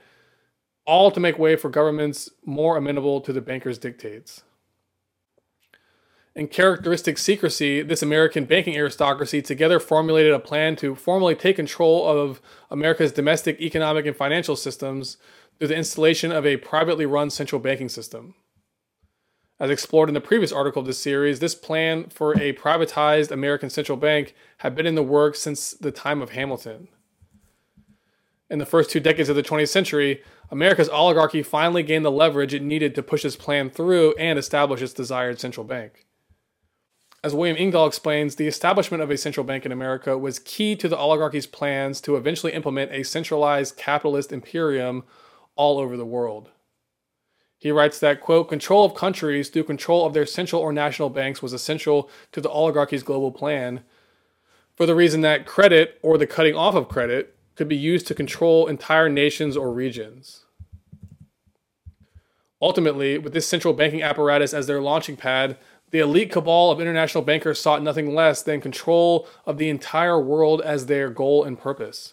all 0.84 1.10
to 1.10 1.20
make 1.20 1.38
way 1.38 1.56
for 1.56 1.70
governments 1.70 2.28
more 2.44 2.76
amenable 2.76 3.20
to 3.20 3.32
the 3.32 3.40
bankers' 3.40 3.78
dictates. 3.78 4.42
In 6.36 6.48
characteristic 6.48 7.16
secrecy, 7.16 7.80
this 7.80 8.02
American 8.02 8.44
banking 8.44 8.76
aristocracy 8.76 9.40
together 9.40 9.80
formulated 9.80 10.34
a 10.34 10.38
plan 10.38 10.76
to 10.76 10.94
formally 10.94 11.34
take 11.34 11.56
control 11.56 12.06
of 12.06 12.42
America's 12.70 13.10
domestic 13.10 13.58
economic 13.58 14.04
and 14.04 14.14
financial 14.14 14.54
systems 14.54 15.16
through 15.58 15.68
the 15.68 15.76
installation 15.76 16.30
of 16.32 16.44
a 16.44 16.58
privately 16.58 17.06
run 17.06 17.30
central 17.30 17.58
banking 17.58 17.88
system. 17.88 18.34
As 19.58 19.70
explored 19.70 20.10
in 20.10 20.14
the 20.14 20.20
previous 20.20 20.52
article 20.52 20.80
of 20.80 20.86
this 20.86 20.98
series, 20.98 21.40
this 21.40 21.54
plan 21.54 22.10
for 22.10 22.38
a 22.38 22.52
privatized 22.52 23.30
American 23.30 23.70
central 23.70 23.96
bank 23.96 24.34
had 24.58 24.74
been 24.74 24.84
in 24.84 24.94
the 24.94 25.02
works 25.02 25.40
since 25.40 25.70
the 25.70 25.90
time 25.90 26.20
of 26.20 26.32
Hamilton. 26.32 26.88
In 28.50 28.58
the 28.58 28.66
first 28.66 28.90
two 28.90 29.00
decades 29.00 29.30
of 29.30 29.36
the 29.36 29.42
20th 29.42 29.70
century, 29.70 30.22
America's 30.50 30.90
oligarchy 30.90 31.42
finally 31.42 31.82
gained 31.82 32.04
the 32.04 32.10
leverage 32.10 32.52
it 32.52 32.62
needed 32.62 32.94
to 32.94 33.02
push 33.02 33.24
its 33.24 33.36
plan 33.36 33.70
through 33.70 34.14
and 34.16 34.38
establish 34.38 34.82
its 34.82 34.92
desired 34.92 35.40
central 35.40 35.64
bank. 35.64 36.05
As 37.26 37.34
William 37.34 37.56
Engdahl 37.56 37.88
explains, 37.88 38.36
the 38.36 38.46
establishment 38.46 39.02
of 39.02 39.10
a 39.10 39.18
central 39.18 39.42
bank 39.42 39.66
in 39.66 39.72
America 39.72 40.16
was 40.16 40.38
key 40.38 40.76
to 40.76 40.88
the 40.88 40.96
oligarchy's 40.96 41.48
plans 41.48 42.00
to 42.02 42.14
eventually 42.14 42.52
implement 42.52 42.92
a 42.92 43.02
centralized 43.02 43.76
capitalist 43.76 44.30
imperium 44.30 45.02
all 45.56 45.80
over 45.80 45.96
the 45.96 46.06
world. 46.06 46.50
He 47.58 47.72
writes 47.72 47.98
that, 47.98 48.20
quote, 48.20 48.48
control 48.48 48.84
of 48.84 48.94
countries 48.94 49.48
through 49.48 49.64
control 49.64 50.06
of 50.06 50.14
their 50.14 50.24
central 50.24 50.62
or 50.62 50.72
national 50.72 51.10
banks 51.10 51.42
was 51.42 51.52
essential 51.52 52.08
to 52.30 52.40
the 52.40 52.48
oligarchy's 52.48 53.02
global 53.02 53.32
plan 53.32 53.82
for 54.76 54.86
the 54.86 54.94
reason 54.94 55.22
that 55.22 55.46
credit, 55.46 55.98
or 56.04 56.18
the 56.18 56.28
cutting 56.28 56.54
off 56.54 56.76
of 56.76 56.88
credit, 56.88 57.36
could 57.56 57.66
be 57.66 57.74
used 57.74 58.06
to 58.06 58.14
control 58.14 58.68
entire 58.68 59.08
nations 59.08 59.56
or 59.56 59.72
regions. 59.72 60.44
Ultimately, 62.62 63.18
with 63.18 63.32
this 63.32 63.48
central 63.48 63.74
banking 63.74 64.02
apparatus 64.02 64.54
as 64.54 64.66
their 64.66 64.80
launching 64.80 65.16
pad, 65.16 65.58
the 65.96 66.02
elite 66.02 66.30
cabal 66.30 66.70
of 66.70 66.78
international 66.78 67.24
bankers 67.24 67.58
sought 67.58 67.82
nothing 67.82 68.14
less 68.14 68.42
than 68.42 68.60
control 68.60 69.26
of 69.46 69.56
the 69.56 69.70
entire 69.70 70.20
world 70.20 70.60
as 70.60 70.84
their 70.84 71.08
goal 71.08 71.42
and 71.42 71.58
purpose. 71.58 72.12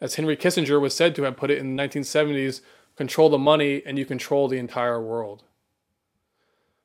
As 0.00 0.14
Henry 0.14 0.36
Kissinger 0.36 0.80
was 0.80 0.94
said 0.94 1.16
to 1.16 1.24
have 1.24 1.36
put 1.36 1.50
it 1.50 1.58
in 1.58 1.74
the 1.74 1.82
1970s, 1.82 2.60
control 2.94 3.28
the 3.28 3.36
money 3.36 3.82
and 3.84 3.98
you 3.98 4.06
control 4.06 4.46
the 4.46 4.58
entire 4.58 5.02
world. 5.02 5.42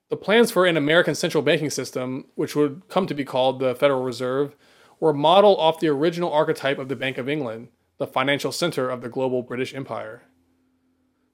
The 0.10 0.17
plans 0.17 0.49
for 0.49 0.65
an 0.65 0.77
American 0.77 1.13
central 1.13 1.43
banking 1.43 1.69
system, 1.69 2.25
which 2.34 2.56
would 2.56 2.89
come 2.89 3.06
to 3.06 3.13
be 3.13 3.23
called 3.23 3.60
the 3.60 3.75
Federal 3.75 4.01
Reserve, 4.01 4.56
were 4.99 5.13
modeled 5.13 5.60
off 5.60 5.80
the 5.80 5.89
original 5.89 6.34
archetype 6.34 6.80
of 6.80 6.89
the 6.89 6.95
Bank 6.95 7.19
of 7.19 7.30
England, 7.30 7.67
the 7.99 8.08
financial 8.08 8.51
center 8.51 8.89
of 8.89 9.01
the 9.01 9.10
global 9.10 9.43
British 9.43 9.75
Empire. 9.75 10.23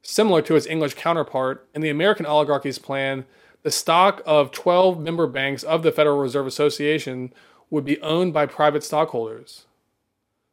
Similar 0.02 0.42
to 0.42 0.58
its 0.58 0.68
English 0.68 0.96
counterpart, 0.96 1.66
in 1.74 1.80
the 1.80 1.90
American 1.90 2.26
oligarchy's 2.26 2.78
plan, 2.78 3.24
the 3.68 3.72
stock 3.72 4.22
of 4.26 4.52
12 4.52 4.98
member 4.98 5.28
banks 5.28 5.62
of 5.62 5.84
the 5.84 5.92
Federal 5.92 6.20
Reserve 6.20 6.48
Association 6.48 7.34
would 7.70 7.84
be 7.84 8.00
owned 8.00 8.32
by 8.32 8.46
private 8.46 8.82
stockholders. 8.82 9.66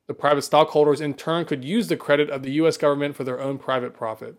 The 0.09 0.15
private 0.15 0.43
stockholders, 0.43 1.01
in 1.01 1.15
turn, 1.15 1.45
could 1.45 1.65
use 1.65 1.87
the 1.87 1.97
credit 1.97 2.29
of 2.29 2.43
the 2.43 2.51
U.S. 2.55 2.77
government 2.77 3.15
for 3.15 3.23
their 3.23 3.41
own 3.41 3.57
private 3.57 3.95
profit. 3.95 4.35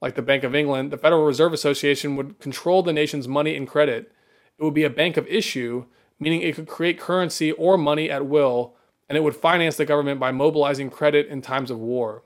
Like 0.00 0.14
the 0.14 0.22
Bank 0.22 0.44
of 0.44 0.54
England, 0.54 0.92
the 0.92 0.96
Federal 0.96 1.24
Reserve 1.24 1.52
Association 1.52 2.14
would 2.14 2.38
control 2.38 2.84
the 2.84 2.92
nation's 2.92 3.26
money 3.26 3.56
and 3.56 3.66
credit. 3.66 4.12
It 4.56 4.62
would 4.62 4.72
be 4.72 4.84
a 4.84 4.88
bank 4.88 5.16
of 5.16 5.26
issue, 5.26 5.86
meaning 6.20 6.42
it 6.42 6.54
could 6.54 6.68
create 6.68 7.00
currency 7.00 7.50
or 7.50 7.76
money 7.76 8.08
at 8.08 8.26
will, 8.26 8.76
and 9.08 9.18
it 9.18 9.24
would 9.24 9.34
finance 9.34 9.74
the 9.74 9.84
government 9.84 10.20
by 10.20 10.30
mobilizing 10.30 10.88
credit 10.88 11.26
in 11.26 11.42
times 11.42 11.72
of 11.72 11.80
war. 11.80 12.22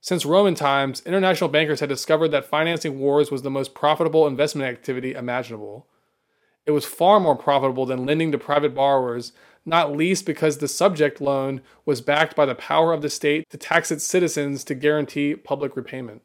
Since 0.00 0.24
Roman 0.24 0.54
times, 0.54 1.02
international 1.04 1.50
bankers 1.50 1.80
had 1.80 1.88
discovered 1.88 2.28
that 2.28 2.44
financing 2.44 2.98
wars 2.98 3.30
was 3.30 3.42
the 3.42 3.50
most 3.50 3.74
profitable 3.74 4.26
investment 4.26 4.68
activity 4.68 5.12
imaginable. 5.12 5.86
It 6.66 6.70
was 6.70 6.84
far 6.84 7.18
more 7.18 7.36
profitable 7.36 7.86
than 7.86 8.06
lending 8.06 8.30
to 8.32 8.38
private 8.38 8.74
borrowers, 8.74 9.32
not 9.64 9.96
least 9.96 10.24
because 10.24 10.58
the 10.58 10.68
subject 10.68 11.20
loan 11.20 11.62
was 11.84 12.00
backed 12.00 12.36
by 12.36 12.46
the 12.46 12.54
power 12.54 12.92
of 12.92 13.02
the 13.02 13.10
state 13.10 13.48
to 13.50 13.56
tax 13.56 13.90
its 13.90 14.04
citizens 14.04 14.64
to 14.64 14.74
guarantee 14.74 15.34
public 15.34 15.76
repayment. 15.76 16.22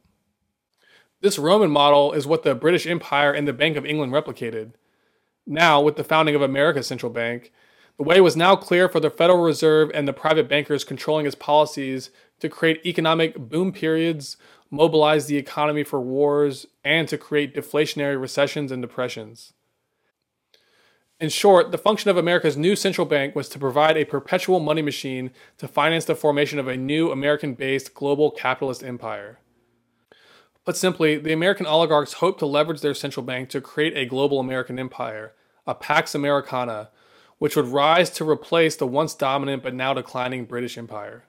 This 1.21 1.39
Roman 1.39 1.71
model 1.71 2.11
is 2.11 2.27
what 2.27 2.43
the 2.43 2.55
British 2.55 2.85
Empire 2.85 3.31
and 3.31 3.47
the 3.47 3.53
Bank 3.53 3.77
of 3.77 3.85
England 3.85 4.11
replicated. 4.11 4.73
Now, 5.47 5.81
with 5.81 5.95
the 5.95 6.03
founding 6.03 6.35
of 6.35 6.41
America's 6.41 6.87
central 6.87 7.11
bank, 7.11 7.51
the 7.97 8.03
way 8.03 8.19
was 8.19 8.35
now 8.35 8.55
clear 8.55 8.89
for 8.89 8.99
the 8.99 9.09
Federal 9.09 9.41
Reserve 9.41 9.91
and 9.93 10.07
the 10.07 10.13
private 10.13 10.49
bankers 10.49 10.83
controlling 10.83 11.25
its 11.25 11.35
policies 11.35 12.09
to 12.43 12.49
create 12.49 12.85
economic 12.85 13.37
boom 13.37 13.71
periods, 13.71 14.35
mobilize 14.69 15.27
the 15.27 15.37
economy 15.37 15.81
for 15.81 16.01
wars, 16.01 16.65
and 16.83 17.07
to 17.07 17.17
create 17.17 17.55
deflationary 17.55 18.19
recessions 18.19 18.69
and 18.69 18.81
depressions. 18.81 19.53
In 21.21 21.29
short, 21.29 21.71
the 21.71 21.77
function 21.77 22.09
of 22.09 22.17
America's 22.17 22.57
new 22.57 22.75
central 22.75 23.07
bank 23.07 23.33
was 23.33 23.47
to 23.47 23.59
provide 23.59 23.95
a 23.95 24.03
perpetual 24.03 24.59
money 24.59 24.81
machine 24.81 25.31
to 25.57 25.69
finance 25.69 26.03
the 26.03 26.15
formation 26.15 26.59
of 26.59 26.67
a 26.67 26.75
new 26.75 27.11
American 27.11 27.53
based 27.53 27.93
global 27.93 28.29
capitalist 28.29 28.83
empire. 28.83 29.39
Put 30.65 30.75
simply, 30.75 31.15
the 31.17 31.31
American 31.31 31.65
oligarchs 31.65 32.13
hoped 32.13 32.39
to 32.39 32.45
leverage 32.45 32.81
their 32.81 32.93
central 32.93 33.25
bank 33.25 33.47
to 33.51 33.61
create 33.61 33.95
a 33.95 34.05
global 34.05 34.41
American 34.41 34.77
empire, 34.77 35.31
a 35.65 35.73
Pax 35.73 36.13
Americana, 36.13 36.89
which 37.37 37.55
would 37.55 37.67
rise 37.67 38.09
to 38.09 38.29
replace 38.29 38.75
the 38.75 38.85
once 38.85 39.15
dominant 39.15 39.63
but 39.63 39.73
now 39.73 39.93
declining 39.93 40.43
British 40.43 40.77
Empire. 40.77 41.23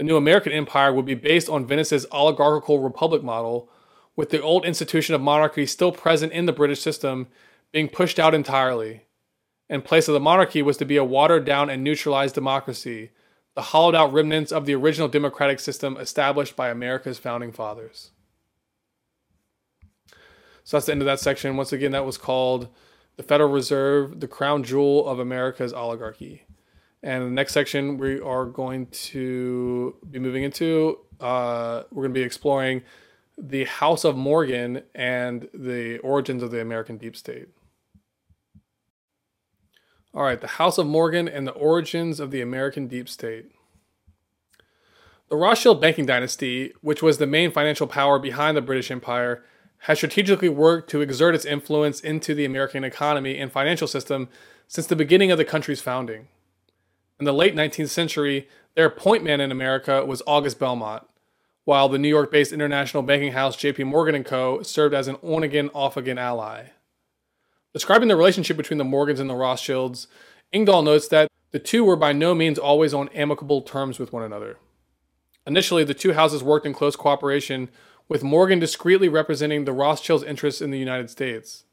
The 0.00 0.04
new 0.04 0.16
American 0.16 0.52
empire 0.52 0.94
would 0.94 1.04
be 1.04 1.12
based 1.12 1.50
on 1.50 1.66
Venice's 1.66 2.06
oligarchical 2.10 2.78
republic 2.78 3.22
model, 3.22 3.68
with 4.16 4.30
the 4.30 4.40
old 4.40 4.64
institution 4.64 5.14
of 5.14 5.20
monarchy 5.20 5.66
still 5.66 5.92
present 5.92 6.32
in 6.32 6.46
the 6.46 6.54
British 6.54 6.80
system 6.80 7.28
being 7.70 7.86
pushed 7.86 8.18
out 8.18 8.34
entirely. 8.34 9.02
In 9.68 9.82
place 9.82 10.08
of 10.08 10.14
the 10.14 10.18
monarchy 10.18 10.62
was 10.62 10.78
to 10.78 10.86
be 10.86 10.96
a 10.96 11.04
watered 11.04 11.44
down 11.44 11.68
and 11.68 11.84
neutralized 11.84 12.34
democracy, 12.34 13.10
the 13.54 13.60
hollowed 13.60 13.94
out 13.94 14.10
remnants 14.10 14.52
of 14.52 14.64
the 14.64 14.74
original 14.74 15.06
democratic 15.06 15.60
system 15.60 15.98
established 15.98 16.56
by 16.56 16.70
America's 16.70 17.18
founding 17.18 17.52
fathers. 17.52 18.10
So 20.64 20.78
that's 20.78 20.86
the 20.86 20.92
end 20.92 21.02
of 21.02 21.06
that 21.06 21.20
section. 21.20 21.58
Once 21.58 21.74
again, 21.74 21.92
that 21.92 22.06
was 22.06 22.16
called 22.16 22.68
The 23.18 23.22
Federal 23.22 23.50
Reserve, 23.50 24.20
the 24.20 24.28
Crown 24.28 24.64
Jewel 24.64 25.06
of 25.06 25.18
America's 25.18 25.74
Oligarchy. 25.74 26.44
And 27.02 27.24
the 27.24 27.30
next 27.30 27.52
section 27.52 27.96
we 27.96 28.20
are 28.20 28.44
going 28.44 28.86
to 28.86 29.96
be 30.10 30.18
moving 30.18 30.42
into, 30.42 30.98
uh, 31.18 31.84
we're 31.90 32.02
going 32.02 32.14
to 32.14 32.20
be 32.20 32.24
exploring 32.24 32.82
the 33.38 33.64
House 33.64 34.04
of 34.04 34.16
Morgan 34.16 34.82
and 34.94 35.48
the 35.54 35.98
origins 35.98 36.42
of 36.42 36.50
the 36.50 36.60
American 36.60 36.98
deep 36.98 37.16
state. 37.16 37.48
All 40.12 40.24
right, 40.24 40.40
the 40.40 40.46
House 40.46 40.76
of 40.76 40.86
Morgan 40.86 41.28
and 41.28 41.46
the 41.46 41.52
origins 41.52 42.20
of 42.20 42.30
the 42.30 42.42
American 42.42 42.86
deep 42.86 43.08
state. 43.08 43.52
The 45.30 45.36
Rothschild 45.36 45.80
banking 45.80 46.06
dynasty, 46.06 46.72
which 46.80 47.02
was 47.02 47.18
the 47.18 47.26
main 47.26 47.52
financial 47.52 47.86
power 47.86 48.18
behind 48.18 48.56
the 48.56 48.62
British 48.62 48.90
Empire, 48.90 49.44
has 49.84 49.98
strategically 49.98 50.48
worked 50.48 50.90
to 50.90 51.00
exert 51.00 51.34
its 51.34 51.44
influence 51.44 52.00
into 52.00 52.34
the 52.34 52.44
American 52.44 52.84
economy 52.84 53.38
and 53.38 53.50
financial 53.50 53.86
system 53.86 54.28
since 54.66 54.86
the 54.86 54.96
beginning 54.96 55.30
of 55.30 55.38
the 55.38 55.44
country's 55.44 55.80
founding. 55.80 56.28
In 57.20 57.26
the 57.26 57.34
late 57.34 57.54
19th 57.54 57.90
century, 57.90 58.48
their 58.74 58.88
point 58.88 59.22
man 59.22 59.42
in 59.42 59.52
America 59.52 60.06
was 60.06 60.22
August 60.26 60.58
Belmont, 60.58 61.06
while 61.64 61.86
the 61.86 61.98
New 61.98 62.08
York-based 62.08 62.50
international 62.50 63.02
banking 63.02 63.32
house 63.32 63.56
J.P. 63.56 63.84
Morgan 63.84 64.24
& 64.24 64.24
Co. 64.24 64.62
served 64.62 64.94
as 64.94 65.06
an 65.06 65.16
on-again, 65.16 65.68
off-again 65.74 66.16
ally. 66.16 66.68
Describing 67.74 68.08
the 68.08 68.16
relationship 68.16 68.56
between 68.56 68.78
the 68.78 68.84
Morgans 68.84 69.20
and 69.20 69.28
the 69.28 69.34
Rothschilds, 69.34 70.08
Engdahl 70.50 70.80
notes 70.80 71.08
that 71.08 71.28
the 71.50 71.58
two 71.58 71.84
were 71.84 71.94
by 71.94 72.14
no 72.14 72.34
means 72.34 72.58
always 72.58 72.94
on 72.94 73.10
amicable 73.10 73.60
terms 73.60 73.98
with 73.98 74.14
one 74.14 74.22
another. 74.22 74.56
Initially, 75.46 75.84
the 75.84 75.92
two 75.92 76.14
houses 76.14 76.42
worked 76.42 76.64
in 76.64 76.72
close 76.72 76.96
cooperation, 76.96 77.68
with 78.08 78.24
Morgan 78.24 78.58
discreetly 78.58 79.10
representing 79.10 79.66
the 79.66 79.74
Rothschilds' 79.74 80.24
interests 80.24 80.62
in 80.62 80.70
the 80.70 80.78
United 80.78 81.10
States. 81.10 81.64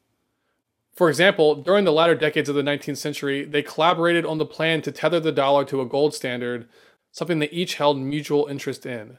For 0.98 1.08
example, 1.08 1.54
during 1.54 1.84
the 1.84 1.92
latter 1.92 2.16
decades 2.16 2.48
of 2.48 2.56
the 2.56 2.62
19th 2.62 2.96
century, 2.96 3.44
they 3.44 3.62
collaborated 3.62 4.26
on 4.26 4.38
the 4.38 4.44
plan 4.44 4.82
to 4.82 4.90
tether 4.90 5.20
the 5.20 5.30
dollar 5.30 5.64
to 5.66 5.80
a 5.80 5.86
gold 5.86 6.12
standard, 6.12 6.68
something 7.12 7.38
they 7.38 7.48
each 7.50 7.76
held 7.76 8.00
mutual 8.00 8.46
interest 8.46 8.84
in. 8.84 9.18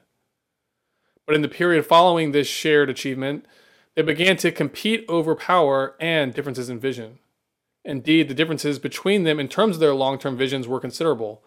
But 1.25 1.37
in 1.37 1.41
the 1.41 1.47
period 1.47 1.85
following 1.85 2.33
this 2.33 2.49
shared 2.49 2.89
achievement, 2.89 3.45
they 3.95 4.01
began 4.01 4.35
to 4.39 4.51
compete 4.51 5.05
over 5.07 5.35
power 5.35 5.95
and 6.01 6.33
differences 6.33 6.69
in 6.69 6.81
vision. 6.81 7.19
Indeed, 7.85 8.27
the 8.27 8.33
differences 8.33 8.77
between 8.77 9.23
them 9.23 9.39
in 9.39 9.47
terms 9.47 9.77
of 9.77 9.79
their 9.79 9.95
long 9.95 10.19
term 10.19 10.35
visions 10.35 10.67
were 10.67 10.81
considerable. 10.81 11.45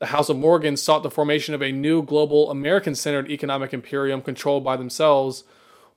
The 0.00 0.06
House 0.08 0.28
of 0.28 0.36
Morgan 0.36 0.76
sought 0.76 1.02
the 1.02 1.10
formation 1.10 1.54
of 1.54 1.62
a 1.62 1.72
new 1.72 2.02
global 2.02 2.50
American 2.50 2.94
centered 2.94 3.30
economic 3.30 3.72
imperium 3.72 4.20
controlled 4.20 4.64
by 4.64 4.76
themselves, 4.76 5.44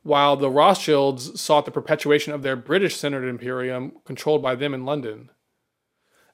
while 0.06 0.38
the 0.38 0.52
Rothschilds 0.52 1.42
sought 1.42 1.66
the 1.66 1.72
perpetuation 1.72 2.32
of 2.32 2.44
their 2.44 2.56
British 2.56 2.96
centered 2.96 3.28
imperium 3.28 3.92
controlled 4.06 4.44
by 4.44 4.54
them 4.54 4.72
in 4.72 4.86
London. 4.86 5.32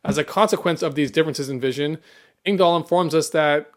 As 0.03 0.17
a 0.17 0.26
consequence 0.26 0.82
of 0.82 0.95
these 0.95 1.09
differences 1.09 1.47
in 1.47 1.57
vision, 1.57 1.99
Engdahl 2.43 2.76
informs 2.76 3.15
us 3.15 3.30
that, 3.30 3.72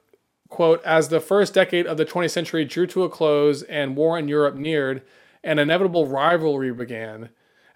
quote, 0.48 0.82
as 0.84 1.10
the 1.10 1.20
first 1.20 1.54
decade 1.54 1.86
of 1.86 1.96
the 1.96 2.04
20th 2.04 2.32
century 2.32 2.64
drew 2.64 2.88
to 2.88 3.04
a 3.04 3.08
close 3.08 3.62
and 3.62 3.94
war 3.94 4.18
in 4.18 4.26
Europe 4.26 4.56
neared, 4.56 5.02
an 5.44 5.60
inevitable 5.60 6.08
rivalry 6.08 6.72
began 6.72 7.28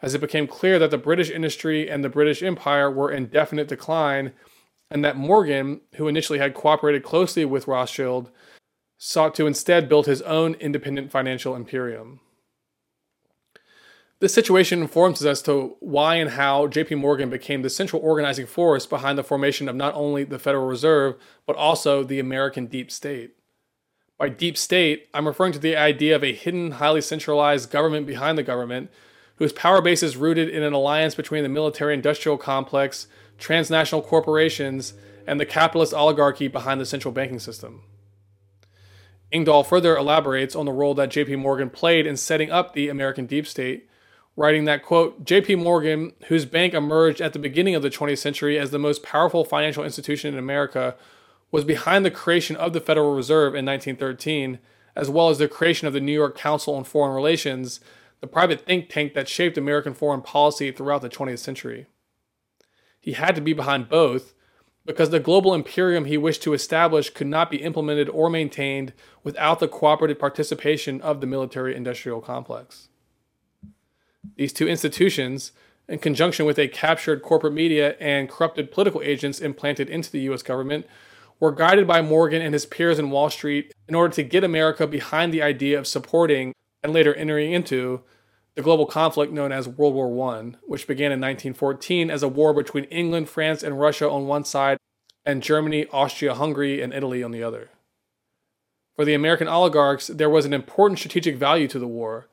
as 0.02 0.12
it 0.12 0.20
became 0.20 0.48
clear 0.48 0.80
that 0.80 0.90
the 0.90 0.98
British 0.98 1.30
industry 1.30 1.88
and 1.88 2.02
the 2.02 2.08
British 2.08 2.42
Empire 2.42 2.90
were 2.90 3.12
in 3.12 3.26
definite 3.26 3.68
decline, 3.68 4.32
and 4.90 5.04
that 5.04 5.16
Morgan, 5.16 5.82
who 5.94 6.08
initially 6.08 6.40
had 6.40 6.52
cooperated 6.52 7.04
closely 7.04 7.44
with 7.44 7.68
Rothschild, 7.68 8.28
sought 8.98 9.34
to 9.36 9.46
instead 9.46 9.88
build 9.88 10.06
his 10.06 10.20
own 10.22 10.54
independent 10.54 11.10
financial 11.10 11.54
imperium. 11.54 12.20
This 14.20 14.34
situation 14.34 14.80
informs 14.80 15.20
us 15.24 15.26
as 15.26 15.42
to 15.42 15.76
why 15.78 16.16
and 16.16 16.32
how 16.32 16.66
JP 16.66 16.98
Morgan 16.98 17.30
became 17.30 17.62
the 17.62 17.70
central 17.70 18.02
organizing 18.02 18.46
force 18.46 18.84
behind 18.84 19.16
the 19.16 19.22
formation 19.22 19.68
of 19.68 19.76
not 19.76 19.94
only 19.94 20.24
the 20.24 20.40
Federal 20.40 20.66
Reserve, 20.66 21.14
but 21.46 21.54
also 21.54 22.02
the 22.02 22.18
American 22.18 22.66
deep 22.66 22.90
state. 22.90 23.36
By 24.18 24.28
deep 24.28 24.58
state, 24.58 25.08
I'm 25.14 25.28
referring 25.28 25.52
to 25.52 25.60
the 25.60 25.76
idea 25.76 26.16
of 26.16 26.24
a 26.24 26.34
hidden, 26.34 26.72
highly 26.72 27.00
centralized 27.00 27.70
government 27.70 28.08
behind 28.08 28.36
the 28.36 28.42
government 28.42 28.90
whose 29.36 29.52
power 29.52 29.80
base 29.80 30.02
is 30.02 30.16
rooted 30.16 30.48
in 30.48 30.64
an 30.64 30.72
alliance 30.72 31.14
between 31.14 31.44
the 31.44 31.48
military 31.48 31.94
industrial 31.94 32.36
complex, 32.36 33.06
transnational 33.38 34.02
corporations, 34.02 34.94
and 35.28 35.38
the 35.38 35.46
capitalist 35.46 35.94
oligarchy 35.94 36.48
behind 36.48 36.80
the 36.80 36.86
central 36.86 37.12
banking 37.12 37.38
system. 37.38 37.82
Engdahl 39.30 39.64
further 39.64 39.96
elaborates 39.96 40.56
on 40.56 40.66
the 40.66 40.72
role 40.72 40.94
that 40.94 41.10
JP 41.10 41.38
Morgan 41.38 41.70
played 41.70 42.06
in 42.06 42.16
setting 42.16 42.50
up 42.50 42.72
the 42.72 42.88
American 42.88 43.26
deep 43.26 43.46
state, 43.46 43.88
writing 44.36 44.64
that, 44.64 44.82
quote, 44.82 45.24
JP 45.24 45.62
Morgan, 45.62 46.12
whose 46.28 46.44
bank 46.44 46.72
emerged 46.72 47.20
at 47.20 47.32
the 47.32 47.38
beginning 47.38 47.74
of 47.74 47.82
the 47.82 47.90
20th 47.90 48.18
century 48.18 48.58
as 48.58 48.70
the 48.70 48.78
most 48.78 49.02
powerful 49.02 49.44
financial 49.44 49.84
institution 49.84 50.32
in 50.32 50.38
America, 50.38 50.96
was 51.50 51.64
behind 51.64 52.04
the 52.04 52.10
creation 52.10 52.56
of 52.56 52.72
the 52.72 52.80
Federal 52.80 53.14
Reserve 53.14 53.54
in 53.54 53.64
1913, 53.66 54.58
as 54.94 55.10
well 55.10 55.28
as 55.28 55.38
the 55.38 55.48
creation 55.48 55.86
of 55.86 55.94
the 55.94 56.00
New 56.00 56.12
York 56.12 56.36
Council 56.36 56.74
on 56.74 56.84
Foreign 56.84 57.14
Relations 57.14 57.80
the 58.20 58.26
private 58.26 58.64
think 58.64 58.88
tank 58.88 59.14
that 59.14 59.28
shaped 59.28 59.56
American 59.56 59.94
foreign 59.94 60.22
policy 60.22 60.72
throughout 60.72 61.02
the 61.02 61.08
20th 61.08 61.38
century. 61.38 61.86
He 63.00 63.12
had 63.12 63.34
to 63.36 63.40
be 63.40 63.52
behind 63.52 63.88
both 63.88 64.34
because 64.88 65.10
the 65.10 65.20
global 65.20 65.52
imperium 65.52 66.06
he 66.06 66.16
wished 66.16 66.42
to 66.42 66.54
establish 66.54 67.10
could 67.10 67.26
not 67.26 67.50
be 67.50 67.58
implemented 67.58 68.08
or 68.08 68.30
maintained 68.30 68.94
without 69.22 69.60
the 69.60 69.68
cooperative 69.68 70.18
participation 70.18 70.98
of 71.02 71.20
the 71.20 71.26
military 71.26 71.76
industrial 71.76 72.22
complex. 72.22 72.88
These 74.36 74.54
two 74.54 74.66
institutions, 74.66 75.52
in 75.88 75.98
conjunction 75.98 76.46
with 76.46 76.58
a 76.58 76.68
captured 76.68 77.20
corporate 77.20 77.52
media 77.52 77.96
and 78.00 78.30
corrupted 78.30 78.72
political 78.72 79.02
agents 79.02 79.40
implanted 79.40 79.90
into 79.90 80.10
the 80.10 80.20
US 80.20 80.42
government, 80.42 80.86
were 81.38 81.52
guided 81.52 81.86
by 81.86 82.00
Morgan 82.00 82.40
and 82.40 82.54
his 82.54 82.64
peers 82.64 82.98
in 82.98 83.10
Wall 83.10 83.28
Street 83.28 83.74
in 83.88 83.94
order 83.94 84.14
to 84.14 84.22
get 84.22 84.42
America 84.42 84.86
behind 84.86 85.34
the 85.34 85.42
idea 85.42 85.78
of 85.78 85.86
supporting 85.86 86.54
and 86.82 86.94
later 86.94 87.14
entering 87.14 87.52
into 87.52 88.00
the 88.58 88.64
global 88.64 88.86
conflict 88.86 89.32
known 89.32 89.52
as 89.52 89.68
World 89.68 89.94
War 89.94 90.34
I, 90.34 90.54
which 90.66 90.88
began 90.88 91.12
in 91.12 91.20
1914 91.20 92.10
as 92.10 92.24
a 92.24 92.28
war 92.28 92.52
between 92.52 92.86
England, 92.86 93.28
France, 93.28 93.62
and 93.62 93.78
Russia 93.78 94.10
on 94.10 94.26
one 94.26 94.42
side, 94.44 94.78
and 95.24 95.44
Germany, 95.44 95.86
Austria 95.92 96.34
Hungary, 96.34 96.82
and 96.82 96.92
Italy 96.92 97.22
on 97.22 97.30
the 97.30 97.40
other. 97.40 97.68
For 98.96 99.04
the 99.04 99.14
American 99.14 99.46
oligarchs, 99.46 100.08
there 100.08 100.28
was 100.28 100.44
an 100.44 100.52
important 100.52 100.98
strategic 100.98 101.36
value 101.36 101.68
to 101.68 101.78
the 101.78 101.86
war. 101.86 102.26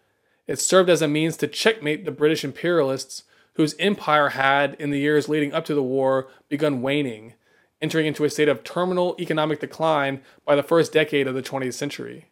It 0.47 0.57
served 0.57 0.89
as 0.89 1.03
a 1.03 1.07
means 1.07 1.37
to 1.37 1.47
checkmate 1.47 2.05
the 2.05 2.11
British 2.11 2.43
imperialists, 2.43 3.21
whose 3.53 3.75
empire 3.77 4.29
had, 4.29 4.75
in 4.79 4.89
the 4.89 4.97
years 4.97 5.29
leading 5.29 5.53
up 5.53 5.65
to 5.65 5.75
the 5.75 5.83
war, 5.83 6.27
begun 6.49 6.81
waning, 6.81 7.35
entering 7.83 8.07
into 8.07 8.23
a 8.23 8.31
state 8.31 8.49
of 8.49 8.63
terminal 8.63 9.15
economic 9.19 9.59
decline 9.59 10.23
by 10.43 10.55
the 10.55 10.63
first 10.63 10.91
decade 10.91 11.27
of 11.27 11.35
the 11.35 11.43
20th 11.43 11.75
century. 11.75 12.31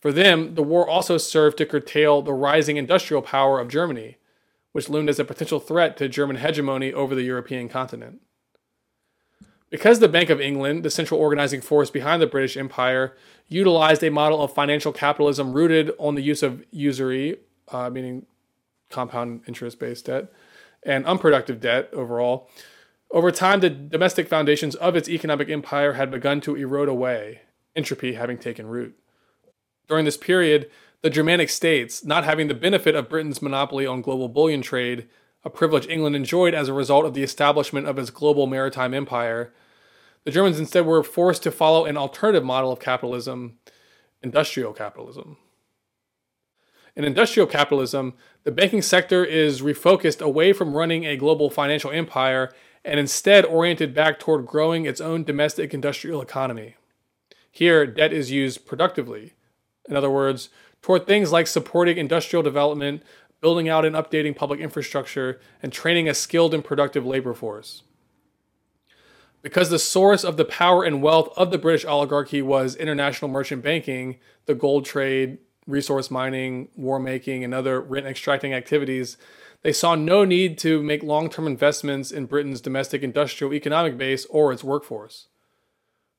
For 0.00 0.12
them, 0.12 0.54
the 0.54 0.62
war 0.62 0.88
also 0.88 1.18
served 1.18 1.58
to 1.58 1.66
curtail 1.66 2.22
the 2.22 2.32
rising 2.32 2.76
industrial 2.76 3.22
power 3.22 3.58
of 3.58 3.68
Germany, 3.68 4.16
which 4.72 4.88
loomed 4.88 5.08
as 5.08 5.18
a 5.18 5.24
potential 5.24 5.58
threat 5.58 5.96
to 5.96 6.08
German 6.08 6.36
hegemony 6.36 6.92
over 6.92 7.14
the 7.14 7.22
European 7.22 7.68
continent. 7.68 8.20
Because 9.70 9.98
the 9.98 10.08
Bank 10.08 10.30
of 10.30 10.40
England, 10.40 10.82
the 10.82 10.90
central 10.90 11.20
organizing 11.20 11.60
force 11.60 11.90
behind 11.90 12.22
the 12.22 12.26
British 12.26 12.56
Empire, 12.56 13.14
utilized 13.48 14.02
a 14.02 14.10
model 14.10 14.42
of 14.42 14.52
financial 14.52 14.92
capitalism 14.92 15.52
rooted 15.52 15.90
on 15.98 16.14
the 16.14 16.22
use 16.22 16.42
of 16.42 16.64
usury, 16.70 17.36
uh, 17.68 17.90
meaning 17.90 18.24
compound 18.88 19.42
interest 19.46 19.78
based 19.78 20.06
debt, 20.06 20.32
and 20.84 21.04
unproductive 21.04 21.60
debt 21.60 21.90
overall, 21.92 22.48
over 23.10 23.30
time 23.30 23.60
the 23.60 23.70
domestic 23.70 24.28
foundations 24.28 24.74
of 24.76 24.96
its 24.96 25.08
economic 25.08 25.48
empire 25.48 25.94
had 25.94 26.10
begun 26.10 26.40
to 26.42 26.54
erode 26.54 26.88
away, 26.88 27.42
entropy 27.74 28.14
having 28.14 28.38
taken 28.38 28.66
root. 28.66 28.96
During 29.88 30.04
this 30.04 30.16
period, 30.16 30.70
the 31.02 31.10
Germanic 31.10 31.48
states, 31.48 32.04
not 32.04 32.24
having 32.24 32.48
the 32.48 32.54
benefit 32.54 32.94
of 32.94 33.08
Britain's 33.08 33.40
monopoly 33.40 33.86
on 33.86 34.02
global 34.02 34.28
bullion 34.28 34.62
trade, 34.62 35.08
a 35.44 35.50
privilege 35.50 35.86
England 35.86 36.16
enjoyed 36.16 36.54
as 36.54 36.68
a 36.68 36.74
result 36.74 37.06
of 37.06 37.14
the 37.14 37.22
establishment 37.22 37.86
of 37.86 37.98
its 37.98 38.10
global 38.10 38.46
maritime 38.46 38.92
empire, 38.92 39.52
the 40.24 40.32
Germans 40.32 40.58
instead 40.58 40.84
were 40.84 41.02
forced 41.02 41.42
to 41.44 41.50
follow 41.50 41.86
an 41.86 41.96
alternative 41.96 42.44
model 42.44 42.70
of 42.70 42.80
capitalism, 42.80 43.56
industrial 44.22 44.74
capitalism. 44.74 45.38
In 46.94 47.04
industrial 47.04 47.46
capitalism, 47.46 48.14
the 48.42 48.52
banking 48.52 48.82
sector 48.82 49.24
is 49.24 49.62
refocused 49.62 50.20
away 50.20 50.52
from 50.52 50.76
running 50.76 51.04
a 51.06 51.16
global 51.16 51.48
financial 51.48 51.92
empire 51.92 52.52
and 52.84 52.98
instead 52.98 53.46
oriented 53.46 53.94
back 53.94 54.18
toward 54.18 54.46
growing 54.46 54.84
its 54.84 55.00
own 55.00 55.24
domestic 55.24 55.72
industrial 55.72 56.20
economy. 56.20 56.74
Here, 57.50 57.86
debt 57.86 58.12
is 58.12 58.30
used 58.30 58.66
productively 58.66 59.32
in 59.88 59.96
other 59.96 60.10
words, 60.10 60.48
toward 60.82 61.06
things 61.06 61.32
like 61.32 61.46
supporting 61.46 61.98
industrial 61.98 62.42
development, 62.42 63.02
building 63.40 63.68
out 63.68 63.84
and 63.84 63.96
updating 63.96 64.34
public 64.34 64.60
infrastructure, 64.60 65.40
and 65.62 65.72
training 65.72 66.08
a 66.08 66.14
skilled 66.14 66.54
and 66.54 66.64
productive 66.64 67.06
labor 67.06 67.34
force. 67.34 67.82
Because 69.42 69.70
the 69.70 69.78
source 69.78 70.24
of 70.24 70.36
the 70.36 70.44
power 70.44 70.82
and 70.82 71.02
wealth 71.02 71.32
of 71.36 71.50
the 71.50 71.58
British 71.58 71.84
oligarchy 71.84 72.42
was 72.42 72.74
international 72.74 73.30
merchant 73.30 73.62
banking, 73.62 74.18
the 74.46 74.54
gold 74.54 74.84
trade, 74.84 75.38
resource 75.66 76.10
mining, 76.10 76.68
war 76.74 76.98
making, 76.98 77.44
and 77.44 77.54
other 77.54 77.80
rent 77.80 78.06
extracting 78.06 78.52
activities, 78.52 79.16
they 79.62 79.72
saw 79.72 79.94
no 79.94 80.24
need 80.24 80.58
to 80.58 80.82
make 80.82 81.02
long 81.02 81.28
term 81.28 81.46
investments 81.46 82.10
in 82.10 82.26
Britain's 82.26 82.60
domestic 82.60 83.02
industrial 83.02 83.52
economic 83.52 83.96
base 83.96 84.24
or 84.26 84.52
its 84.52 84.64
workforce. 84.64 85.28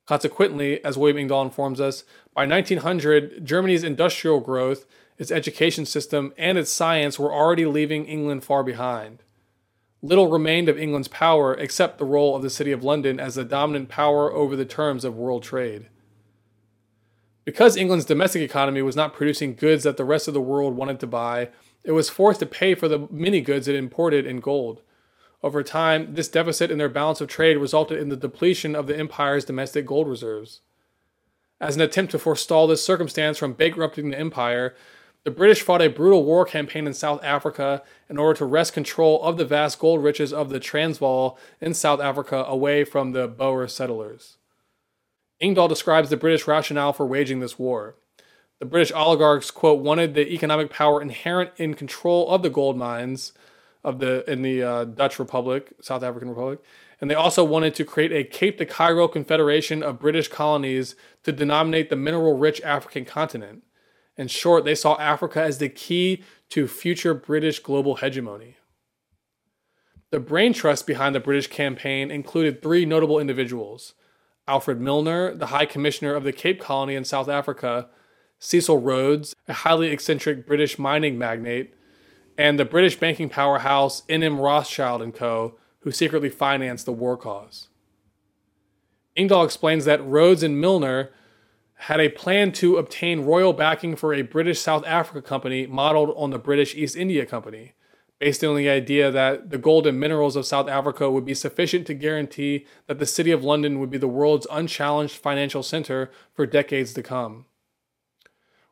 Consequently, 0.09 0.83
as 0.83 0.97
William 0.97 1.19
Engdahl 1.19 1.43
informs 1.43 1.79
us, 1.79 2.03
by 2.33 2.43
1900, 2.43 3.45
Germany's 3.45 3.83
industrial 3.83 4.39
growth, 4.39 4.87
its 5.19 5.29
education 5.29 5.85
system, 5.85 6.33
and 6.35 6.57
its 6.57 6.71
science 6.71 7.19
were 7.19 7.31
already 7.31 7.67
leaving 7.67 8.05
England 8.05 8.43
far 8.43 8.63
behind. 8.63 9.21
Little 10.01 10.25
remained 10.25 10.67
of 10.67 10.79
England's 10.79 11.09
power 11.09 11.53
except 11.53 11.99
the 11.99 12.05
role 12.05 12.35
of 12.35 12.41
the 12.41 12.49
City 12.49 12.71
of 12.71 12.83
London 12.83 13.19
as 13.19 13.35
the 13.35 13.43
dominant 13.43 13.87
power 13.87 14.33
over 14.33 14.55
the 14.55 14.65
terms 14.65 15.05
of 15.05 15.15
world 15.15 15.43
trade. 15.43 15.89
Because 17.45 17.77
England's 17.77 18.05
domestic 18.05 18.41
economy 18.41 18.81
was 18.81 18.95
not 18.95 19.13
producing 19.13 19.53
goods 19.53 19.83
that 19.83 19.97
the 19.97 20.05
rest 20.05 20.27
of 20.27 20.33
the 20.33 20.41
world 20.41 20.75
wanted 20.75 20.99
to 21.01 21.05
buy, 21.05 21.49
it 21.83 21.91
was 21.91 22.09
forced 22.09 22.39
to 22.39 22.47
pay 22.47 22.73
for 22.73 22.87
the 22.87 23.07
many 23.11 23.41
goods 23.41 23.67
it 23.67 23.75
imported 23.75 24.25
in 24.25 24.39
gold. 24.39 24.81
Over 25.41 25.63
time, 25.63 26.15
this 26.15 26.27
deficit 26.27 26.69
in 26.69 26.77
their 26.77 26.89
balance 26.89 27.21
of 27.21 27.29
trade 27.29 27.57
resulted 27.57 27.99
in 27.99 28.09
the 28.09 28.17
depletion 28.17 28.75
of 28.75 28.87
the 28.87 28.97
empire's 28.97 29.45
domestic 29.45 29.85
gold 29.85 30.07
reserves. 30.07 30.61
As 31.61 31.75
an 31.75 31.81
attempt 31.81 32.11
to 32.11 32.19
forestall 32.19 32.67
this 32.67 32.83
circumstance 32.83 33.37
from 33.37 33.53
bankrupting 33.53 34.09
the 34.09 34.19
empire, 34.19 34.75
The 35.25 35.31
British 35.31 35.61
fought 35.61 35.81
a 35.81 35.89
brutal 35.89 36.23
war 36.23 36.45
campaign 36.45 36.87
in 36.87 36.93
South 36.93 37.21
Africa 37.23 37.83
in 38.09 38.17
order 38.17 38.37
to 38.37 38.45
wrest 38.45 38.73
control 38.73 39.21
of 39.21 39.37
the 39.37 39.45
vast 39.45 39.77
gold 39.77 40.01
riches 40.01 40.31
of 40.31 40.49
the 40.49 40.59
Transvaal 40.59 41.37
in 41.59 41.73
South 41.73 41.99
Africa 41.99 42.45
away 42.47 42.85
from 42.85 43.11
the 43.11 43.27
Boer 43.27 43.67
settlers. 43.67 44.37
Engdahl 45.41 45.67
describes 45.67 46.09
the 46.09 46.17
British 46.17 46.47
rationale 46.47 46.93
for 46.93 47.05
waging 47.05 47.41
this 47.41 47.59
war. 47.59 47.95
The 48.59 48.65
British 48.65 48.91
oligarchs, 48.93 49.51
quote, 49.51 49.81
wanted 49.81 50.13
the 50.13 50.33
economic 50.33 50.69
power 50.69 51.01
inherent 51.01 51.51
in 51.57 51.73
control 51.73 52.29
of 52.29 52.41
the 52.41 52.49
gold 52.49 52.77
mines 52.77 53.33
of 53.83 53.99
the 53.99 54.29
in 54.29 54.41
the 54.41 54.63
uh, 54.63 54.83
Dutch 54.85 55.19
Republic, 55.19 55.73
South 55.81 56.03
African 56.03 56.29
Republic, 56.29 56.59
and 56.99 57.09
they 57.09 57.15
also 57.15 57.43
wanted 57.43 57.75
to 57.75 57.85
create 57.85 58.11
a 58.11 58.23
Cape 58.23 58.57
to 58.57 58.65
Cairo 58.65 59.07
confederation 59.07 59.81
of 59.81 59.99
British 59.99 60.27
colonies 60.27 60.95
to 61.23 61.31
denominate 61.31 61.89
the 61.89 61.95
mineral-rich 61.95 62.61
African 62.61 63.05
continent. 63.05 63.63
In 64.17 64.27
short, 64.27 64.65
they 64.65 64.75
saw 64.75 64.97
Africa 64.99 65.41
as 65.41 65.59
the 65.59 65.69
key 65.69 66.23
to 66.49 66.67
future 66.67 67.13
British 67.13 67.59
global 67.59 67.95
hegemony. 67.95 68.57
The 70.11 70.19
brain 70.19 70.53
trust 70.53 70.87
behind 70.87 71.15
the 71.15 71.19
British 71.19 71.47
campaign 71.47 72.11
included 72.11 72.61
three 72.61 72.85
notable 72.85 73.19
individuals 73.19 73.93
Alfred 74.47 74.81
Milner, 74.81 75.35
the 75.35 75.47
High 75.47 75.67
Commissioner 75.67 76.15
of 76.15 76.23
the 76.23 76.33
Cape 76.33 76.59
Colony 76.59 76.95
in 76.95 77.05
South 77.05 77.29
Africa, 77.29 77.87
Cecil 78.39 78.79
Rhodes, 78.79 79.35
a 79.47 79.53
highly 79.53 79.89
eccentric 79.89 80.47
British 80.47 80.79
mining 80.79 81.19
magnate, 81.19 81.75
and 82.39 82.57
the 82.57 82.63
British 82.63 82.95
banking 82.95 83.27
powerhouse 83.27 84.03
N.M. 84.07 84.39
Rothschild 84.39 85.13
& 85.13 85.15
Co., 85.15 85.55
who 85.81 85.91
secretly 85.91 86.29
financed 86.29 86.85
the 86.85 86.93
war 86.93 87.17
cause. 87.17 87.67
Engdahl 89.17 89.43
explains 89.43 89.83
that 89.83 90.05
Rhodes 90.05 90.41
and 90.41 90.59
Milner 90.59 91.09
had 91.73 91.99
a 91.99 92.07
plan 92.07 92.53
to 92.53 92.77
obtain 92.77 93.25
royal 93.25 93.51
backing 93.51 93.97
for 93.97 94.13
a 94.13 94.21
British 94.21 94.61
South 94.61 94.85
Africa 94.87 95.21
company 95.21 95.67
modeled 95.67 96.13
on 96.15 96.29
the 96.29 96.39
British 96.39 96.75
East 96.75 96.95
India 96.95 97.25
Company, 97.25 97.73
based 98.19 98.41
on 98.41 98.55
the 98.55 98.69
idea 98.69 99.11
that 99.11 99.49
the 99.49 99.57
gold 99.57 99.85
and 99.85 99.99
minerals 99.99 100.37
of 100.37 100.45
South 100.45 100.69
Africa 100.69 101.11
would 101.11 101.25
be 101.25 101.33
sufficient 101.33 101.85
to 101.87 101.93
guarantee 101.93 102.65
that 102.87 102.99
the 102.99 103.05
City 103.05 103.31
of 103.31 103.43
London 103.43 103.81
would 103.81 103.89
be 103.89 103.97
the 103.97 104.07
world's 104.07 104.47
unchallenged 104.49 105.17
financial 105.17 105.61
center 105.61 106.09
for 106.33 106.45
decades 106.45 106.93
to 106.93 107.03
come. 107.03 107.47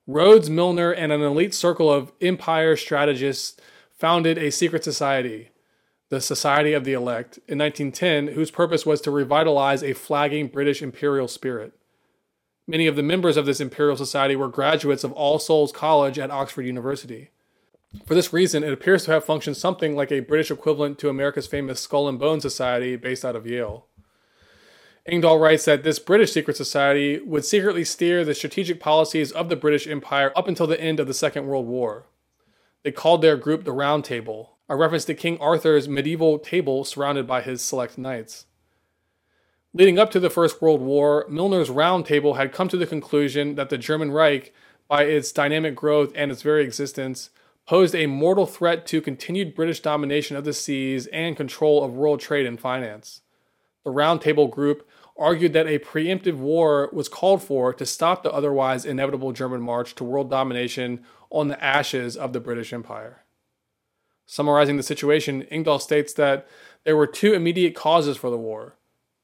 Rhodes, 0.08 0.50
Milner, 0.50 0.92
and 0.92 1.12
an 1.12 1.22
elite 1.22 1.54
circle 1.54 1.92
of 1.92 2.14
empire 2.22 2.78
strategists 2.78 3.60
founded 3.92 4.38
a 4.38 4.52
secret 4.52 4.86
society, 4.86 5.50
the 6.08 6.22
Society 6.22 6.72
of 6.72 6.86
the 6.86 6.94
Elect, 6.94 7.38
in 7.48 7.58
1910, 7.58 8.28
whose 8.34 8.50
purpose 8.50 8.86
was 8.86 9.02
to 9.02 9.12
revitalize 9.12 9.84
a 9.84 9.92
flagging 9.92 10.48
British 10.48 10.82
imperial 10.82 11.28
spirit. 11.28 11.74
Many 12.66 12.88
of 12.88 12.96
the 12.96 13.04
members 13.04 13.36
of 13.36 13.46
this 13.46 13.60
imperial 13.60 13.98
society 13.98 14.38
were 14.38 14.48
graduates 14.48 15.04
of 15.04 15.12
All 15.12 15.40
Souls 15.40 15.74
College 15.74 16.18
at 16.18 16.32
Oxford 16.32 16.64
University. 16.64 17.32
For 18.06 18.16
this 18.16 18.32
reason, 18.32 18.64
it 18.64 18.72
appears 18.72 19.04
to 19.06 19.12
have 19.12 19.26
functioned 19.26 19.58
something 19.58 19.94
like 19.94 20.12
a 20.12 20.22
British 20.22 20.52
equivalent 20.52 21.00
to 21.00 21.10
America's 21.10 21.48
famous 21.48 21.82
Skull 21.82 22.08
and 22.08 22.20
Bone 22.20 22.40
Society 22.40 22.96
based 22.96 23.26
out 23.26 23.36
of 23.36 23.46
Yale. 23.46 23.87
Engdahl 25.08 25.40
writes 25.40 25.64
that 25.64 25.84
this 25.84 26.00
British 26.00 26.34
secret 26.34 26.58
society 26.58 27.20
would 27.22 27.46
secretly 27.46 27.86
steer 27.86 28.26
the 28.26 28.36
strategic 28.36 28.82
policies 28.82 29.32
of 29.32 29.48
the 29.48 29.56
British 29.56 29.88
Empire 29.88 30.34
up 30.36 30.50
until 30.50 30.68
the 30.68 30.80
end 30.82 31.00
of 31.00 31.08
the 31.08 31.14
Second 31.14 31.48
World 31.48 31.66
War. 31.66 32.08
They 32.84 32.92
called 32.92 33.22
their 33.22 33.38
group 33.38 33.64
the 33.64 33.72
Round 33.72 34.04
Table, 34.04 34.58
a 34.68 34.76
reference 34.76 35.06
to 35.06 35.14
King 35.14 35.38
Arthur's 35.40 35.88
medieval 35.88 36.40
table 36.40 36.84
surrounded 36.84 37.26
by 37.26 37.42
his 37.42 37.62
select 37.62 37.98
knights. 37.98 38.48
Leading 39.74 39.98
up 39.98 40.12
to 40.12 40.20
the 40.20 40.30
First 40.30 40.62
World 40.62 40.82
War, 40.82 41.26
Milner's 41.30 41.70
Round 41.70 42.06
Table 42.06 42.34
had 42.34 42.52
come 42.52 42.68
to 42.68 42.78
the 42.78 42.86
conclusion 42.86 43.56
that 43.56 43.70
the 43.70 43.78
German 43.78 44.12
Reich, 44.12 44.54
by 44.90 45.04
its 45.04 45.32
dynamic 45.32 45.76
growth 45.76 46.12
and 46.16 46.32
its 46.32 46.42
very 46.42 46.64
existence, 46.66 47.30
posed 47.66 47.96
a 47.96 48.08
mortal 48.08 48.46
threat 48.46 48.86
to 48.88 49.02
continued 49.02 49.56
British 49.56 49.80
domination 49.80 50.36
of 50.36 50.44
the 50.44 50.54
seas 50.54 51.08
and 51.08 51.38
control 51.38 51.84
of 51.84 51.94
world 51.94 52.20
trade 52.20 52.46
and 52.46 52.60
finance. 52.60 53.22
The 53.84 53.92
Round 53.92 54.20
Table 54.20 54.48
Group 54.48 54.87
argued 55.18 55.54
that 55.54 55.68
a 55.68 55.80
preemptive 55.80 56.38
war 56.38 56.90
was 56.94 57.10
called 57.10 57.42
for 57.42 57.74
to 57.74 57.86
stop 57.86 58.24
the 58.24 58.32
otherwise 58.32 58.86
inevitable 58.86 59.32
German 59.32 59.62
march 59.62 59.96
to 59.96 60.04
world 60.04 60.30
domination 60.30 61.04
on 61.30 61.48
the 61.48 61.64
ashes 61.64 62.16
of 62.16 62.34
the 62.34 62.40
British 62.40 62.72
Empire. 62.72 63.24
Summarizing 64.26 64.78
the 64.78 64.84
situation, 64.84 65.44
Engdahl 65.44 65.80
states 65.80 66.14
that 66.14 66.48
there 66.84 66.98
were 66.98 67.08
two 67.08 67.34
immediate 67.34 67.76
causes 67.76 68.18
for 68.18 68.30
the 68.30 68.38
war. 68.38 68.76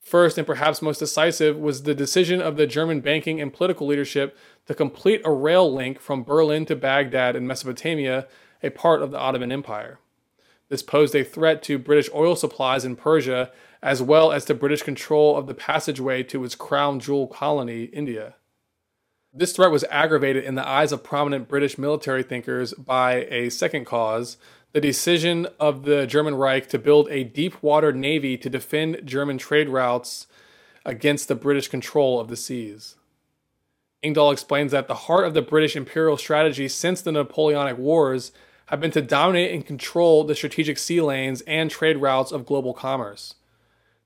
First, 0.02 0.38
and 0.38 0.46
perhaps 0.46 0.82
most 0.82 1.00
decisive, 1.00 1.58
was 1.58 1.84
the 1.84 1.96
decision 1.96 2.42
of 2.42 2.58
the 2.58 2.68
German 2.68 3.00
banking 3.00 3.40
and 3.40 3.54
political 3.54 3.88
leadership 3.88 4.38
to 4.68 4.74
complete 4.74 5.22
a 5.24 5.32
rail 5.32 5.74
link 5.74 6.00
from 6.00 6.24
Berlin 6.24 6.66
to 6.66 6.76
Baghdad 6.76 7.36
in 7.36 7.48
Mesopotamia, 7.48 8.28
a 8.62 8.70
part 8.70 9.02
of 9.02 9.12
the 9.12 9.18
Ottoman 9.18 9.52
Empire. 9.52 10.00
This 10.74 10.82
posed 10.82 11.14
a 11.14 11.24
threat 11.24 11.62
to 11.66 11.78
British 11.78 12.10
oil 12.16 12.36
supplies 12.36 12.84
in 12.84 12.96
Persia 12.96 13.52
as 13.84 14.02
well 14.02 14.32
as 14.32 14.44
to 14.46 14.56
British 14.56 14.82
control 14.82 15.38
of 15.38 15.46
the 15.46 15.54
passageway 15.54 16.24
to 16.24 16.44
its 16.44 16.56
crown 16.56 17.00
jewel 17.00 17.28
colony, 17.28 17.84
India. 17.84 18.34
This 19.32 19.54
threat 19.54 19.70
was 19.70 19.86
aggravated 19.92 20.44
in 20.44 20.56
the 20.56 20.68
eyes 20.68 20.92
of 20.92 21.04
prominent 21.04 21.48
British 21.48 21.78
military 21.78 22.24
thinkers 22.24 22.74
by 22.74 23.26
a 23.26 23.50
second 23.50 23.86
cause 23.86 24.38
the 24.72 24.82
decision 24.82 25.46
of 25.60 25.84
the 25.84 26.08
German 26.08 26.34
Reich 26.34 26.68
to 26.70 26.80
build 26.80 27.08
a 27.12 27.24
deep 27.24 27.62
water 27.62 27.94
navy 27.94 28.36
to 28.36 28.50
defend 28.50 29.02
German 29.06 29.38
trade 29.38 29.70
routes 29.70 30.26
against 30.84 31.28
the 31.28 31.36
British 31.36 31.68
control 31.68 32.20
of 32.20 32.30
the 32.30 32.36
seas. 32.36 32.96
Engdahl 34.02 34.32
explains 34.32 34.72
that 34.72 34.88
the 34.88 34.96
heart 35.06 35.28
of 35.28 35.36
the 35.36 35.44
British 35.44 35.76
imperial 35.76 36.18
strategy 36.18 36.68
since 36.68 37.00
the 37.00 37.12
Napoleonic 37.12 37.78
Wars 37.78 38.32
had 38.68 38.80
been 38.80 38.92
to 38.92 39.02
dominate 39.02 39.54
and 39.54 39.66
control 39.66 40.24
the 40.24 40.36
strategic 40.36 40.78
sea 40.78 41.02
lanes 41.02 41.42
and 41.42 41.70
trade 41.70 41.98
routes 41.98 42.32
of 42.32 42.46
global 42.46 42.74
commerce. 42.74 43.36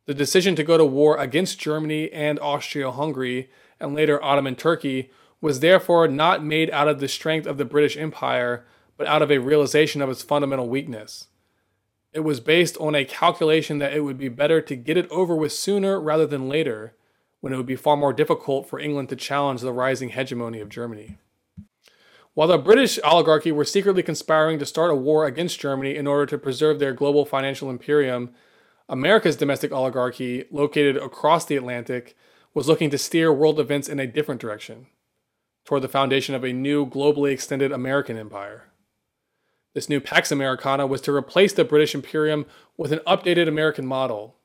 The 0.06 0.14
decision 0.14 0.56
to 0.56 0.64
go 0.64 0.78
to 0.78 0.86
war 0.86 1.18
against 1.18 1.60
Germany 1.60 2.12
and 2.12 2.40
Austria 2.40 2.92
Hungary, 2.92 3.50
and 3.80 3.94
later 3.94 4.24
Ottoman 4.24 4.56
Turkey, 4.56 5.12
was 5.42 5.60
therefore 5.60 6.08
not 6.08 6.44
made 6.44 6.72
out 6.72 6.88
of 6.88 7.00
the 7.00 7.08
strength 7.08 7.46
of 7.46 7.58
the 7.58 7.66
British 7.66 7.98
Empire, 7.98 8.66
but 8.96 9.06
out 9.06 9.22
of 9.22 9.32
a 9.32 9.38
realization 9.38 10.02
of 10.02 10.10
its 10.10 10.24
fundamental 10.24 10.68
weakness. 10.68 11.28
It 12.14 12.22
was 12.22 12.40
based 12.40 12.78
on 12.78 12.96
a 12.96 13.06
calculation 13.06 13.78
that 13.80 13.94
it 13.94 14.02
would 14.02 14.18
be 14.18 14.30
better 14.30 14.62
to 14.62 14.76
get 14.76 14.98
it 14.98 15.10
over 15.12 15.36
with 15.36 15.52
sooner 15.52 16.00
rather 16.00 16.26
than 16.26 16.50
later, 16.50 16.96
when 17.42 17.54
it 17.54 17.58
would 17.58 17.66
be 17.66 17.76
far 17.76 17.96
more 17.96 18.14
difficult 18.14 18.68
for 18.68 18.80
England 18.80 19.10
to 19.10 19.16
challenge 19.16 19.62
the 19.62 19.72
rising 19.72 20.10
hegemony 20.10 20.60
of 20.60 20.70
Germany. 20.70 21.18
While 22.38 22.50
the 22.50 22.60
British 22.60 23.00
oligarchy 23.04 23.52
were 23.52 23.66
secretly 23.66 24.04
conspiring 24.04 24.60
to 24.60 24.66
start 24.68 24.92
a 24.92 24.96
war 24.96 25.26
against 25.26 25.60
Germany 25.60 25.96
in 25.96 26.06
order 26.06 26.28
to 26.28 26.38
preserve 26.38 26.78
their 26.78 26.94
global 26.94 27.26
financial 27.26 27.68
imperium, 27.68 28.30
America's 28.88 29.36
domestic 29.36 29.72
oligarchy, 29.72 30.46
located 30.52 30.98
across 30.98 31.46
the 31.46 31.56
Atlantic, 31.56 32.16
was 32.54 32.68
looking 32.68 32.92
to 32.92 32.98
steer 33.00 33.34
world 33.34 33.60
events 33.60 33.90
in 33.90 34.00
a 34.00 34.06
different 34.06 34.40
direction, 34.40 34.86
toward 35.66 35.82
the 35.82 35.88
foundation 35.88 36.36
of 36.36 36.44
a 36.44 36.54
new 36.54 36.86
globally 36.86 37.32
extended 37.32 37.72
American 37.72 38.18
empire. 38.18 38.66
This 39.74 39.90
new 39.90 40.00
Pax 40.00 40.32
Americana 40.32 40.86
was 40.86 41.02
to 41.02 41.16
replace 41.16 41.54
the 41.54 41.66
British 41.66 41.96
Imperium 41.96 42.46
with 42.78 42.94
an 42.94 43.02
updated 43.08 43.48
American 43.48 43.88
model. 43.88 44.36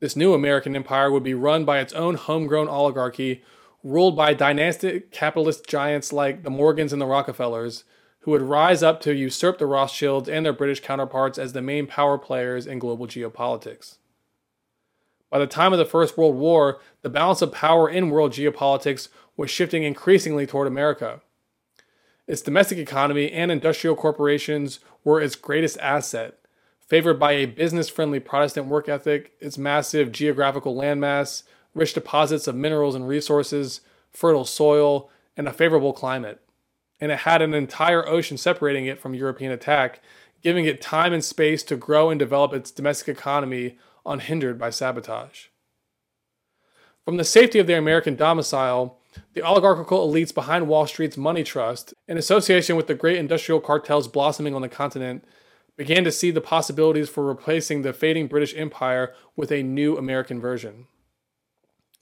This 0.00 0.16
new 0.16 0.32
American 0.32 0.74
empire 0.74 1.12
would 1.12 1.24
be 1.24 1.34
run 1.34 1.66
by 1.66 1.80
its 1.80 1.92
own 1.92 2.14
homegrown 2.14 2.68
oligarchy, 2.68 3.42
ruled 3.82 4.16
by 4.16 4.34
dynastic 4.34 5.10
capitalist 5.10 5.66
giants 5.66 6.12
like 6.12 6.42
the 6.42 6.50
Morgans 6.50 6.92
and 6.92 7.02
the 7.02 7.06
Rockefellers, 7.06 7.84
who 8.20 8.30
would 8.30 8.42
rise 8.42 8.82
up 8.82 9.00
to 9.00 9.14
usurp 9.14 9.58
the 9.58 9.66
Rothschilds 9.66 10.28
and 10.28 10.46
their 10.46 10.52
British 10.52 10.80
counterparts 10.80 11.38
as 11.38 11.52
the 11.52 11.62
main 11.62 11.86
power 11.86 12.16
players 12.18 12.66
in 12.66 12.78
global 12.78 13.06
geopolitics. 13.06 13.96
By 15.28 15.38
the 15.38 15.46
time 15.46 15.72
of 15.72 15.78
the 15.78 15.84
First 15.84 16.16
World 16.16 16.36
War, 16.36 16.78
the 17.00 17.08
balance 17.08 17.42
of 17.42 17.52
power 17.52 17.88
in 17.88 18.10
world 18.10 18.32
geopolitics 18.32 19.08
was 19.36 19.50
shifting 19.50 19.82
increasingly 19.82 20.46
toward 20.46 20.68
America. 20.68 21.20
Its 22.28 22.42
domestic 22.42 22.78
economy 22.78 23.32
and 23.32 23.50
industrial 23.50 23.96
corporations 23.96 24.78
were 25.02 25.20
its 25.20 25.34
greatest 25.34 25.78
asset, 25.78 26.38
favored 26.78 27.18
by 27.18 27.32
a 27.32 27.46
business 27.46 27.88
friendly 27.88 28.20
Protestant 28.20 28.66
work 28.68 28.88
ethic, 28.88 29.32
its 29.40 29.58
massive 29.58 30.12
geographical 30.12 30.76
landmass, 30.76 31.42
rich 31.74 31.94
deposits 31.94 32.46
of 32.46 32.54
minerals 32.54 32.94
and 32.94 33.08
resources, 33.08 33.80
fertile 34.10 34.44
soil, 34.44 35.10
and 35.36 35.48
a 35.48 35.52
favorable 35.52 35.92
climate 35.92 36.42
and 37.02 37.10
it 37.10 37.18
had 37.18 37.42
an 37.42 37.52
entire 37.52 38.08
ocean 38.08 38.38
separating 38.38 38.86
it 38.86 39.00
from 39.00 39.12
European 39.12 39.50
attack, 39.50 40.00
giving 40.40 40.66
it 40.66 40.80
time 40.80 41.12
and 41.12 41.24
space 41.24 41.64
to 41.64 41.74
grow 41.74 42.10
and 42.10 42.18
develop 42.20 42.52
its 42.52 42.70
domestic 42.70 43.08
economy 43.08 43.76
unhindered 44.06 44.56
by 44.56 44.70
sabotage. 44.70 45.46
From 47.04 47.16
the 47.16 47.24
safety 47.24 47.58
of 47.58 47.66
their 47.66 47.80
American 47.80 48.14
domicile, 48.14 49.00
the 49.34 49.42
oligarchical 49.42 50.08
elites 50.08 50.32
behind 50.32 50.68
Wall 50.68 50.86
Street's 50.86 51.16
money 51.16 51.42
trust, 51.42 51.92
in 52.06 52.16
association 52.16 52.76
with 52.76 52.86
the 52.86 52.94
great 52.94 53.16
industrial 53.16 53.60
cartels 53.60 54.06
blossoming 54.06 54.54
on 54.54 54.62
the 54.62 54.68
continent, 54.68 55.24
began 55.76 56.04
to 56.04 56.12
see 56.12 56.30
the 56.30 56.40
possibilities 56.40 57.08
for 57.08 57.24
replacing 57.24 57.82
the 57.82 57.92
fading 57.92 58.28
British 58.28 58.56
Empire 58.56 59.12
with 59.34 59.50
a 59.50 59.64
new 59.64 59.98
American 59.98 60.40
version. 60.40 60.86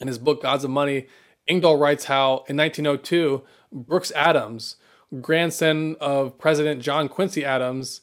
In 0.00 0.08
his 0.08 0.18
book 0.18 0.42
Gods 0.42 0.64
of 0.64 0.70
Money, 0.70 1.06
Engdahl 1.46 1.76
writes 1.76 2.06
how, 2.06 2.44
in 2.48 2.56
1902, 2.56 3.42
Brooks 3.72 4.12
Adams, 4.12 4.76
grandson 5.20 5.96
of 6.00 6.38
President 6.38 6.80
John 6.80 7.08
Quincy 7.08 7.44
Adams 7.44 8.00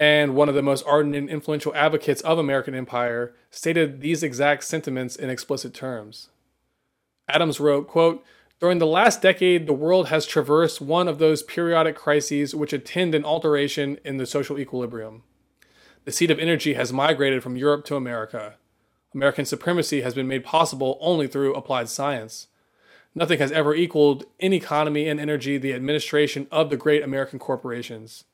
and 0.00 0.34
one 0.34 0.48
of 0.48 0.54
the 0.56 0.62
most 0.62 0.84
ardent 0.86 1.14
and 1.14 1.30
influential 1.30 1.74
advocates 1.76 2.22
of 2.22 2.38
American 2.38 2.74
empire, 2.74 3.34
stated 3.50 4.00
these 4.00 4.24
exact 4.24 4.64
sentiments 4.64 5.14
in 5.14 5.30
explicit 5.30 5.72
terms. 5.72 6.30
Adams 7.28 7.60
wrote, 7.60 7.86
quote, 7.86 8.24
during 8.58 8.78
the 8.78 8.86
last 8.86 9.22
decade, 9.22 9.66
the 9.66 9.72
world 9.72 10.08
has 10.08 10.26
traversed 10.26 10.80
one 10.80 11.06
of 11.06 11.18
those 11.18 11.42
periodic 11.42 11.94
crises 11.94 12.54
which 12.54 12.72
attend 12.72 13.14
an 13.14 13.24
alteration 13.24 13.98
in 14.04 14.16
the 14.16 14.26
social 14.26 14.58
equilibrium. 14.58 15.22
The 16.04 16.12
seat 16.12 16.30
of 16.30 16.38
energy 16.38 16.74
has 16.74 16.92
migrated 16.92 17.42
from 17.42 17.56
Europe 17.56 17.84
to 17.86 17.96
America. 17.96 18.54
American 19.14 19.44
supremacy 19.44 20.00
has 20.00 20.14
been 20.14 20.28
made 20.28 20.44
possible 20.44 20.98
only 21.00 21.26
through 21.26 21.54
applied 21.54 21.88
science. 21.88 22.48
Nothing 23.14 23.38
has 23.38 23.52
ever 23.52 23.74
equaled 23.74 24.24
in 24.38 24.52
economy 24.52 25.08
and 25.08 25.20
energy 25.20 25.58
the 25.58 25.74
administration 25.74 26.46
of 26.50 26.70
the 26.70 26.76
great 26.76 27.02
American 27.02 27.38
corporations. 27.38 28.24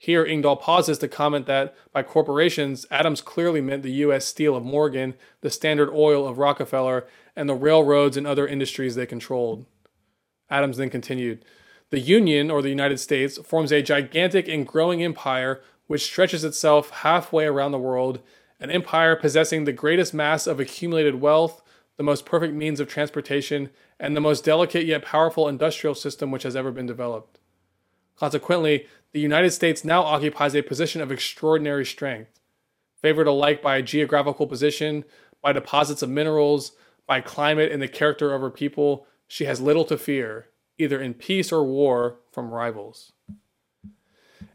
Here, 0.00 0.24
Engdahl 0.24 0.56
pauses 0.56 0.98
to 0.98 1.08
comment 1.08 1.46
that 1.46 1.74
by 1.92 2.04
corporations, 2.04 2.86
Adams 2.90 3.20
clearly 3.20 3.60
meant 3.60 3.82
the 3.82 3.92
U.S. 3.92 4.24
Steel 4.24 4.54
of 4.54 4.64
Morgan, 4.64 5.14
the 5.40 5.50
Standard 5.50 5.90
Oil 5.92 6.26
of 6.26 6.38
Rockefeller, 6.38 7.06
and 7.34 7.48
the 7.48 7.54
railroads 7.54 8.16
and 8.16 8.26
other 8.26 8.46
industries 8.46 8.94
they 8.94 9.06
controlled. 9.06 9.66
Adams 10.50 10.76
then 10.76 10.88
continued 10.88 11.44
The 11.90 11.98
Union, 11.98 12.50
or 12.50 12.62
the 12.62 12.68
United 12.68 12.98
States, 12.98 13.38
forms 13.38 13.72
a 13.72 13.82
gigantic 13.82 14.46
and 14.48 14.66
growing 14.66 15.02
empire 15.02 15.62
which 15.88 16.04
stretches 16.04 16.44
itself 16.44 16.90
halfway 16.90 17.46
around 17.46 17.72
the 17.72 17.78
world, 17.78 18.20
an 18.60 18.70
empire 18.70 19.14
possessing 19.16 19.64
the 19.64 19.72
greatest 19.72 20.12
mass 20.12 20.46
of 20.46 20.58
accumulated 20.58 21.20
wealth, 21.20 21.62
the 21.96 22.02
most 22.02 22.24
perfect 22.24 22.54
means 22.54 22.80
of 22.80 22.88
transportation, 22.88 23.70
and 23.98 24.16
the 24.16 24.20
most 24.20 24.44
delicate 24.44 24.86
yet 24.86 25.04
powerful 25.04 25.48
industrial 25.48 25.94
system 25.94 26.30
which 26.30 26.44
has 26.44 26.56
ever 26.56 26.70
been 26.70 26.86
developed. 26.86 27.38
Consequently, 28.16 28.86
the 29.12 29.20
United 29.20 29.50
States 29.50 29.84
now 29.84 30.02
occupies 30.02 30.54
a 30.54 30.62
position 30.62 31.00
of 31.00 31.10
extraordinary 31.10 31.86
strength, 31.86 32.40
favored 33.00 33.26
alike 33.26 33.62
by 33.62 33.76
a 33.76 33.82
geographical 33.82 34.46
position, 34.46 35.04
by 35.42 35.52
deposits 35.52 36.02
of 36.02 36.10
minerals, 36.10 36.72
by 37.06 37.20
climate 37.20 37.72
and 37.72 37.80
the 37.80 37.88
character 37.88 38.34
of 38.34 38.42
her 38.42 38.50
people. 38.50 39.06
She 39.26 39.44
has 39.44 39.60
little 39.60 39.84
to 39.84 39.96
fear, 39.96 40.48
either 40.78 41.00
in 41.00 41.14
peace 41.14 41.52
or 41.52 41.64
war, 41.64 42.20
from 42.32 42.50
rivals. 42.50 43.12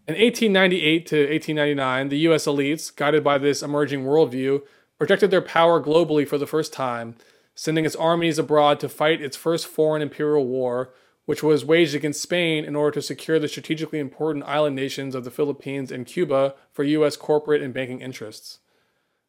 In 0.05 0.15
1898 0.15 1.05
to 1.07 1.15
1899, 1.15 2.09
the 2.09 2.17
US 2.29 2.45
elites, 2.45 2.93
guided 2.93 3.23
by 3.23 3.37
this 3.37 3.63
emerging 3.63 4.03
worldview, 4.03 4.61
projected 4.97 5.31
their 5.31 5.41
power 5.41 5.81
globally 5.81 6.27
for 6.27 6.37
the 6.37 6.45
first 6.45 6.73
time, 6.73 7.15
sending 7.55 7.85
its 7.85 7.95
armies 7.95 8.37
abroad 8.37 8.81
to 8.81 8.89
fight 8.89 9.21
its 9.21 9.37
first 9.37 9.65
foreign 9.65 10.01
imperial 10.01 10.45
war, 10.45 10.93
which 11.25 11.41
was 11.41 11.63
waged 11.63 11.95
against 11.95 12.21
Spain 12.21 12.65
in 12.65 12.75
order 12.75 12.95
to 12.95 13.01
secure 13.01 13.39
the 13.39 13.47
strategically 13.47 13.97
important 13.97 14.43
island 14.43 14.75
nations 14.75 15.15
of 15.15 15.23
the 15.23 15.31
Philippines 15.31 15.89
and 15.89 16.05
Cuba 16.05 16.55
for 16.73 16.83
U.S. 16.83 17.15
corporate 17.15 17.61
and 17.61 17.73
banking 17.73 18.01
interests. 18.01 18.59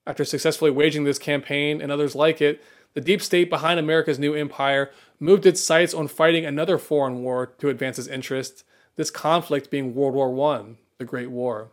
After 0.04 0.24
successfully 0.24 0.72
waging 0.72 1.04
this 1.04 1.20
campaign 1.20 1.80
and 1.80 1.92
others 1.92 2.16
like 2.16 2.42
it, 2.42 2.60
the 2.94 3.00
deep 3.00 3.22
state 3.22 3.48
behind 3.48 3.78
America's 3.78 4.18
new 4.18 4.34
empire 4.34 4.90
moved 5.20 5.46
its 5.46 5.62
sights 5.62 5.94
on 5.94 6.08
fighting 6.08 6.44
another 6.44 6.78
foreign 6.78 7.22
war 7.22 7.46
to 7.58 7.68
advance 7.68 7.96
its 7.96 8.08
interests, 8.08 8.64
this 8.96 9.10
conflict 9.10 9.70
being 9.70 9.94
World 9.94 10.14
War 10.14 10.54
I, 10.54 10.76
the 10.98 11.04
Great 11.04 11.30
War. 11.30 11.72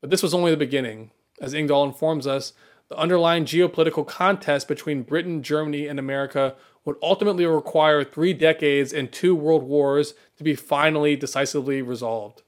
But 0.00 0.10
this 0.10 0.22
was 0.22 0.34
only 0.34 0.50
the 0.50 0.56
beginning. 0.56 1.10
As 1.40 1.54
Engdahl 1.54 1.84
informs 1.84 2.26
us, 2.26 2.52
the 2.88 2.96
underlying 2.96 3.44
geopolitical 3.44 4.06
contest 4.06 4.68
between 4.68 5.02
Britain, 5.02 5.42
Germany, 5.42 5.86
and 5.86 5.98
America 5.98 6.54
would 6.84 6.96
ultimately 7.02 7.44
require 7.44 8.04
three 8.04 8.32
decades 8.32 8.92
and 8.92 9.10
two 9.10 9.34
world 9.34 9.64
wars 9.64 10.14
to 10.36 10.44
be 10.44 10.54
finally 10.54 11.16
decisively 11.16 11.82
resolved, 11.82 12.42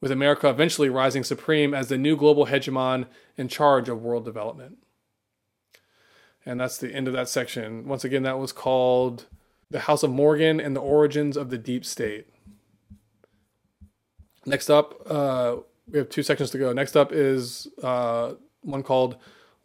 with 0.00 0.10
America 0.10 0.48
eventually 0.48 0.88
rising 0.88 1.22
supreme 1.22 1.74
as 1.74 1.88
the 1.88 1.98
new 1.98 2.16
global 2.16 2.46
hegemon 2.46 3.06
in 3.36 3.46
charge 3.46 3.88
of 3.88 4.02
world 4.02 4.24
development. 4.24 4.78
And 6.46 6.58
that's 6.58 6.78
the 6.78 6.94
end 6.94 7.08
of 7.08 7.12
that 7.12 7.28
section. 7.28 7.86
Once 7.86 8.04
again, 8.04 8.22
that 8.22 8.38
was 8.38 8.52
called 8.52 9.26
The 9.70 9.80
House 9.80 10.02
of 10.02 10.10
Morgan 10.10 10.60
and 10.60 10.74
the 10.74 10.80
Origins 10.80 11.36
of 11.36 11.50
the 11.50 11.58
Deep 11.58 11.84
State. 11.84 12.26
Next 14.48 14.70
up, 14.70 15.02
uh, 15.06 15.56
we 15.90 15.98
have 15.98 16.08
two 16.08 16.22
sections 16.22 16.50
to 16.50 16.58
go. 16.58 16.72
Next 16.72 16.96
up 16.96 17.12
is 17.12 17.68
uh, 17.82 18.32
one 18.62 18.82
called 18.82 19.16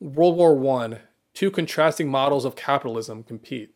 World 0.02 0.36
War 0.36 0.56
One: 0.56 1.00
Two 1.34 1.50
contrasting 1.50 2.10
models 2.10 2.44
of 2.44 2.58
capitalism 2.58 3.24
compete. 3.24 3.74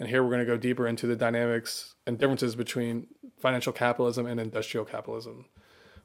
And 0.00 0.08
here 0.08 0.22
we're 0.22 0.30
going 0.30 0.40
to 0.40 0.46
go 0.46 0.56
deeper 0.56 0.86
into 0.86 1.06
the 1.06 1.16
dynamics 1.16 1.96
and 2.06 2.18
differences 2.18 2.54
between 2.54 3.08
financial 3.38 3.72
capitalism 3.72 4.26
and 4.26 4.40
industrial 4.40 4.86
capitalism, 4.86 5.46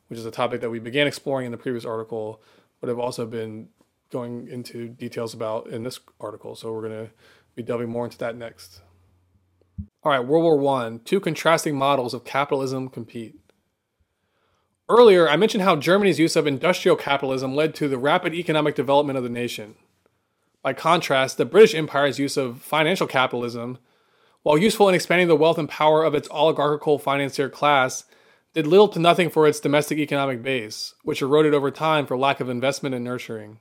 which 0.07 0.19
is 0.19 0.25
a 0.25 0.31
topic 0.31 0.61
that 0.61 0.69
we 0.69 0.79
began 0.79 1.07
exploring 1.07 1.45
in 1.45 1.51
the 1.51 1.57
previous 1.57 1.85
article, 1.85 2.41
but 2.81 2.89
have 2.89 2.99
also 2.99 3.25
been 3.25 3.69
going 4.11 4.49
into 4.49 4.89
details 4.89 5.33
about 5.33 5.67
in 5.67 5.83
this 5.83 5.99
article. 6.19 6.55
So 6.55 6.73
we're 6.73 6.89
going 6.89 7.05
to 7.05 7.13
be 7.55 7.63
delving 7.63 7.89
more 7.89 8.03
into 8.03 8.17
that 8.17 8.35
next. 8.35 8.81
All 10.03 10.11
right, 10.11 10.19
World 10.19 10.43
War 10.43 10.57
One: 10.57 10.99
Two 10.99 11.21
contrasting 11.21 11.77
models 11.77 12.13
of 12.13 12.25
capitalism 12.25 12.89
compete. 12.89 13.35
Earlier, 14.89 15.29
I 15.29 15.37
mentioned 15.37 15.63
how 15.63 15.77
Germany's 15.77 16.19
use 16.19 16.35
of 16.35 16.45
industrial 16.45 16.97
capitalism 16.97 17.55
led 17.55 17.73
to 17.75 17.87
the 17.87 17.97
rapid 17.97 18.33
economic 18.33 18.75
development 18.75 19.17
of 19.17 19.23
the 19.23 19.29
nation. 19.29 19.75
By 20.61 20.73
contrast, 20.73 21.37
the 21.37 21.45
British 21.45 21.73
Empire's 21.73 22.19
use 22.19 22.35
of 22.35 22.61
financial 22.61 23.07
capitalism, 23.07 23.77
while 24.41 24.57
useful 24.57 24.89
in 24.89 24.95
expanding 24.95 25.29
the 25.29 25.37
wealth 25.37 25.57
and 25.57 25.69
power 25.69 26.03
of 26.03 26.13
its 26.13 26.27
oligarchical 26.31 26.99
financier 26.99 27.49
class, 27.49 28.03
did 28.53 28.67
little 28.67 28.89
to 28.89 28.99
nothing 28.99 29.29
for 29.29 29.47
its 29.47 29.61
domestic 29.61 29.97
economic 29.97 30.43
base, 30.43 30.93
which 31.03 31.21
eroded 31.21 31.53
over 31.53 31.71
time 31.71 32.05
for 32.05 32.17
lack 32.17 32.41
of 32.41 32.49
investment 32.49 32.93
and 32.93 33.05
nurturing. 33.05 33.59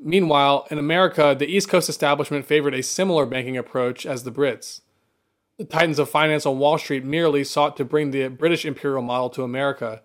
Meanwhile, 0.00 0.66
in 0.70 0.78
America, 0.78 1.34
the 1.38 1.46
East 1.46 1.68
Coast 1.68 1.88
establishment 1.88 2.44
favored 2.44 2.74
a 2.74 2.82
similar 2.82 3.24
banking 3.24 3.56
approach 3.56 4.04
as 4.04 4.24
the 4.24 4.32
Brits. 4.32 4.80
The 5.58 5.64
titans 5.64 5.98
of 5.98 6.08
finance 6.08 6.46
on 6.46 6.58
Wall 6.58 6.78
Street 6.78 7.04
merely 7.04 7.42
sought 7.42 7.76
to 7.76 7.84
bring 7.84 8.10
the 8.12 8.28
British 8.28 8.64
imperial 8.64 9.02
model 9.02 9.28
to 9.30 9.42
America 9.42 10.02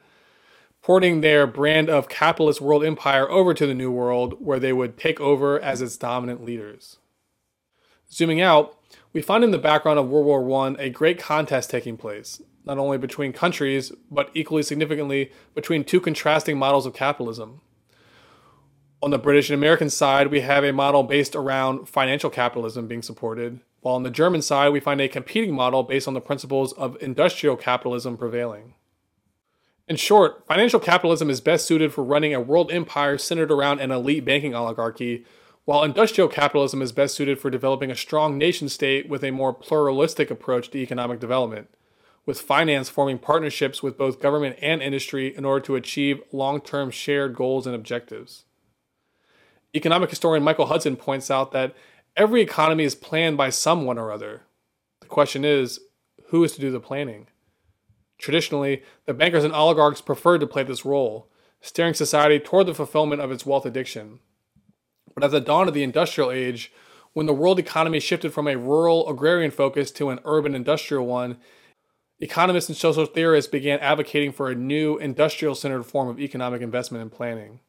porting 0.83 1.21
their 1.21 1.47
brand 1.47 1.89
of 1.89 2.09
capitalist 2.09 2.59
world 2.59 2.83
empire 2.83 3.29
over 3.31 3.53
to 3.53 3.65
the 3.65 3.73
New 3.73 3.89
World, 3.89 4.35
where 4.39 4.59
they 4.59 4.73
would 4.73 4.97
take 4.97 5.19
over 5.21 5.59
as 5.59 5.81
its 5.81 5.95
dominant 5.95 6.43
leaders. 6.43 6.97
Zooming 8.11 8.41
out, 8.41 8.77
we 9.13 9.21
find 9.21 9.45
in 9.45 9.51
the 9.51 9.57
background 9.57 9.97
of 9.97 10.09
World 10.09 10.25
War 10.25 10.65
I 10.65 10.75
a 10.77 10.89
great 10.89 11.17
contest 11.17 11.69
taking 11.69 11.95
place, 11.95 12.41
not 12.65 12.77
only 12.77 12.97
between 12.97 13.31
countries, 13.31 13.93
but 14.11 14.29
equally 14.33 14.61
significantly 14.61 15.31
between 15.55 15.85
two 15.85 16.01
contrasting 16.01 16.57
models 16.57 16.85
of 16.85 16.93
capitalism. 16.93 17.61
On 19.01 19.09
the 19.09 19.17
British 19.17 19.49
and 19.49 19.57
American 19.57 19.89
side, 19.89 20.27
we 20.27 20.41
have 20.41 20.65
a 20.65 20.73
model 20.73 21.03
based 21.03 21.33
around 21.33 21.87
financial 21.87 22.29
capitalism 22.29 22.87
being 22.87 23.01
supported, 23.01 23.61
while 23.84 23.95
on 23.95 24.03
the 24.03 24.09
German 24.09 24.41
side, 24.41 24.69
we 24.69 24.79
find 24.79 25.01
a 25.01 25.09
competing 25.09 25.53
model 25.53 25.84
based 25.84 26.07
on 26.07 26.13
the 26.13 26.21
principles 26.21 26.71
of 26.73 26.97
industrial 27.01 27.57
capitalism 27.57 28.15
prevailing. 28.15 28.75
In 29.89 29.97
short, 29.97 30.47
financial 30.47 30.79
capitalism 30.79 31.29
is 31.29 31.41
best 31.41 31.67
suited 31.67 31.91
for 31.91 32.01
running 32.01 32.34
a 32.34 32.39
world 32.39 32.71
empire 32.71 33.17
centered 33.17 33.51
around 33.51 33.81
an 33.81 33.91
elite 33.91 34.23
banking 34.23 34.55
oligarchy, 34.55 35.25
while 35.65 35.84
industrial 35.84 36.29
capitalism 36.29 36.81
is 36.81 36.93
best 36.93 37.13
suited 37.13 37.39
for 37.39 37.49
developing 37.49 37.91
a 37.91 37.95
strong 37.95 38.38
nation 38.38 38.69
state 38.69 39.09
with 39.09 39.21
a 39.21 39.31
more 39.31 39.53
pluralistic 39.53 40.31
approach 40.31 40.69
to 40.71 40.77
economic 40.77 41.19
development, 41.19 41.67
with 42.25 42.39
finance 42.39 42.88
forming 42.88 43.19
partnerships 43.19 43.84
with 43.84 43.97
both 43.97 44.21
government 44.21 44.55
and 44.61 44.81
industry 44.81 45.36
in 45.36 45.43
order 45.43 45.65
to 45.65 45.75
achieve 45.75 46.23
long 46.31 46.61
term 46.61 46.89
shared 46.89 47.36
goals 47.36 47.67
and 47.67 47.75
objectives. 47.75 48.45
Economic 49.75 50.09
historian 50.09 50.43
Michael 50.43 50.67
Hudson 50.67 50.95
points 50.95 51.29
out 51.29 51.51
that 51.51 51.75
every 52.16 52.41
economy 52.41 52.84
is 52.84 52.95
planned 52.95 53.38
by 53.38 53.49
someone 53.49 53.97
or 53.97 54.11
other. 54.11 54.43
The 55.01 55.07
question 55.07 55.43
is, 55.43 55.80
who 56.28 56.43
is 56.43 56.53
to 56.53 56.61
do 56.61 56.72
the 56.72 56.80
planning? 56.80 57.28
Traditionally, 58.18 58.84
the 59.05 59.14
bankers 59.14 59.43
and 59.43 59.53
oligarchs 59.53 60.01
preferred 60.01 60.39
to 60.39 60.47
play 60.47 60.64
this 60.64 60.86
role, 60.86 61.30
steering 61.61 61.93
society 61.93 62.39
toward 62.39 62.68
the 62.68 62.74
fulfillment 62.74 63.22
of 63.22 63.32
its 63.32 63.45
wealth 63.45 63.66
addiction. 63.66 64.20
But 65.14 65.24
at 65.24 65.32
the 65.32 65.41
dawn 65.41 65.68
of 65.68 65.74
the 65.74 65.84
industrial 65.84 66.32
age, 66.32 66.72
when 67.14 67.26
the 67.26 67.34
world 67.34 67.59
economy 67.59 67.99
shifted 67.99 68.34
from 68.34 68.47
a 68.47 68.57
rural 68.57 69.07
agrarian 69.09 69.51
focus 69.51 69.91
to 69.91 70.09
an 70.09 70.20
urban 70.26 70.55
industrial 70.55 71.05
one, 71.05 71.38
economists 72.20 72.70
and 72.70 72.78
social 72.78 73.05
theorists 73.05 73.51
began 73.51 73.80
advocating 73.80 74.32
for 74.32 74.49
a 74.49 74.55
new 74.55 74.97
industrial 74.97 75.53
centered 75.53 75.84
form 75.84 76.07
of 76.07 76.20
economic 76.20 76.61
investment 76.61 77.01
and 77.01 77.11
planning. 77.11 77.59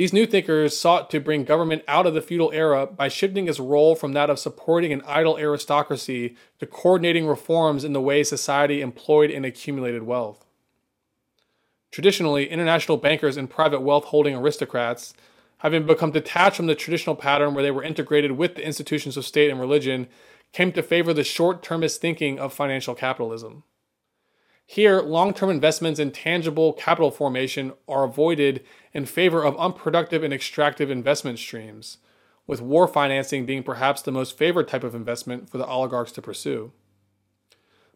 These 0.00 0.14
new 0.14 0.24
thinkers 0.24 0.78
sought 0.78 1.10
to 1.10 1.20
bring 1.20 1.44
government 1.44 1.82
out 1.86 2.06
of 2.06 2.14
the 2.14 2.22
feudal 2.22 2.50
era 2.52 2.86
by 2.86 3.08
shifting 3.08 3.46
its 3.46 3.60
role 3.60 3.94
from 3.94 4.14
that 4.14 4.30
of 4.30 4.38
supporting 4.38 4.94
an 4.94 5.02
idle 5.06 5.36
aristocracy 5.36 6.36
to 6.58 6.64
coordinating 6.64 7.26
reforms 7.26 7.84
in 7.84 7.92
the 7.92 8.00
way 8.00 8.22
society 8.22 8.80
employed 8.80 9.30
and 9.30 9.44
accumulated 9.44 10.04
wealth. 10.04 10.46
Traditionally, 11.90 12.48
international 12.48 12.96
bankers 12.96 13.36
and 13.36 13.50
private 13.50 13.82
wealth 13.82 14.04
holding 14.04 14.34
aristocrats, 14.34 15.12
having 15.58 15.84
become 15.84 16.12
detached 16.12 16.56
from 16.56 16.64
the 16.64 16.74
traditional 16.74 17.14
pattern 17.14 17.52
where 17.52 17.62
they 17.62 17.70
were 17.70 17.84
integrated 17.84 18.32
with 18.32 18.54
the 18.54 18.64
institutions 18.64 19.18
of 19.18 19.26
state 19.26 19.50
and 19.50 19.60
religion, 19.60 20.08
came 20.54 20.72
to 20.72 20.82
favor 20.82 21.12
the 21.12 21.24
short 21.24 21.62
termist 21.62 22.00
thinking 22.00 22.38
of 22.38 22.54
financial 22.54 22.94
capitalism. 22.94 23.64
Here, 24.72 25.00
long 25.00 25.34
term 25.34 25.50
investments 25.50 25.98
in 25.98 26.12
tangible 26.12 26.72
capital 26.72 27.10
formation 27.10 27.72
are 27.88 28.04
avoided 28.04 28.64
in 28.94 29.04
favor 29.04 29.42
of 29.42 29.56
unproductive 29.56 30.22
and 30.22 30.32
extractive 30.32 30.92
investment 30.92 31.40
streams, 31.40 31.98
with 32.46 32.62
war 32.62 32.86
financing 32.86 33.44
being 33.44 33.64
perhaps 33.64 34.00
the 34.00 34.12
most 34.12 34.38
favored 34.38 34.68
type 34.68 34.84
of 34.84 34.94
investment 34.94 35.50
for 35.50 35.58
the 35.58 35.66
oligarchs 35.66 36.12
to 36.12 36.22
pursue. 36.22 36.70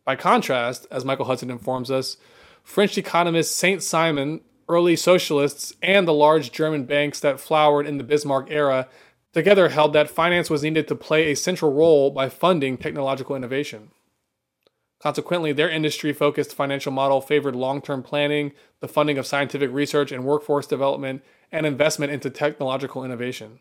By 0.04 0.16
contrast, 0.16 0.88
as 0.90 1.04
Michael 1.04 1.26
Hudson 1.26 1.48
informs 1.48 1.92
us, 1.92 2.16
French 2.64 2.98
economist 2.98 3.56
Saint 3.56 3.80
Simon, 3.80 4.40
early 4.68 4.96
socialists, 4.96 5.74
and 5.80 6.08
the 6.08 6.12
large 6.12 6.50
German 6.50 6.86
banks 6.86 7.20
that 7.20 7.38
flowered 7.38 7.86
in 7.86 7.98
the 7.98 8.04
Bismarck 8.04 8.50
era 8.50 8.88
together 9.32 9.68
held 9.68 9.92
that 9.92 10.10
finance 10.10 10.50
was 10.50 10.64
needed 10.64 10.88
to 10.88 10.96
play 10.96 11.30
a 11.30 11.36
central 11.36 11.72
role 11.72 12.10
by 12.10 12.28
funding 12.28 12.76
technological 12.76 13.36
innovation. 13.36 13.90
Consequently, 15.00 15.52
their 15.52 15.68
industry 15.68 16.12
focused 16.12 16.54
financial 16.54 16.92
model 16.92 17.20
favored 17.20 17.54
long 17.54 17.82
term 17.82 18.02
planning, 18.02 18.52
the 18.80 18.88
funding 18.88 19.18
of 19.18 19.26
scientific 19.26 19.70
research 19.72 20.12
and 20.12 20.24
workforce 20.24 20.66
development, 20.66 21.22
and 21.52 21.66
investment 21.66 22.12
into 22.12 22.30
technological 22.30 23.04
innovation. 23.04 23.60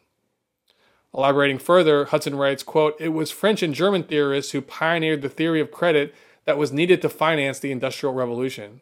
Elaborating 1.14 1.60
further, 1.60 2.06
Hudson 2.06 2.36
writes, 2.36 2.64
quote, 2.64 2.96
It 3.00 3.10
was 3.10 3.30
French 3.30 3.62
and 3.62 3.74
German 3.74 4.04
theorists 4.04 4.52
who 4.52 4.62
pioneered 4.62 5.22
the 5.22 5.30
theory 5.30 5.62
of 5.62 5.72
credit 5.72 6.16
that 6.46 6.58
was 6.58 6.72
needed 6.72 7.02
to 7.02 7.10
finance 7.10 7.60
the 7.60 7.72
Industrial 7.72 8.14
Revolution. 8.14 8.82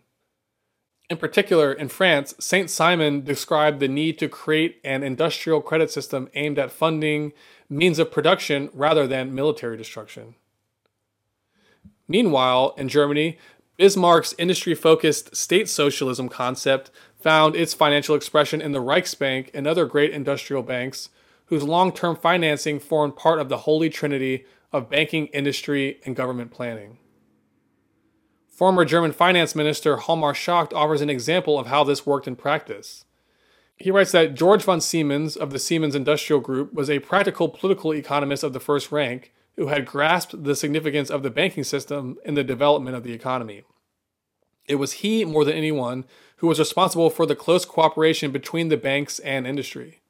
In 1.10 1.18
particular, 1.18 1.74
in 1.74 1.90
France, 1.90 2.34
Saint 2.40 2.70
Simon 2.70 3.26
described 3.26 3.82
the 3.82 3.90
need 3.90 4.18
to 4.20 4.30
create 4.30 4.80
an 4.86 5.04
industrial 5.04 5.62
credit 5.62 5.92
system 5.92 6.30
aimed 6.36 6.58
at 6.58 6.72
funding 6.72 7.34
means 7.70 8.00
of 8.00 8.12
production 8.12 8.70
rather 8.74 9.06
than 9.08 9.36
military 9.36 9.76
destruction. 9.76 10.36
Meanwhile, 12.12 12.76
in 12.78 12.90
Germany, 12.90 13.38
Bismarck's 13.80 14.36
industry 14.38 14.76
focused 14.76 15.34
state 15.34 15.70
socialism 15.70 16.28
concept 16.28 16.92
found 17.22 17.56
its 17.56 17.74
financial 17.74 18.16
expression 18.16 18.60
in 18.60 18.74
the 18.74 18.82
Reichsbank 18.82 19.50
and 19.54 19.66
other 19.66 19.86
great 19.86 20.12
industrial 20.12 20.62
banks, 20.62 21.08
whose 21.46 21.64
long 21.64 21.94
term 21.94 22.18
financing 22.18 22.82
formed 22.82 23.16
part 23.16 23.40
of 23.40 23.48
the 23.48 23.60
holy 23.60 23.90
trinity 23.90 24.44
of 24.74 24.90
banking, 24.90 25.28
industry, 25.28 26.02
and 26.06 26.18
government 26.18 26.52
planning. 26.52 26.98
Former 28.50 28.84
German 28.84 29.14
finance 29.14 29.56
minister 29.56 29.96
Hjalmar 29.96 30.36
Schacht 30.36 30.74
offers 30.74 31.00
an 31.00 31.10
example 31.10 31.58
of 31.58 31.68
how 31.68 31.86
this 31.86 32.06
worked 32.06 32.28
in 32.28 32.36
practice. 32.36 33.06
He 33.78 33.90
writes 33.90 34.12
that 34.12 34.36
George 34.36 34.64
von 34.64 34.82
Siemens 34.82 35.38
of 35.38 35.52
the 35.52 35.60
Siemens 35.60 35.96
Industrial 35.96 36.42
Group 36.42 36.74
was 36.74 36.90
a 36.90 37.00
practical 37.00 37.48
political 37.48 37.94
economist 37.94 38.44
of 38.44 38.52
the 38.52 38.60
first 38.60 38.92
rank 38.92 39.32
who 39.56 39.68
had 39.68 39.86
grasped 39.86 40.44
the 40.44 40.56
significance 40.56 41.10
of 41.10 41.24
the 41.24 41.30
banking 41.30 41.64
system 41.64 42.18
in 42.26 42.36
the 42.36 42.44
development 42.44 42.96
of 42.96 43.04
the 43.04 43.14
economy. 43.14 43.64
It 44.68 44.76
was 44.76 44.94
he, 44.94 45.26
more 45.26 45.44
than 45.44 45.56
anyone, 45.56 46.06
who 46.38 46.48
was 46.48 46.60
responsible 46.60 47.10
for 47.10 47.26
the 47.26 47.36
close 47.36 47.66
cooperation 47.66 48.32
between 48.32 48.70
the 48.70 48.78
banks 48.78 49.20
and 49.20 49.46
industry. 49.46 50.02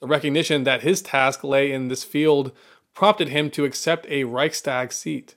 The 0.00 0.08
recognition 0.08 0.64
that 0.64 0.82
his 0.82 1.00
task 1.00 1.44
lay 1.44 1.72
in 1.72 1.88
this 1.88 2.04
field 2.04 2.52
prompted 2.92 3.28
him 3.28 3.50
to 3.50 3.64
accept 3.64 4.06
a 4.08 4.24
Reichstag 4.24 4.92
seat. 4.92 5.36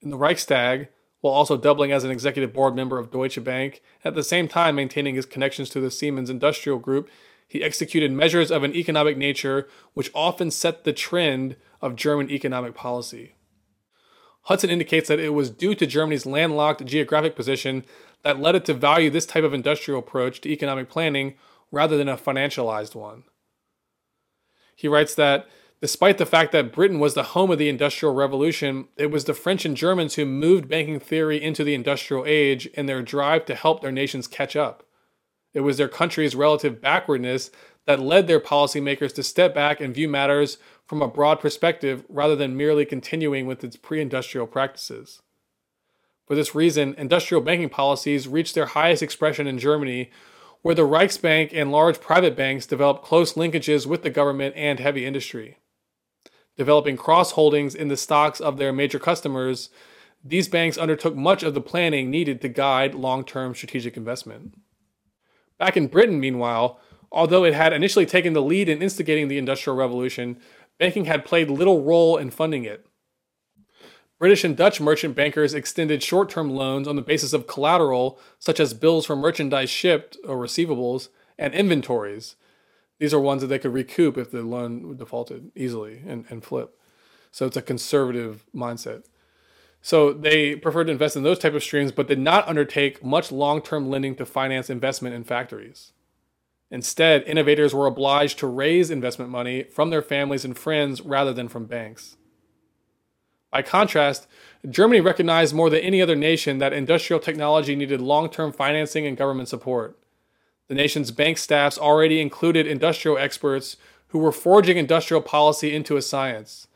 In 0.00 0.10
the 0.10 0.16
Reichstag, 0.16 0.88
while 1.20 1.34
also 1.34 1.56
doubling 1.56 1.92
as 1.92 2.04
an 2.04 2.10
executive 2.10 2.52
board 2.52 2.74
member 2.74 2.98
of 2.98 3.10
Deutsche 3.10 3.42
Bank, 3.42 3.82
at 4.04 4.14
the 4.14 4.22
same 4.22 4.48
time 4.48 4.76
maintaining 4.76 5.14
his 5.14 5.26
connections 5.26 5.68
to 5.70 5.80
the 5.80 5.90
Siemens 5.90 6.30
Industrial 6.30 6.78
Group, 6.78 7.08
he 7.48 7.62
executed 7.62 8.12
measures 8.12 8.50
of 8.50 8.62
an 8.62 8.74
economic 8.74 9.16
nature 9.16 9.66
which 9.94 10.10
often 10.14 10.50
set 10.50 10.84
the 10.84 10.92
trend 10.92 11.56
of 11.80 11.96
German 11.96 12.30
economic 12.30 12.74
policy. 12.74 13.34
Hudson 14.42 14.70
indicates 14.70 15.08
that 15.08 15.18
it 15.18 15.30
was 15.30 15.50
due 15.50 15.74
to 15.74 15.86
Germany's 15.86 16.26
landlocked 16.26 16.84
geographic 16.84 17.34
position 17.34 17.84
that 18.22 18.38
led 18.38 18.54
it 18.54 18.64
to 18.66 18.74
value 18.74 19.10
this 19.10 19.26
type 19.26 19.44
of 19.44 19.54
industrial 19.54 20.00
approach 20.00 20.40
to 20.42 20.48
economic 20.50 20.88
planning 20.88 21.34
rather 21.70 21.96
than 21.96 22.08
a 22.08 22.16
financialized 22.16 22.94
one. 22.94 23.24
He 24.74 24.88
writes 24.88 25.14
that 25.16 25.46
despite 25.80 26.18
the 26.18 26.26
fact 26.26 26.52
that 26.52 26.72
Britain 26.72 26.98
was 26.98 27.14
the 27.14 27.22
home 27.22 27.50
of 27.50 27.58
the 27.58 27.68
Industrial 27.68 28.14
Revolution, 28.14 28.88
it 28.96 29.10
was 29.10 29.24
the 29.24 29.34
French 29.34 29.64
and 29.64 29.76
Germans 29.76 30.14
who 30.14 30.24
moved 30.24 30.68
banking 30.68 30.98
theory 30.98 31.42
into 31.42 31.62
the 31.62 31.74
industrial 31.74 32.24
age 32.26 32.66
in 32.68 32.86
their 32.86 33.02
drive 33.02 33.44
to 33.46 33.54
help 33.54 33.80
their 33.80 33.92
nations 33.92 34.26
catch 34.26 34.56
up. 34.56 34.87
It 35.54 35.60
was 35.60 35.76
their 35.76 35.88
country's 35.88 36.34
relative 36.34 36.80
backwardness 36.80 37.50
that 37.86 38.00
led 38.00 38.26
their 38.26 38.40
policymakers 38.40 39.14
to 39.14 39.22
step 39.22 39.54
back 39.54 39.80
and 39.80 39.94
view 39.94 40.08
matters 40.08 40.58
from 40.86 41.00
a 41.00 41.08
broad 41.08 41.40
perspective 41.40 42.04
rather 42.08 42.36
than 42.36 42.56
merely 42.56 42.84
continuing 42.84 43.46
with 43.46 43.64
its 43.64 43.76
pre 43.76 44.00
industrial 44.00 44.46
practices. 44.46 45.22
For 46.26 46.34
this 46.34 46.54
reason, 46.54 46.94
industrial 46.98 47.40
banking 47.40 47.70
policies 47.70 48.28
reached 48.28 48.54
their 48.54 48.66
highest 48.66 49.02
expression 49.02 49.46
in 49.46 49.58
Germany, 49.58 50.10
where 50.60 50.74
the 50.74 50.86
Reichsbank 50.86 51.50
and 51.54 51.72
large 51.72 52.00
private 52.00 52.36
banks 52.36 52.66
developed 52.66 53.02
close 53.02 53.32
linkages 53.32 53.86
with 53.86 54.02
the 54.02 54.10
government 54.10 54.54
and 54.54 54.78
heavy 54.78 55.06
industry. 55.06 55.56
Developing 56.58 56.98
cross 56.98 57.32
holdings 57.32 57.74
in 57.74 57.88
the 57.88 57.96
stocks 57.96 58.40
of 58.40 58.58
their 58.58 58.72
major 58.72 58.98
customers, 58.98 59.70
these 60.22 60.48
banks 60.48 60.76
undertook 60.76 61.16
much 61.16 61.42
of 61.42 61.54
the 61.54 61.60
planning 61.60 62.10
needed 62.10 62.42
to 62.42 62.48
guide 62.48 62.94
long 62.94 63.24
term 63.24 63.54
strategic 63.54 63.96
investment. 63.96 64.54
Back 65.58 65.76
in 65.76 65.88
Britain, 65.88 66.20
meanwhile, 66.20 66.80
although 67.10 67.44
it 67.44 67.54
had 67.54 67.72
initially 67.72 68.06
taken 68.06 68.32
the 68.32 68.42
lead 68.42 68.68
in 68.68 68.82
instigating 68.82 69.28
the 69.28 69.38
Industrial 69.38 69.76
Revolution, 69.76 70.38
banking 70.78 71.06
had 71.06 71.24
played 71.24 71.50
little 71.50 71.82
role 71.82 72.16
in 72.16 72.30
funding 72.30 72.64
it. 72.64 72.86
British 74.18 74.42
and 74.42 74.56
Dutch 74.56 74.80
merchant 74.80 75.14
bankers 75.14 75.54
extended 75.54 76.02
short 76.02 76.28
term 76.28 76.50
loans 76.50 76.88
on 76.88 76.96
the 76.96 77.02
basis 77.02 77.32
of 77.32 77.46
collateral, 77.46 78.18
such 78.38 78.58
as 78.58 78.74
bills 78.74 79.06
for 79.06 79.14
merchandise 79.14 79.70
shipped 79.70 80.16
or 80.26 80.36
receivables, 80.36 81.08
and 81.38 81.54
inventories. 81.54 82.34
These 82.98 83.14
are 83.14 83.20
ones 83.20 83.42
that 83.42 83.46
they 83.46 83.60
could 83.60 83.72
recoup 83.72 84.18
if 84.18 84.32
the 84.32 84.42
loan 84.42 84.96
defaulted 84.96 85.52
easily 85.54 86.02
and, 86.04 86.24
and 86.28 86.42
flip. 86.42 86.76
So 87.30 87.46
it's 87.46 87.56
a 87.56 87.62
conservative 87.62 88.44
mindset. 88.54 89.04
So 89.88 90.12
they 90.12 90.54
preferred 90.54 90.84
to 90.84 90.92
invest 90.92 91.16
in 91.16 91.22
those 91.22 91.38
type 91.38 91.54
of 91.54 91.62
streams, 91.62 91.92
but 91.92 92.08
did 92.08 92.18
not 92.18 92.46
undertake 92.46 93.02
much 93.02 93.32
long-term 93.32 93.88
lending 93.88 94.16
to 94.16 94.26
finance 94.26 94.68
investment 94.68 95.14
in 95.14 95.24
factories. 95.24 95.92
Instead, 96.70 97.22
innovators 97.22 97.72
were 97.72 97.86
obliged 97.86 98.38
to 98.40 98.46
raise 98.48 98.90
investment 98.90 99.30
money 99.30 99.62
from 99.62 99.88
their 99.88 100.02
families 100.02 100.44
and 100.44 100.58
friends 100.58 101.00
rather 101.00 101.32
than 101.32 101.48
from 101.48 101.64
banks. 101.64 102.18
By 103.50 103.62
contrast, 103.62 104.26
Germany 104.68 105.00
recognized 105.00 105.54
more 105.54 105.70
than 105.70 105.80
any 105.80 106.02
other 106.02 106.14
nation 106.14 106.58
that 106.58 106.74
industrial 106.74 107.18
technology 107.18 107.74
needed 107.74 108.02
long 108.02 108.28
term 108.28 108.52
financing 108.52 109.06
and 109.06 109.16
government 109.16 109.48
support. 109.48 109.98
The 110.66 110.74
nation's 110.74 111.12
bank 111.12 111.38
staffs 111.38 111.78
already 111.78 112.20
included 112.20 112.66
industrial 112.66 113.16
experts 113.16 113.78
who 114.08 114.18
were 114.18 114.32
forging 114.32 114.76
industrial 114.76 115.22
policy 115.22 115.74
into 115.74 115.96
a 115.96 116.02
science. 116.02 116.67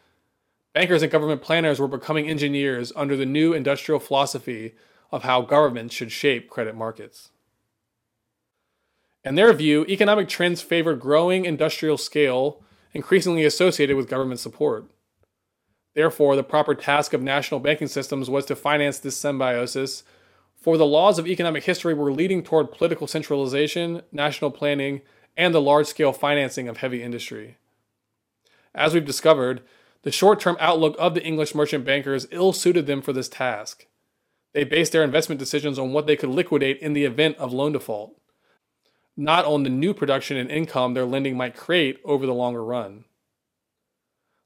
Bankers 0.75 1.03
and 1.03 1.12
government 1.12 1.43
planners 1.43 1.79
were 1.79 1.89
becoming 1.89 2.29
engineers 2.29 2.93
under 2.97 3.16
the 3.16 3.27
new 3.27 3.53
industrial 3.53 4.01
philosophy 4.01 4.75
of 5.11 5.23
how 5.23 5.43
governments 5.43 5.95
should 5.95 6.11
shape 6.11 6.49
credit 6.49 6.75
markets. 6.75 7.31
In 9.25 9.35
their 9.35 9.53
view, 9.53 9.85
economic 9.89 10.29
trends 10.29 10.62
favored 10.62 10.99
growing 10.99 11.45
industrial 11.45 11.99
scale, 11.99 12.62
increasingly 12.93 13.45
associated 13.45 13.97
with 13.97 14.09
government 14.09 14.41
support. 14.41 14.87
Therefore, 15.95 16.35
the 16.35 16.43
proper 16.43 16.75
task 16.75 17.12
of 17.12 17.23
national 17.23 17.61
banking 17.61 17.87
systems 17.87 18.31
was 18.31 18.47
to 18.47 18.57
finance 18.57 18.99
this 18.99 19.16
symbiosis, 19.16 20.03
for 20.57 20.79
the 20.79 20.87
laws 20.87 21.18
of 21.18 21.27
economic 21.27 21.64
history 21.64 21.93
were 21.93 22.12
leading 22.12 22.43
toward 22.43 22.73
political 22.73 23.07
centralization, 23.07 24.03
national 24.11 24.51
planning, 24.51 25.03
and 25.37 25.55
the 25.55 25.61
large 25.61 25.87
scale 25.87 26.12
financing 26.12 26.68
of 26.68 26.79
heavy 26.79 27.03
industry. 27.03 27.59
As 28.75 28.95
we've 28.95 29.05
discovered, 29.05 29.62
the 30.03 30.11
short 30.11 30.40
term 30.40 30.57
outlook 30.61 30.96
of 30.98 31.14
the 31.14 31.22
English 31.22 31.55
merchant 31.55 31.84
bankers 31.84 32.26
ill 32.30 32.53
suited 32.53 32.86
them 32.86 33.03
for 33.03 33.12
this 33.12 33.28
task. 33.28 33.86
They 34.53 34.64
based 34.64 34.92
their 34.92 35.05
investment 35.05 35.38
decisions 35.38 35.78
on 35.78 35.92
what 35.92 36.07
they 36.07 36.16
could 36.16 36.28
liquidate 36.28 36.78
in 36.80 36.92
the 36.92 37.05
event 37.05 37.36
of 37.38 37.53
loan 37.53 37.72
default, 37.72 38.20
not 39.16 39.44
on 39.44 39.62
the 39.62 39.70
new 39.70 39.94
production 39.94 40.36
and 40.36 40.50
income 40.50 40.94
their 40.94 41.07
lending 41.07 41.36
might 41.36 41.57
create 41.57 41.98
over 42.05 42.26
the 42.26 42.34
longer 42.34 42.64
run. 42.64 43.05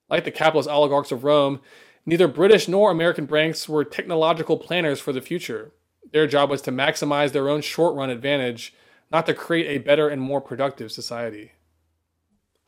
Like 0.09 0.25
the 0.25 0.31
capitalist 0.31 0.69
oligarchs 0.69 1.11
of 1.11 1.25
Rome, 1.25 1.61
neither 2.05 2.29
British 2.29 2.69
nor 2.69 2.91
American 2.91 3.27
banks 3.27 3.69
were 3.69 3.85
technological 3.85 4.57
planners 4.57 5.01
for 5.01 5.13
the 5.13 5.21
future. 5.21 5.73
Their 6.13 6.29
job 6.29 6.51
was 6.51 6.63
to 6.63 6.71
maximize 6.71 7.33
their 7.33 7.49
own 7.49 7.63
short 7.63 7.97
run 7.97 8.11
advantage, 8.11 8.73
not 9.11 9.27
to 9.27 9.35
create 9.35 9.67
a 9.67 9.83
better 9.83 10.09
and 10.09 10.23
more 10.23 10.41
productive 10.41 10.93
society. 10.93 11.53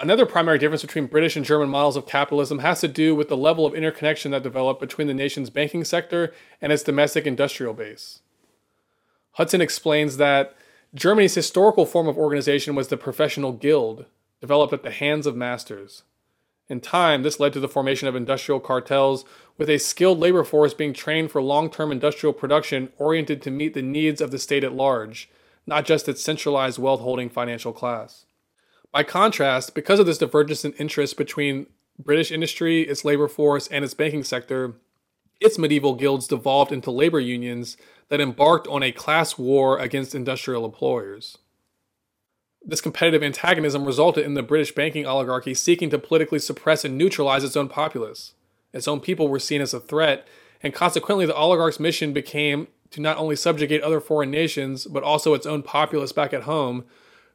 Another 0.00 0.26
primary 0.26 0.58
difference 0.58 0.82
between 0.82 1.06
British 1.06 1.34
and 1.34 1.44
German 1.44 1.68
models 1.68 1.96
of 1.96 2.06
capitalism 2.06 2.60
has 2.60 2.80
to 2.80 2.88
do 2.88 3.16
with 3.16 3.28
the 3.28 3.36
level 3.36 3.66
of 3.66 3.74
interconnection 3.74 4.30
that 4.30 4.44
developed 4.44 4.80
between 4.80 5.08
the 5.08 5.14
nation's 5.14 5.50
banking 5.50 5.82
sector 5.82 6.32
and 6.62 6.72
its 6.72 6.84
domestic 6.84 7.26
industrial 7.26 7.74
base. 7.74 8.20
Hudson 9.32 9.60
explains 9.60 10.16
that 10.16 10.56
Germany's 10.94 11.34
historical 11.34 11.84
form 11.84 12.06
of 12.06 12.16
organization 12.16 12.76
was 12.76 12.88
the 12.88 12.96
professional 12.96 13.50
guild, 13.52 14.06
developed 14.40 14.72
at 14.72 14.84
the 14.84 14.92
hands 14.92 15.26
of 15.26 15.34
masters. 15.34 16.04
In 16.68 16.80
time, 16.80 17.24
this 17.24 17.40
led 17.40 17.52
to 17.54 17.60
the 17.60 17.68
formation 17.68 18.06
of 18.06 18.14
industrial 18.14 18.60
cartels, 18.60 19.24
with 19.56 19.68
a 19.68 19.78
skilled 19.78 20.20
labor 20.20 20.44
force 20.44 20.74
being 20.74 20.92
trained 20.92 21.32
for 21.32 21.42
long 21.42 21.70
term 21.70 21.90
industrial 21.90 22.32
production 22.32 22.92
oriented 22.98 23.42
to 23.42 23.50
meet 23.50 23.74
the 23.74 23.82
needs 23.82 24.20
of 24.20 24.30
the 24.30 24.38
state 24.38 24.62
at 24.62 24.74
large, 24.74 25.28
not 25.66 25.84
just 25.84 26.08
its 26.08 26.22
centralized 26.22 26.78
wealth 26.78 27.00
holding 27.00 27.28
financial 27.28 27.72
class. 27.72 28.26
By 28.92 29.02
contrast, 29.02 29.74
because 29.74 30.00
of 30.00 30.06
this 30.06 30.18
divergence 30.18 30.64
in 30.64 30.72
interest 30.74 31.16
between 31.16 31.66
British 31.98 32.32
industry, 32.32 32.82
its 32.82 33.04
labor 33.04 33.28
force, 33.28 33.68
and 33.68 33.84
its 33.84 33.94
banking 33.94 34.24
sector, 34.24 34.74
its 35.40 35.58
medieval 35.58 35.94
guilds 35.94 36.26
devolved 36.26 36.72
into 36.72 36.90
labor 36.90 37.20
unions 37.20 37.76
that 38.08 38.20
embarked 38.20 38.66
on 38.68 38.82
a 38.82 38.92
class 38.92 39.36
war 39.36 39.78
against 39.78 40.14
industrial 40.14 40.64
employers. 40.64 41.38
This 42.64 42.80
competitive 42.80 43.22
antagonism 43.22 43.84
resulted 43.84 44.24
in 44.24 44.34
the 44.34 44.42
British 44.42 44.74
banking 44.74 45.06
oligarchy 45.06 45.54
seeking 45.54 45.90
to 45.90 45.98
politically 45.98 46.38
suppress 46.38 46.84
and 46.84 46.98
neutralize 46.98 47.44
its 47.44 47.56
own 47.56 47.68
populace. 47.68 48.34
Its 48.72 48.88
own 48.88 49.00
people 49.00 49.28
were 49.28 49.38
seen 49.38 49.60
as 49.60 49.72
a 49.72 49.80
threat, 49.80 50.26
and 50.62 50.74
consequently, 50.74 51.24
the 51.24 51.36
oligarch's 51.36 51.78
mission 51.78 52.12
became 52.12 52.68
to 52.90 53.00
not 53.00 53.16
only 53.16 53.36
subjugate 53.36 53.82
other 53.82 54.00
foreign 54.00 54.30
nations, 54.30 54.86
but 54.86 55.02
also 55.02 55.34
its 55.34 55.46
own 55.46 55.62
populace 55.62 56.12
back 56.12 56.32
at 56.32 56.42
home, 56.42 56.84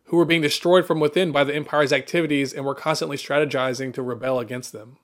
who 0.06 0.18
were 0.18 0.26
being 0.26 0.42
destroyed 0.42 0.86
from 0.86 1.00
within 1.00 1.32
by 1.32 1.44
the 1.44 1.56
empire's 1.56 1.94
activities 1.94 2.54
and 2.54 2.66
were 2.66 2.76
constantly 2.76 3.18
strategizing 3.18 3.94
to 3.94 4.02
rebel 4.02 4.40
against 4.40 4.72
them. 4.72 4.98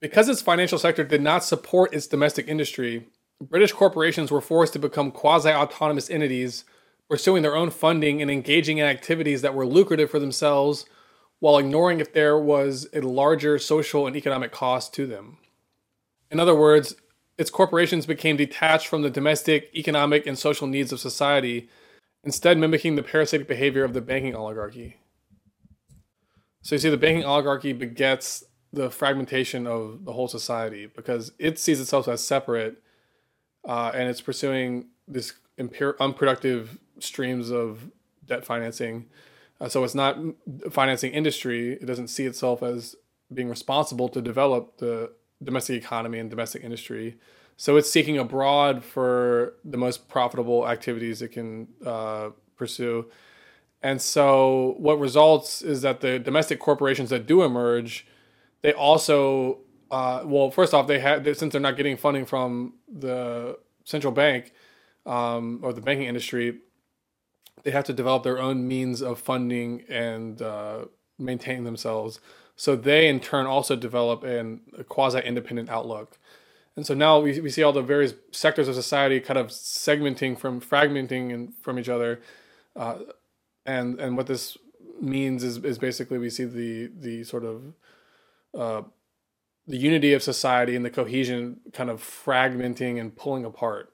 Because 0.00 0.28
its 0.28 0.42
financial 0.42 0.78
sector 0.78 1.04
did 1.04 1.22
not 1.22 1.44
support 1.44 1.94
its 1.94 2.06
domestic 2.06 2.48
industry, 2.48 3.06
British 3.40 3.72
corporations 3.72 4.30
were 4.30 4.40
forced 4.40 4.72
to 4.72 4.78
become 4.78 5.10
quasi 5.10 5.50
autonomous 5.50 6.10
entities, 6.10 6.64
pursuing 7.08 7.42
their 7.42 7.56
own 7.56 7.70
funding 7.70 8.20
and 8.20 8.30
engaging 8.30 8.78
in 8.78 8.86
activities 8.86 9.42
that 9.42 9.54
were 9.54 9.66
lucrative 9.66 10.10
for 10.10 10.18
themselves 10.18 10.86
while 11.38 11.58
ignoring 11.58 12.00
if 12.00 12.12
there 12.12 12.38
was 12.38 12.86
a 12.92 13.00
larger 13.00 13.58
social 13.58 14.06
and 14.06 14.14
economic 14.14 14.52
cost 14.52 14.92
to 14.94 15.06
them. 15.06 15.38
In 16.30 16.38
other 16.38 16.54
words, 16.54 16.94
its 17.38 17.50
corporations 17.50 18.04
became 18.04 18.36
detached 18.36 18.86
from 18.86 19.02
the 19.02 19.10
domestic, 19.10 19.70
economic, 19.74 20.26
and 20.26 20.38
social 20.38 20.66
needs 20.66 20.92
of 20.92 21.00
society, 21.00 21.68
instead 22.24 22.58
mimicking 22.58 22.96
the 22.96 23.02
parasitic 23.02 23.48
behavior 23.48 23.84
of 23.84 23.92
the 23.92 24.00
banking 24.00 24.34
oligarchy. 24.34 24.96
So 26.62 26.74
you 26.74 26.78
see, 26.78 26.90
the 26.90 26.96
banking 26.96 27.24
oligarchy 27.24 27.72
begets 27.72 28.44
the 28.72 28.90
fragmentation 28.90 29.66
of 29.66 30.04
the 30.04 30.12
whole 30.12 30.28
society 30.28 30.86
because 30.86 31.32
it 31.38 31.58
sees 31.58 31.80
itself 31.80 32.06
as 32.06 32.22
separate 32.22 32.82
uh, 33.66 33.92
and 33.94 34.08
it's 34.08 34.20
pursuing 34.20 34.86
this 35.08 35.34
impure, 35.58 35.96
unproductive 36.00 36.78
streams 36.98 37.50
of 37.50 37.90
debt 38.26 38.44
financing. 38.44 39.06
Uh, 39.60 39.68
so 39.68 39.84
it's 39.84 39.94
not 39.94 40.16
financing 40.70 41.12
industry. 41.12 41.72
It 41.74 41.86
doesn't 41.86 42.08
see 42.08 42.26
itself 42.26 42.62
as 42.62 42.96
being 43.32 43.48
responsible 43.48 44.08
to 44.10 44.22
develop 44.22 44.78
the 44.78 45.12
domestic 45.42 45.82
economy 45.82 46.18
and 46.18 46.30
domestic 46.30 46.62
industry. 46.62 47.18
So 47.60 47.76
it's 47.76 47.90
seeking 47.90 48.16
abroad 48.16 48.82
for 48.82 49.52
the 49.66 49.76
most 49.76 50.08
profitable 50.08 50.66
activities 50.66 51.20
it 51.20 51.28
can 51.28 51.68
uh, 51.84 52.30
pursue. 52.56 53.10
And 53.82 54.00
so 54.00 54.76
what 54.78 54.98
results 54.98 55.60
is 55.60 55.82
that 55.82 56.00
the 56.00 56.18
domestic 56.18 56.58
corporations 56.58 57.10
that 57.10 57.26
do 57.26 57.42
emerge, 57.42 58.06
they 58.62 58.72
also 58.72 59.58
uh, 59.90 60.22
well, 60.24 60.50
first 60.50 60.72
off, 60.72 60.86
they 60.86 61.00
have 61.00 61.22
since 61.36 61.52
they're 61.52 61.60
not 61.60 61.76
getting 61.76 61.98
funding 61.98 62.24
from 62.24 62.76
the 62.88 63.58
central 63.84 64.10
bank 64.14 64.54
um, 65.04 65.60
or 65.62 65.74
the 65.74 65.82
banking 65.82 66.06
industry, 66.06 66.60
they 67.64 67.72
have 67.72 67.84
to 67.84 67.92
develop 67.92 68.22
their 68.22 68.38
own 68.38 68.66
means 68.66 69.02
of 69.02 69.18
funding 69.18 69.84
and 69.86 70.40
uh, 70.40 70.86
maintaining 71.18 71.64
themselves. 71.64 72.20
So 72.56 72.74
they, 72.74 73.06
in 73.06 73.20
turn, 73.20 73.44
also 73.44 73.76
develop 73.76 74.24
an, 74.24 74.62
a 74.78 74.82
quasi-independent 74.84 75.68
outlook. 75.68 76.16
And 76.80 76.86
so 76.86 76.94
now 76.94 77.20
we, 77.20 77.38
we 77.42 77.50
see 77.50 77.62
all 77.62 77.74
the 77.74 77.82
various 77.82 78.14
sectors 78.32 78.66
of 78.66 78.74
society 78.74 79.20
kind 79.20 79.38
of 79.38 79.48
segmenting 79.48 80.38
from 80.38 80.62
fragmenting 80.62 81.30
and 81.30 81.52
from 81.60 81.78
each 81.78 81.90
other. 81.90 82.22
Uh, 82.74 83.00
and 83.66 84.00
and 84.00 84.16
what 84.16 84.26
this 84.26 84.56
means 84.98 85.44
is, 85.44 85.58
is 85.58 85.76
basically 85.76 86.16
we 86.16 86.30
see 86.30 86.44
the 86.44 86.90
the 86.98 87.22
sort 87.24 87.44
of 87.44 87.74
uh, 88.58 88.80
the 89.66 89.76
unity 89.76 90.14
of 90.14 90.22
society 90.22 90.74
and 90.74 90.82
the 90.82 90.88
cohesion 90.88 91.60
kind 91.74 91.90
of 91.90 92.02
fragmenting 92.02 92.98
and 92.98 93.14
pulling 93.14 93.44
apart. 93.44 93.92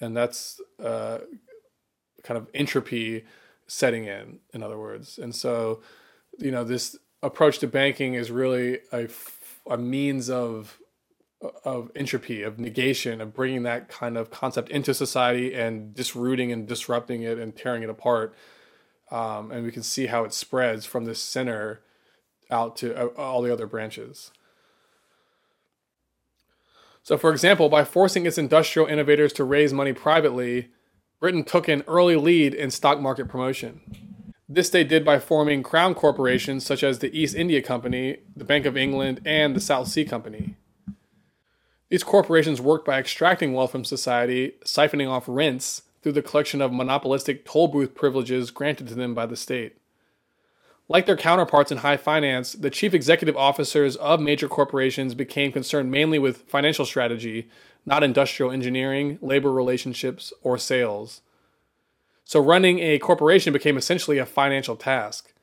And 0.00 0.16
that's 0.16 0.60
uh, 0.80 1.18
kind 2.22 2.38
of 2.38 2.46
entropy 2.54 3.24
setting 3.66 4.04
in, 4.04 4.38
in 4.54 4.62
other 4.62 4.78
words. 4.78 5.18
And 5.18 5.34
so, 5.34 5.82
you 6.38 6.52
know, 6.52 6.62
this 6.62 6.96
approach 7.20 7.58
to 7.58 7.66
banking 7.66 8.14
is 8.14 8.30
really 8.30 8.78
a, 8.92 9.08
a 9.68 9.76
means 9.76 10.30
of 10.30 10.78
of 11.64 11.90
entropy, 11.96 12.42
of 12.42 12.58
negation, 12.58 13.20
of 13.20 13.34
bringing 13.34 13.62
that 13.64 13.88
kind 13.88 14.16
of 14.16 14.30
concept 14.30 14.68
into 14.70 14.94
society 14.94 15.54
and 15.54 15.94
disrooting 15.94 16.52
and 16.52 16.66
disrupting 16.66 17.22
it 17.22 17.38
and 17.38 17.56
tearing 17.56 17.82
it 17.82 17.90
apart. 17.90 18.34
Um, 19.10 19.50
and 19.50 19.64
we 19.64 19.72
can 19.72 19.82
see 19.82 20.06
how 20.06 20.24
it 20.24 20.32
spreads 20.32 20.86
from 20.86 21.04
the 21.04 21.14
center 21.14 21.80
out 22.50 22.76
to 22.76 22.96
uh, 22.96 23.06
all 23.20 23.42
the 23.42 23.52
other 23.52 23.66
branches. 23.66 24.30
So, 27.02 27.18
for 27.18 27.32
example, 27.32 27.68
by 27.68 27.84
forcing 27.84 28.26
its 28.26 28.38
industrial 28.38 28.86
innovators 28.86 29.32
to 29.34 29.44
raise 29.44 29.72
money 29.72 29.92
privately, 29.92 30.68
Britain 31.18 31.44
took 31.44 31.68
an 31.68 31.82
early 31.88 32.16
lead 32.16 32.54
in 32.54 32.70
stock 32.70 33.00
market 33.00 33.28
promotion. 33.28 33.80
This 34.48 34.70
they 34.70 34.84
did 34.84 35.04
by 35.04 35.18
forming 35.18 35.62
crown 35.62 35.94
corporations 35.94 36.64
such 36.64 36.84
as 36.84 36.98
the 36.98 37.16
East 37.18 37.34
India 37.34 37.62
Company, 37.62 38.18
the 38.36 38.44
Bank 38.44 38.66
of 38.66 38.76
England, 38.76 39.20
and 39.24 39.56
the 39.56 39.60
South 39.60 39.88
Sea 39.88 40.04
Company. 40.04 40.56
These 41.92 42.04
corporations 42.04 42.58
worked 42.58 42.86
by 42.86 42.98
extracting 42.98 43.52
wealth 43.52 43.72
from 43.72 43.84
society, 43.84 44.54
siphoning 44.64 45.10
off 45.10 45.24
rents 45.28 45.82
through 46.00 46.12
the 46.12 46.22
collection 46.22 46.62
of 46.62 46.72
monopolistic 46.72 47.44
toll 47.44 47.68
booth 47.68 47.94
privileges 47.94 48.50
granted 48.50 48.88
to 48.88 48.94
them 48.94 49.12
by 49.12 49.26
the 49.26 49.36
state. 49.36 49.76
Like 50.88 51.04
their 51.04 51.18
counterparts 51.18 51.70
in 51.70 51.76
high 51.76 51.98
finance, 51.98 52.54
the 52.54 52.70
chief 52.70 52.94
executive 52.94 53.36
officers 53.36 53.96
of 53.96 54.22
major 54.22 54.48
corporations 54.48 55.14
became 55.14 55.52
concerned 55.52 55.90
mainly 55.90 56.18
with 56.18 56.48
financial 56.48 56.86
strategy, 56.86 57.50
not 57.84 58.02
industrial 58.02 58.50
engineering, 58.50 59.18
labor 59.20 59.52
relationships, 59.52 60.32
or 60.42 60.56
sales. 60.56 61.20
So, 62.24 62.40
running 62.40 62.78
a 62.78 63.00
corporation 63.00 63.52
became 63.52 63.76
essentially 63.76 64.16
a 64.16 64.24
financial 64.24 64.76
task. 64.76 65.34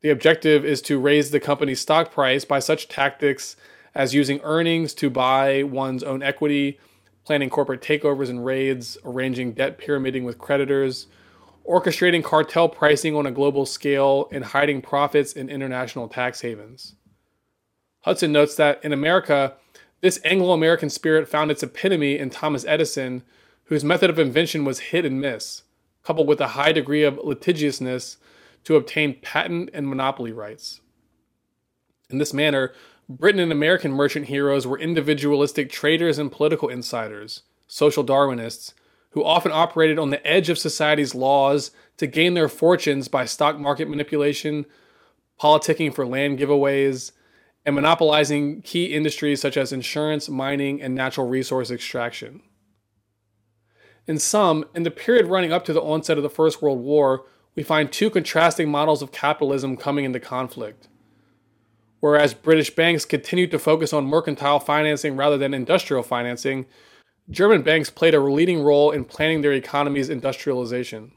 The 0.00 0.08
objective 0.08 0.64
is 0.64 0.80
to 0.82 0.98
raise 0.98 1.32
the 1.32 1.38
company's 1.38 1.82
stock 1.82 2.12
price 2.12 2.46
by 2.46 2.60
such 2.60 2.88
tactics 2.88 3.56
as 3.96 4.14
using 4.14 4.38
earnings 4.42 4.92
to 4.92 5.08
buy 5.08 5.62
one's 5.62 6.02
own 6.02 6.22
equity, 6.22 6.78
planning 7.24 7.48
corporate 7.48 7.80
takeovers 7.80 8.28
and 8.28 8.44
raids, 8.44 8.98
arranging 9.06 9.52
debt 9.52 9.78
pyramiding 9.78 10.22
with 10.22 10.36
creditors, 10.36 11.06
orchestrating 11.66 12.22
cartel 12.22 12.68
pricing 12.68 13.16
on 13.16 13.24
a 13.24 13.30
global 13.30 13.64
scale, 13.64 14.28
and 14.30 14.44
hiding 14.44 14.82
profits 14.82 15.32
in 15.32 15.48
international 15.48 16.08
tax 16.08 16.42
havens. 16.42 16.94
Hudson 18.02 18.30
notes 18.32 18.54
that 18.56 18.84
in 18.84 18.92
America, 18.92 19.54
this 20.02 20.20
Anglo 20.26 20.52
American 20.52 20.90
spirit 20.90 21.26
found 21.26 21.50
its 21.50 21.62
epitome 21.62 22.18
in 22.18 22.28
Thomas 22.28 22.66
Edison, 22.66 23.22
whose 23.64 23.82
method 23.82 24.10
of 24.10 24.18
invention 24.18 24.66
was 24.66 24.78
hit 24.78 25.06
and 25.06 25.22
miss, 25.22 25.62
coupled 26.04 26.28
with 26.28 26.40
a 26.42 26.48
high 26.48 26.70
degree 26.70 27.02
of 27.02 27.18
litigiousness 27.24 28.18
to 28.64 28.76
obtain 28.76 29.18
patent 29.22 29.70
and 29.72 29.88
monopoly 29.88 30.32
rights. 30.32 30.82
In 32.10 32.18
this 32.18 32.34
manner, 32.34 32.72
Britain 33.08 33.40
and 33.40 33.52
American 33.52 33.92
merchant 33.92 34.26
heroes 34.26 34.66
were 34.66 34.78
individualistic 34.78 35.70
traders 35.70 36.18
and 36.18 36.32
political 36.32 36.68
insiders, 36.68 37.42
social 37.68 38.04
Darwinists, 38.04 38.72
who 39.10 39.24
often 39.24 39.52
operated 39.52 39.98
on 39.98 40.10
the 40.10 40.26
edge 40.26 40.50
of 40.50 40.58
society's 40.58 41.14
laws 41.14 41.70
to 41.98 42.06
gain 42.08 42.34
their 42.34 42.48
fortunes 42.48 43.06
by 43.06 43.24
stock 43.24 43.58
market 43.58 43.88
manipulation, 43.88 44.66
politicking 45.40 45.94
for 45.94 46.04
land 46.04 46.38
giveaways, 46.38 47.12
and 47.64 47.76
monopolizing 47.76 48.60
key 48.62 48.86
industries 48.86 49.40
such 49.40 49.56
as 49.56 49.72
insurance, 49.72 50.28
mining, 50.28 50.82
and 50.82 50.94
natural 50.94 51.28
resource 51.28 51.70
extraction. 51.70 52.42
In 54.08 54.18
sum, 54.18 54.64
in 54.74 54.82
the 54.82 54.90
period 54.90 55.26
running 55.26 55.52
up 55.52 55.64
to 55.64 55.72
the 55.72 55.82
onset 55.82 56.16
of 56.16 56.22
the 56.22 56.30
First 56.30 56.60
World 56.60 56.80
War, 56.80 57.24
we 57.54 57.62
find 57.62 57.90
two 57.90 58.10
contrasting 58.10 58.68
models 58.68 59.00
of 59.00 59.12
capitalism 59.12 59.76
coming 59.76 60.04
into 60.04 60.20
conflict. 60.20 60.88
Whereas 62.00 62.34
British 62.34 62.74
banks 62.74 63.04
continued 63.04 63.50
to 63.52 63.58
focus 63.58 63.92
on 63.92 64.06
mercantile 64.06 64.60
financing 64.60 65.16
rather 65.16 65.38
than 65.38 65.54
industrial 65.54 66.02
financing, 66.02 66.66
German 67.30 67.62
banks 67.62 67.90
played 67.90 68.14
a 68.14 68.20
leading 68.20 68.62
role 68.62 68.90
in 68.90 69.04
planning 69.04 69.42
their 69.42 69.52
economy's 69.52 70.10
industrialization. 70.10 71.12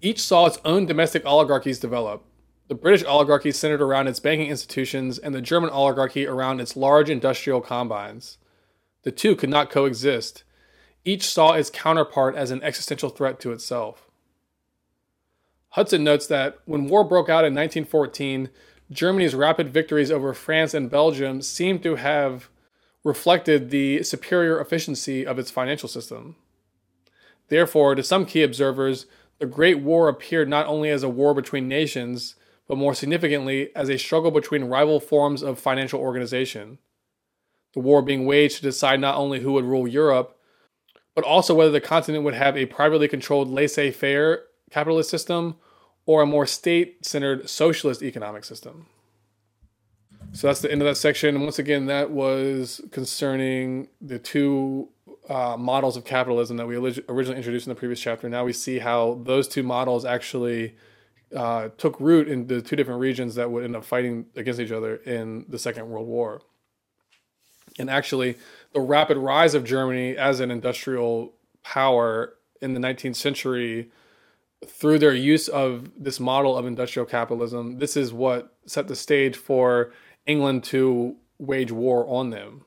Each 0.00 0.20
saw 0.20 0.46
its 0.46 0.58
own 0.64 0.86
domestic 0.86 1.24
oligarchies 1.24 1.80
develop. 1.80 2.24
The 2.68 2.74
British 2.74 3.04
oligarchy 3.04 3.52
centered 3.52 3.80
around 3.80 4.08
its 4.08 4.20
banking 4.20 4.48
institutions, 4.48 5.18
and 5.18 5.34
the 5.34 5.40
German 5.40 5.70
oligarchy 5.70 6.26
around 6.26 6.60
its 6.60 6.76
large 6.76 7.08
industrial 7.08 7.60
combines. 7.60 8.38
The 9.02 9.12
two 9.12 9.36
could 9.36 9.50
not 9.50 9.70
coexist. 9.70 10.44
Each 11.04 11.24
saw 11.28 11.52
its 11.52 11.70
counterpart 11.70 12.34
as 12.34 12.50
an 12.50 12.62
existential 12.62 13.08
threat 13.08 13.38
to 13.40 13.52
itself. 13.52 14.10
Hudson 15.70 16.02
notes 16.02 16.26
that 16.26 16.58
when 16.64 16.88
war 16.88 17.04
broke 17.04 17.28
out 17.28 17.44
in 17.44 17.54
1914, 17.54 18.48
Germany's 18.90 19.34
rapid 19.34 19.72
victories 19.72 20.10
over 20.10 20.32
France 20.32 20.74
and 20.74 20.90
Belgium 20.90 21.42
seem 21.42 21.78
to 21.80 21.96
have 21.96 22.48
reflected 23.02 23.70
the 23.70 24.02
superior 24.02 24.60
efficiency 24.60 25.26
of 25.26 25.38
its 25.38 25.50
financial 25.50 25.88
system. 25.88 26.36
Therefore, 27.48 27.94
to 27.94 28.02
some 28.02 28.26
key 28.26 28.42
observers, 28.42 29.06
the 29.38 29.46
Great 29.46 29.80
War 29.80 30.08
appeared 30.08 30.48
not 30.48 30.66
only 30.66 30.90
as 30.90 31.02
a 31.02 31.08
war 31.08 31.34
between 31.34 31.68
nations, 31.68 32.36
but 32.66 32.78
more 32.78 32.94
significantly 32.94 33.74
as 33.76 33.88
a 33.88 33.98
struggle 33.98 34.30
between 34.30 34.64
rival 34.64 34.98
forms 34.98 35.42
of 35.42 35.58
financial 35.58 36.00
organization. 36.00 36.78
The 37.74 37.80
war 37.80 38.02
being 38.02 38.26
waged 38.26 38.56
to 38.56 38.62
decide 38.62 39.00
not 39.00 39.16
only 39.16 39.40
who 39.40 39.52
would 39.52 39.64
rule 39.64 39.86
Europe, 39.86 40.38
but 41.14 41.24
also 41.24 41.54
whether 41.54 41.70
the 41.70 41.80
continent 41.80 42.24
would 42.24 42.34
have 42.34 42.56
a 42.56 42.66
privately 42.66 43.08
controlled 43.08 43.48
laissez 43.48 43.90
faire 43.90 44.44
capitalist 44.70 45.10
system 45.10 45.56
or 46.06 46.22
a 46.22 46.26
more 46.26 46.46
state 46.46 47.04
centered 47.04 47.50
socialist 47.50 48.02
economic 48.02 48.44
system. 48.44 48.86
So 50.32 50.46
that's 50.46 50.60
the 50.60 50.70
end 50.70 50.82
of 50.82 50.86
that 50.86 50.96
section. 50.96 51.34
And 51.34 51.44
once 51.44 51.58
again, 51.58 51.86
that 51.86 52.10
was 52.10 52.80
concerning 52.90 53.88
the 54.00 54.18
two 54.18 54.88
uh, 55.28 55.56
models 55.58 55.96
of 55.96 56.04
capitalism 56.04 56.56
that 56.56 56.66
we 56.66 56.76
originally 56.76 57.36
introduced 57.36 57.66
in 57.66 57.70
the 57.70 57.78
previous 57.78 58.00
chapter. 58.00 58.28
Now 58.28 58.44
we 58.44 58.52
see 58.52 58.78
how 58.78 59.20
those 59.24 59.48
two 59.48 59.62
models 59.62 60.04
actually 60.04 60.76
uh, 61.34 61.70
took 61.76 61.98
root 61.98 62.28
in 62.28 62.46
the 62.46 62.62
two 62.62 62.76
different 62.76 63.00
regions 63.00 63.34
that 63.34 63.50
would 63.50 63.64
end 63.64 63.74
up 63.74 63.84
fighting 63.84 64.26
against 64.36 64.60
each 64.60 64.70
other 64.70 64.96
in 64.96 65.44
the 65.48 65.58
Second 65.58 65.88
World 65.88 66.06
War. 66.06 66.42
And 67.78 67.90
actually, 67.90 68.36
the 68.72 68.80
rapid 68.80 69.16
rise 69.16 69.54
of 69.54 69.64
Germany 69.64 70.16
as 70.16 70.40
an 70.40 70.50
industrial 70.50 71.34
power 71.62 72.34
in 72.62 72.74
the 72.74 72.80
19th 72.80 73.16
century 73.16 73.90
through 74.64 74.98
their 74.98 75.14
use 75.14 75.48
of 75.48 75.90
this 75.98 76.20
model 76.20 76.56
of 76.56 76.66
industrial 76.66 77.06
capitalism, 77.06 77.78
this 77.78 77.96
is 77.96 78.12
what 78.12 78.54
set 78.66 78.88
the 78.88 78.96
stage 78.96 79.36
for 79.36 79.92
England 80.26 80.64
to 80.64 81.16
wage 81.38 81.72
war 81.72 82.06
on 82.08 82.30
them. 82.30 82.64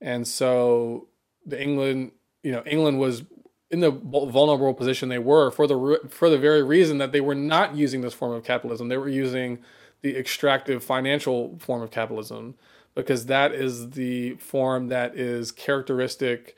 And 0.00 0.26
so 0.26 1.08
the 1.44 1.60
England, 1.60 2.12
you 2.42 2.52
know, 2.52 2.62
England 2.64 2.98
was 2.98 3.24
in 3.70 3.80
the 3.80 3.90
vulnerable 3.90 4.74
position 4.74 5.08
they 5.08 5.18
were 5.18 5.50
for 5.50 5.66
the 5.66 6.00
for 6.08 6.28
the 6.28 6.38
very 6.38 6.62
reason 6.62 6.98
that 6.98 7.12
they 7.12 7.20
were 7.20 7.34
not 7.34 7.76
using 7.76 8.00
this 8.00 8.14
form 8.14 8.32
of 8.32 8.44
capitalism. 8.44 8.88
They 8.88 8.96
were 8.96 9.08
using 9.08 9.58
the 10.02 10.16
extractive 10.16 10.82
financial 10.82 11.58
form 11.58 11.82
of 11.82 11.90
capitalism 11.90 12.56
because 12.94 13.26
that 13.26 13.52
is 13.52 13.90
the 13.90 14.34
form 14.34 14.88
that 14.88 15.16
is 15.16 15.52
characteristic 15.52 16.56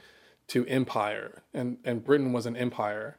to 0.49 0.67
empire, 0.67 1.43
and 1.53 1.79
and 1.85 2.05
Britain 2.05 2.33
was 2.33 2.47
an 2.47 2.57
empire, 2.57 3.19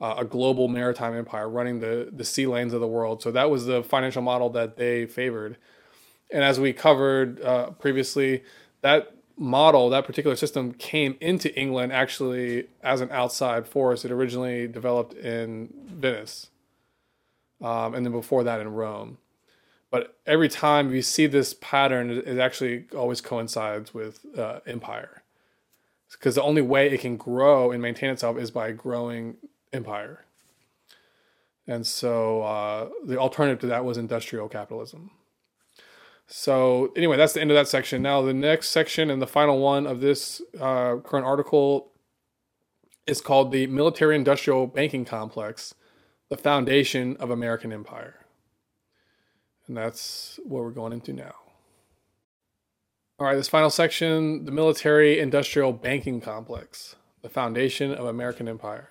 uh, 0.00 0.14
a 0.18 0.24
global 0.24 0.68
maritime 0.68 1.16
empire 1.16 1.48
running 1.48 1.80
the 1.80 2.08
the 2.12 2.24
sea 2.24 2.46
lanes 2.46 2.72
of 2.72 2.80
the 2.80 2.86
world. 2.86 3.22
So 3.22 3.30
that 3.32 3.50
was 3.50 3.66
the 3.66 3.82
financial 3.82 4.22
model 4.22 4.50
that 4.50 4.76
they 4.76 5.06
favored, 5.06 5.56
and 6.32 6.44
as 6.44 6.58
we 6.60 6.72
covered 6.72 7.40
uh, 7.42 7.70
previously, 7.70 8.42
that 8.82 9.14
model, 9.36 9.88
that 9.90 10.04
particular 10.04 10.36
system 10.36 10.72
came 10.72 11.16
into 11.20 11.54
England 11.58 11.92
actually 11.92 12.66
as 12.82 13.00
an 13.00 13.10
outside 13.12 13.66
force. 13.66 14.04
It 14.04 14.10
originally 14.10 14.66
developed 14.66 15.14
in 15.14 15.72
Venice, 15.86 16.48
um, 17.60 17.94
and 17.94 18.04
then 18.04 18.12
before 18.12 18.44
that 18.44 18.60
in 18.60 18.72
Rome. 18.72 19.18
But 19.90 20.18
every 20.26 20.48
time 20.50 20.92
you 20.92 21.00
see 21.00 21.26
this 21.26 21.54
pattern, 21.54 22.10
it 22.10 22.38
actually 22.38 22.84
always 22.94 23.22
coincides 23.22 23.94
with 23.94 24.20
uh, 24.36 24.60
empire, 24.66 25.22
because 26.12 26.34
the 26.34 26.42
only 26.42 26.60
way 26.60 26.90
it 26.90 27.00
can 27.00 27.16
grow 27.16 27.70
and 27.70 27.80
maintain 27.80 28.10
itself 28.10 28.36
is 28.36 28.50
by 28.50 28.72
growing 28.72 29.36
empire. 29.72 30.24
And 31.66 31.86
so 31.86 32.42
uh, 32.42 32.88
the 33.04 33.18
alternative 33.18 33.60
to 33.60 33.66
that 33.66 33.84
was 33.84 33.98
industrial 33.98 34.48
capitalism. 34.48 35.10
So 36.26 36.92
anyway, 36.96 37.16
that's 37.16 37.32
the 37.32 37.40
end 37.40 37.50
of 37.50 37.54
that 37.56 37.68
section. 37.68 38.02
Now 38.02 38.22
the 38.22 38.34
next 38.34 38.68
section 38.68 39.10
and 39.10 39.20
the 39.20 39.26
final 39.26 39.58
one 39.58 39.86
of 39.86 40.00
this 40.00 40.42
uh, 40.60 40.96
current 40.96 41.26
article 41.26 41.92
is 43.06 43.20
called 43.20 43.50
the 43.50 43.66
Military 43.66 44.14
Industrial 44.14 44.66
Banking 44.66 45.04
Complex, 45.04 45.74
the 46.28 46.36
foundation 46.36 47.16
of 47.16 47.30
American 47.30 47.72
empire. 47.72 48.26
And 49.66 49.76
that's 49.76 50.38
what 50.44 50.62
we're 50.62 50.70
going 50.70 50.92
into 50.92 51.12
now. 51.12 51.34
All 53.18 53.26
right, 53.26 53.34
this 53.34 53.48
final 53.48 53.70
section, 53.70 54.44
the 54.44 54.52
Military 54.52 55.18
Industrial 55.18 55.72
Banking 55.72 56.20
Complex, 56.20 56.96
the 57.22 57.28
foundation 57.28 57.92
of 57.92 58.06
American 58.06 58.48
empire. 58.48 58.90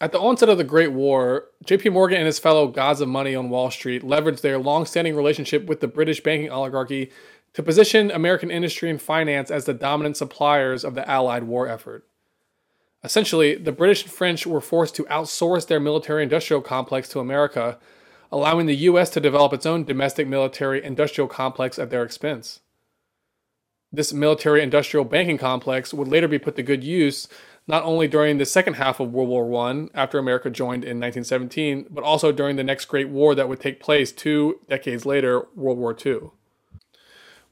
At 0.00 0.12
the 0.12 0.20
onset 0.20 0.48
of 0.48 0.58
the 0.58 0.64
Great 0.64 0.92
War, 0.92 1.46
JP 1.64 1.92
Morgan 1.92 2.18
and 2.18 2.26
his 2.26 2.38
fellow 2.38 2.68
gods 2.68 3.00
of 3.00 3.08
money 3.08 3.34
on 3.34 3.50
Wall 3.50 3.68
Street 3.70 4.02
leveraged 4.02 4.42
their 4.42 4.58
long 4.58 4.86
standing 4.86 5.16
relationship 5.16 5.66
with 5.66 5.80
the 5.80 5.88
British 5.88 6.22
banking 6.22 6.50
oligarchy 6.50 7.10
to 7.54 7.64
position 7.64 8.12
American 8.12 8.50
industry 8.50 8.90
and 8.90 9.02
finance 9.02 9.50
as 9.50 9.64
the 9.64 9.74
dominant 9.74 10.16
suppliers 10.16 10.84
of 10.84 10.94
the 10.94 11.08
Allied 11.10 11.44
war 11.44 11.66
effort. 11.66 12.06
Essentially, 13.02 13.56
the 13.56 13.72
British 13.72 14.04
and 14.04 14.12
French 14.12 14.46
were 14.46 14.60
forced 14.60 14.94
to 14.96 15.04
outsource 15.04 15.66
their 15.66 15.80
military 15.80 16.22
industrial 16.22 16.62
complex 16.62 17.08
to 17.08 17.20
America, 17.20 17.78
allowing 18.30 18.66
the 18.66 18.76
U.S. 18.76 19.10
to 19.10 19.20
develop 19.20 19.52
its 19.52 19.66
own 19.66 19.82
domestic 19.82 20.28
military 20.28 20.84
industrial 20.84 21.26
complex 21.26 21.76
at 21.76 21.90
their 21.90 22.04
expense. 22.04 22.60
This 23.92 24.12
military 24.12 24.62
industrial 24.62 25.04
banking 25.04 25.38
complex 25.38 25.94
would 25.94 26.08
later 26.08 26.28
be 26.28 26.38
put 26.38 26.56
to 26.56 26.62
good 26.62 26.84
use 26.84 27.26
not 27.68 27.84
only 27.84 28.08
during 28.08 28.38
the 28.38 28.46
second 28.46 28.74
half 28.74 28.98
of 28.98 29.12
World 29.12 29.28
War 29.28 29.68
I, 29.68 29.88
after 29.94 30.18
America 30.18 30.48
joined 30.48 30.84
in 30.84 30.98
1917, 30.98 31.86
but 31.90 32.02
also 32.02 32.32
during 32.32 32.56
the 32.56 32.64
next 32.64 32.86
Great 32.86 33.10
War 33.10 33.34
that 33.34 33.48
would 33.48 33.60
take 33.60 33.78
place 33.78 34.10
two 34.10 34.58
decades 34.68 35.04
later, 35.04 35.46
World 35.54 35.78
War 35.78 35.94
II. 36.04 36.30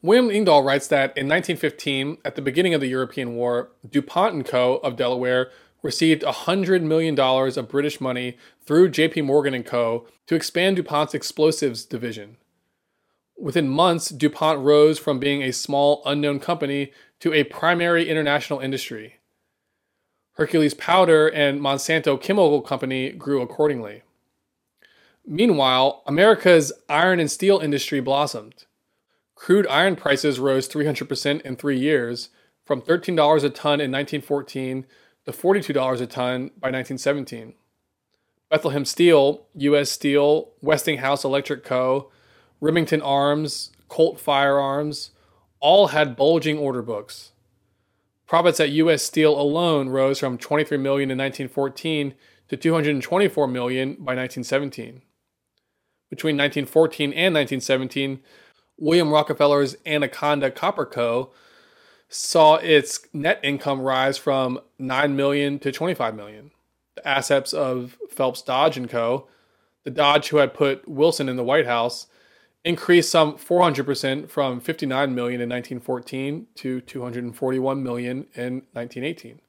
William 0.01 0.31
Engdahl 0.31 0.62
writes 0.62 0.89
that 0.89 1.17
in 1.17 1.29
1915, 1.29 2.19
at 2.25 2.35
the 2.35 2.43
beginning 2.43 2.73
of 2.73 2.81
the 2.81 2.89
European 2.89 3.35
War, 3.35 3.71
DuPont 3.89 4.35
and 4.35 4.47
Co. 4.47 4.77
of 4.77 4.97
Delaware 4.97 5.51
received 5.83 6.23
$100 6.23 6.83
million 6.83 7.19
of 7.19 7.69
British 7.69 8.01
money 8.01 8.39
through 8.64 8.91
JP 8.91 9.25
Morgan 9.25 9.62
& 9.62 9.64
Co. 9.64 10.07
to 10.27 10.35
expand 10.35 10.77
DuPont's 10.77 11.14
explosives 11.14 11.85
division. 11.85 12.39
Within 13.39 13.69
months, 13.69 14.09
DuPont 14.09 14.61
rose 14.61 14.99
from 14.99 15.19
being 15.19 15.43
a 15.43 15.53
small, 15.53 16.03
unknown 16.07 16.41
company 16.41 16.93
to 17.21 17.35
a 17.35 17.45
primary 17.45 18.09
international 18.09 18.61
industry. 18.61 19.16
Hercules 20.37 20.74
Powder 20.74 21.28
and 21.28 21.61
Monsanto 21.61 22.20
Chemical 22.20 22.61
Company 22.61 23.11
grew 23.11 23.41
accordingly. 23.41 24.03
Meanwhile, 25.26 26.03
America's 26.07 26.72
iron 26.89 27.20
and 27.20 27.30
steel 27.30 27.59
industry 27.59 28.01
blossomed. 28.01 28.66
Crude 29.34 29.66
iron 29.68 29.97
prices 29.97 30.39
rose 30.39 30.68
300% 30.68 31.41
in 31.41 31.57
three 31.57 31.78
years, 31.78 32.28
from 32.66 32.82
$13 32.82 33.45
a 33.45 33.51
ton 33.51 33.80
in 33.80 33.91
1914 33.91 34.87
to 35.24 35.32
$42 35.32 36.01
a 36.01 36.07
ton 36.07 36.51
by 36.59 36.70
1917. 36.70 37.55
Bethlehem 38.51 38.84
Steel, 38.84 39.47
U.S. 39.55 39.91
Steel, 39.91 40.53
Westinghouse 40.61 41.24
Electric 41.24 41.64
Co., 41.64 42.11
Remington 42.61 43.01
Arms, 43.01 43.70
Colt 43.89 44.20
Firearms 44.20 45.11
all 45.61 45.89
had 45.89 46.16
bulging 46.16 46.59
order 46.59 46.82
books. 46.82 47.32
Profits 48.27 48.59
at 48.59 48.70
U.S. 48.70 49.03
Steel 49.03 49.39
alone 49.41 49.89
rose 49.89 50.18
from 50.18 50.37
23 50.37 50.79
million 50.79 51.11
in 51.11 51.18
1914 51.18 52.14
to 52.49 52.57
224 52.57 53.47
million 53.47 53.91
by 53.95 54.14
1917. 54.14 55.03
Between 56.11 56.37
1914 56.37 57.12
and 57.12 57.35
1917, 57.35 58.20
William 58.79 59.11
Rockefeller's 59.11 59.77
Anaconda 59.87 60.51
Copper 60.51 60.87
Co. 60.87 61.33
saw 62.09 62.57
its 62.57 63.07
net 63.12 63.41
income 63.43 63.81
rise 63.81 64.18
from 64.18 64.61
9 64.79 65.16
million 65.16 65.59
to 65.61 65.72
25 65.72 66.14
million. 66.14 66.51
The 66.97 67.07
assets 67.07 67.53
of 67.53 67.97
Phelps 68.11 68.43
Dodge 68.43 68.89
& 68.89 68.91
Co., 68.91 69.29
the 69.85 69.91
Dodge 69.91 70.29
who 70.29 70.39
had 70.39 70.53
put 70.53 70.89
Wilson 70.89 71.29
in 71.29 71.37
the 71.37 71.45
White 71.45 71.66
House, 71.66 72.09
increased 72.67 73.11
some 73.11 73.35
400% 73.39 74.29
from 74.29 74.61
59 74.61 75.14
million 75.14 75.41
in 75.41 75.49
1914 75.49 76.49
to 76.57 76.81
241 76.81 77.83
million 77.83 78.27
in 78.35 78.62
1918. 78.73 79.41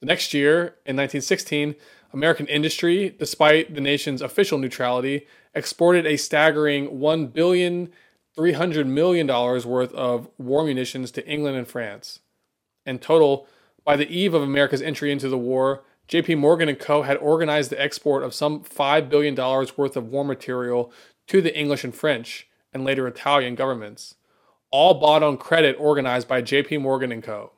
The 0.00 0.06
next 0.06 0.32
year, 0.32 0.76
in 0.86 0.96
1916, 0.96 1.74
American 2.14 2.46
industry, 2.46 3.14
despite 3.18 3.74
the 3.74 3.80
nation's 3.82 4.22
official 4.22 4.56
neutrality, 4.56 5.26
exported 5.54 6.06
a 6.06 6.16
staggering 6.16 6.98
1 6.98 7.26
billion 7.26 7.92
300 8.34 8.86
million 8.86 9.26
dollars 9.26 9.66
worth 9.66 9.92
of 9.92 10.28
war 10.38 10.64
munitions 10.64 11.10
to 11.12 11.26
England 11.28 11.56
and 11.56 11.68
France. 11.68 12.20
In 12.86 12.98
total, 12.98 13.46
by 13.84 13.96
the 13.96 14.08
eve 14.08 14.32
of 14.32 14.42
America's 14.42 14.82
entry 14.82 15.12
into 15.12 15.28
the 15.28 15.38
war, 15.38 15.84
JP 16.08 16.38
Morgan 16.38 16.68
and 16.68 16.78
Co 16.78 17.02
had 17.02 17.16
organized 17.18 17.70
the 17.70 17.80
export 17.80 18.22
of 18.22 18.34
some 18.34 18.62
5 18.62 19.08
billion 19.10 19.34
dollars 19.34 19.76
worth 19.76 19.96
of 19.96 20.08
war 20.08 20.24
material 20.24 20.90
to 21.28 21.40
the 21.40 21.56
English 21.56 21.84
and 21.84 21.94
French 21.94 22.48
and 22.72 22.84
later 22.84 23.06
Italian 23.06 23.54
governments, 23.54 24.16
all 24.70 24.94
bought 24.94 25.22
on 25.22 25.36
credit 25.36 25.76
organized 25.78 26.26
by 26.26 26.42
JP 26.42 26.80
Morgan 26.80 27.20
& 27.20 27.22
Co. 27.22 27.52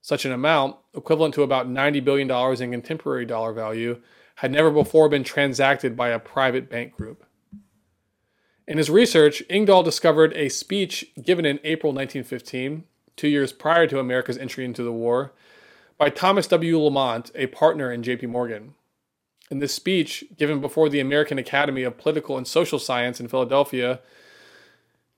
Such 0.00 0.24
an 0.24 0.32
amount, 0.32 0.76
equivalent 0.94 1.34
to 1.34 1.42
about 1.42 1.68
$90 1.68 2.02
billion 2.02 2.30
in 2.62 2.70
contemporary 2.70 3.26
dollar 3.26 3.52
value, 3.52 4.00
had 4.36 4.50
never 4.50 4.70
before 4.70 5.08
been 5.10 5.24
transacted 5.24 5.96
by 5.96 6.08
a 6.08 6.18
private 6.18 6.70
bank 6.70 6.96
group. 6.96 7.24
In 8.66 8.78
his 8.78 8.88
research, 8.88 9.42
Engdahl 9.50 9.82
discovered 9.82 10.32
a 10.34 10.48
speech 10.48 11.04
given 11.22 11.44
in 11.44 11.60
April 11.64 11.92
1915, 11.92 12.84
two 13.16 13.28
years 13.28 13.52
prior 13.52 13.86
to 13.86 13.98
America's 13.98 14.38
entry 14.38 14.64
into 14.64 14.82
the 14.82 14.92
war, 14.92 15.32
by 15.98 16.08
Thomas 16.08 16.46
W. 16.46 16.78
Lamont, 16.78 17.30
a 17.34 17.48
partner 17.48 17.92
in 17.92 18.02
J.P. 18.02 18.28
Morgan. 18.28 18.74
In 19.50 19.58
this 19.58 19.74
speech, 19.74 20.24
given 20.38 20.60
before 20.60 20.88
the 20.88 21.00
American 21.00 21.38
Academy 21.38 21.82
of 21.82 21.98
Political 21.98 22.36
and 22.36 22.46
Social 22.46 22.78
Science 22.78 23.18
in 23.18 23.26
Philadelphia, 23.26 24.00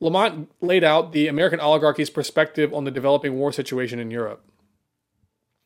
Lamont 0.01 0.51
laid 0.61 0.83
out 0.83 1.13
the 1.13 1.29
American 1.29 1.61
oligarchy's 1.61 2.11
perspective 2.11 2.73
on 2.73 2.85
the 2.85 2.91
developing 2.91 3.35
war 3.35 3.53
situation 3.53 3.99
in 3.99 4.11
Europe. 4.11 4.43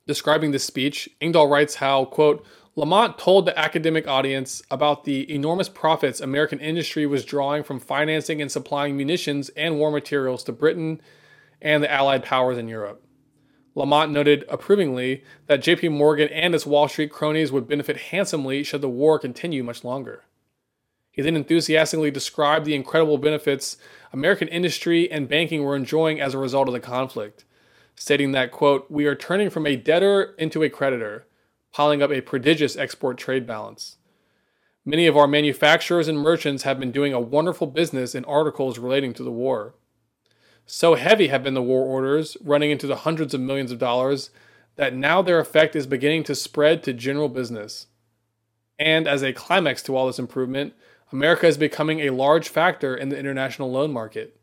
Describing 0.06 0.50
this 0.50 0.64
speech, 0.64 1.08
Engdahl 1.20 1.48
writes 1.48 1.76
how, 1.76 2.04
quote, 2.04 2.44
Lamont 2.74 3.18
told 3.18 3.46
the 3.46 3.58
academic 3.58 4.06
audience 4.06 4.62
about 4.70 5.04
the 5.04 5.32
enormous 5.32 5.68
profits 5.68 6.20
American 6.20 6.58
industry 6.58 7.06
was 7.06 7.24
drawing 7.24 7.62
from 7.62 7.80
financing 7.80 8.42
and 8.42 8.52
supplying 8.52 8.96
munitions 8.96 9.48
and 9.50 9.78
war 9.78 9.90
materials 9.90 10.44
to 10.44 10.52
Britain 10.52 11.00
and 11.62 11.82
the 11.82 11.90
Allied 11.90 12.22
powers 12.22 12.58
in 12.58 12.68
Europe. 12.68 13.05
Lamont 13.76 14.10
noted 14.10 14.44
approvingly 14.48 15.22
that 15.46 15.60
JP 15.60 15.92
Morgan 15.92 16.28
and 16.30 16.54
its 16.54 16.64
Wall 16.64 16.88
Street 16.88 17.12
cronies 17.12 17.52
would 17.52 17.68
benefit 17.68 17.98
handsomely 17.98 18.62
should 18.64 18.80
the 18.80 18.88
war 18.88 19.18
continue 19.18 19.62
much 19.62 19.84
longer. 19.84 20.24
He 21.12 21.20
then 21.20 21.36
enthusiastically 21.36 22.10
described 22.10 22.64
the 22.64 22.74
incredible 22.74 23.18
benefits 23.18 23.76
American 24.14 24.48
industry 24.48 25.10
and 25.10 25.28
banking 25.28 25.62
were 25.62 25.76
enjoying 25.76 26.20
as 26.20 26.32
a 26.32 26.38
result 26.38 26.68
of 26.68 26.74
the 26.74 26.80
conflict, 26.80 27.44
stating 27.94 28.32
that, 28.32 28.50
quote, 28.50 28.90
we 28.90 29.04
are 29.04 29.14
turning 29.14 29.50
from 29.50 29.66
a 29.66 29.76
debtor 29.76 30.34
into 30.38 30.62
a 30.62 30.70
creditor 30.70 31.26
piling 31.70 32.02
up 32.02 32.10
a 32.10 32.22
prodigious 32.22 32.76
export 32.76 33.18
trade 33.18 33.46
balance. 33.46 33.98
Many 34.86 35.06
of 35.06 35.18
our 35.18 35.28
manufacturers 35.28 36.08
and 36.08 36.18
merchants 36.18 36.62
have 36.62 36.80
been 36.80 36.92
doing 36.92 37.12
a 37.12 37.20
wonderful 37.20 37.66
business 37.66 38.14
in 38.14 38.24
articles 38.24 38.78
relating 38.78 39.12
to 39.14 39.22
the 39.22 39.30
war. 39.30 39.74
So 40.66 40.96
heavy 40.96 41.28
have 41.28 41.44
been 41.44 41.54
the 41.54 41.62
war 41.62 41.84
orders, 41.84 42.36
running 42.42 42.72
into 42.72 42.88
the 42.88 42.96
hundreds 42.96 43.32
of 43.32 43.40
millions 43.40 43.70
of 43.70 43.78
dollars, 43.78 44.30
that 44.74 44.94
now 44.94 45.22
their 45.22 45.38
effect 45.38 45.76
is 45.76 45.86
beginning 45.86 46.24
to 46.24 46.34
spread 46.34 46.82
to 46.82 46.92
general 46.92 47.28
business. 47.28 47.86
And 48.78 49.06
as 49.06 49.22
a 49.22 49.32
climax 49.32 49.80
to 49.84 49.96
all 49.96 50.08
this 50.08 50.18
improvement, 50.18 50.74
America 51.12 51.46
is 51.46 51.56
becoming 51.56 52.00
a 52.00 52.10
large 52.10 52.48
factor 52.48 52.96
in 52.96 53.10
the 53.10 53.18
international 53.18 53.70
loan 53.70 53.92
market, 53.92 54.38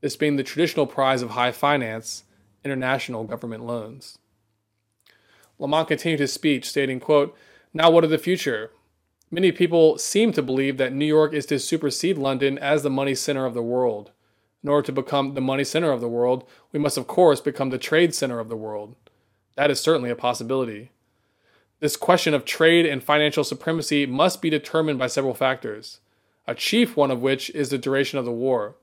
this 0.00 0.16
being 0.16 0.34
the 0.34 0.42
traditional 0.42 0.86
prize 0.86 1.22
of 1.22 1.30
high 1.30 1.52
finance, 1.52 2.24
international 2.64 3.22
government 3.22 3.64
loans. 3.64 4.18
Lamont 5.60 5.88
continued 5.88 6.20
his 6.20 6.32
speech, 6.32 6.68
stating, 6.68 6.98
quote, 6.98 7.36
Now 7.72 7.88
what 7.90 8.04
of 8.04 8.10
the 8.10 8.18
future? 8.18 8.72
Many 9.30 9.52
people 9.52 9.96
seem 9.96 10.32
to 10.32 10.42
believe 10.42 10.76
that 10.78 10.92
New 10.92 11.06
York 11.06 11.32
is 11.32 11.46
to 11.46 11.58
supersede 11.58 12.18
London 12.18 12.58
as 12.58 12.82
the 12.82 12.90
money 12.90 13.14
center 13.14 13.46
of 13.46 13.54
the 13.54 13.62
world. 13.62 14.10
In 14.62 14.68
order 14.68 14.86
to 14.86 14.92
become 14.92 15.34
the 15.34 15.40
money 15.40 15.64
center 15.64 15.92
of 15.92 16.00
the 16.00 16.08
world, 16.08 16.44
we 16.72 16.80
must, 16.80 16.98
of 16.98 17.06
course, 17.06 17.40
become 17.40 17.70
the 17.70 17.78
trade 17.78 18.14
center 18.14 18.40
of 18.40 18.48
the 18.48 18.56
world. 18.56 18.96
That 19.54 19.70
is 19.70 19.80
certainly 19.80 20.10
a 20.10 20.16
possibility. 20.16 20.90
This 21.80 21.96
question 21.96 22.34
of 22.34 22.44
trade 22.44 22.84
and 22.84 23.02
financial 23.02 23.44
supremacy 23.44 24.04
must 24.04 24.42
be 24.42 24.50
determined 24.50 24.98
by 24.98 25.06
several 25.06 25.34
factors, 25.34 26.00
a 26.46 26.54
chief 26.54 26.96
one 26.96 27.12
of 27.12 27.20
which 27.20 27.50
is 27.50 27.68
the 27.68 27.78
duration 27.78 28.18
of 28.18 28.24
the 28.24 28.32
war. 28.32 28.76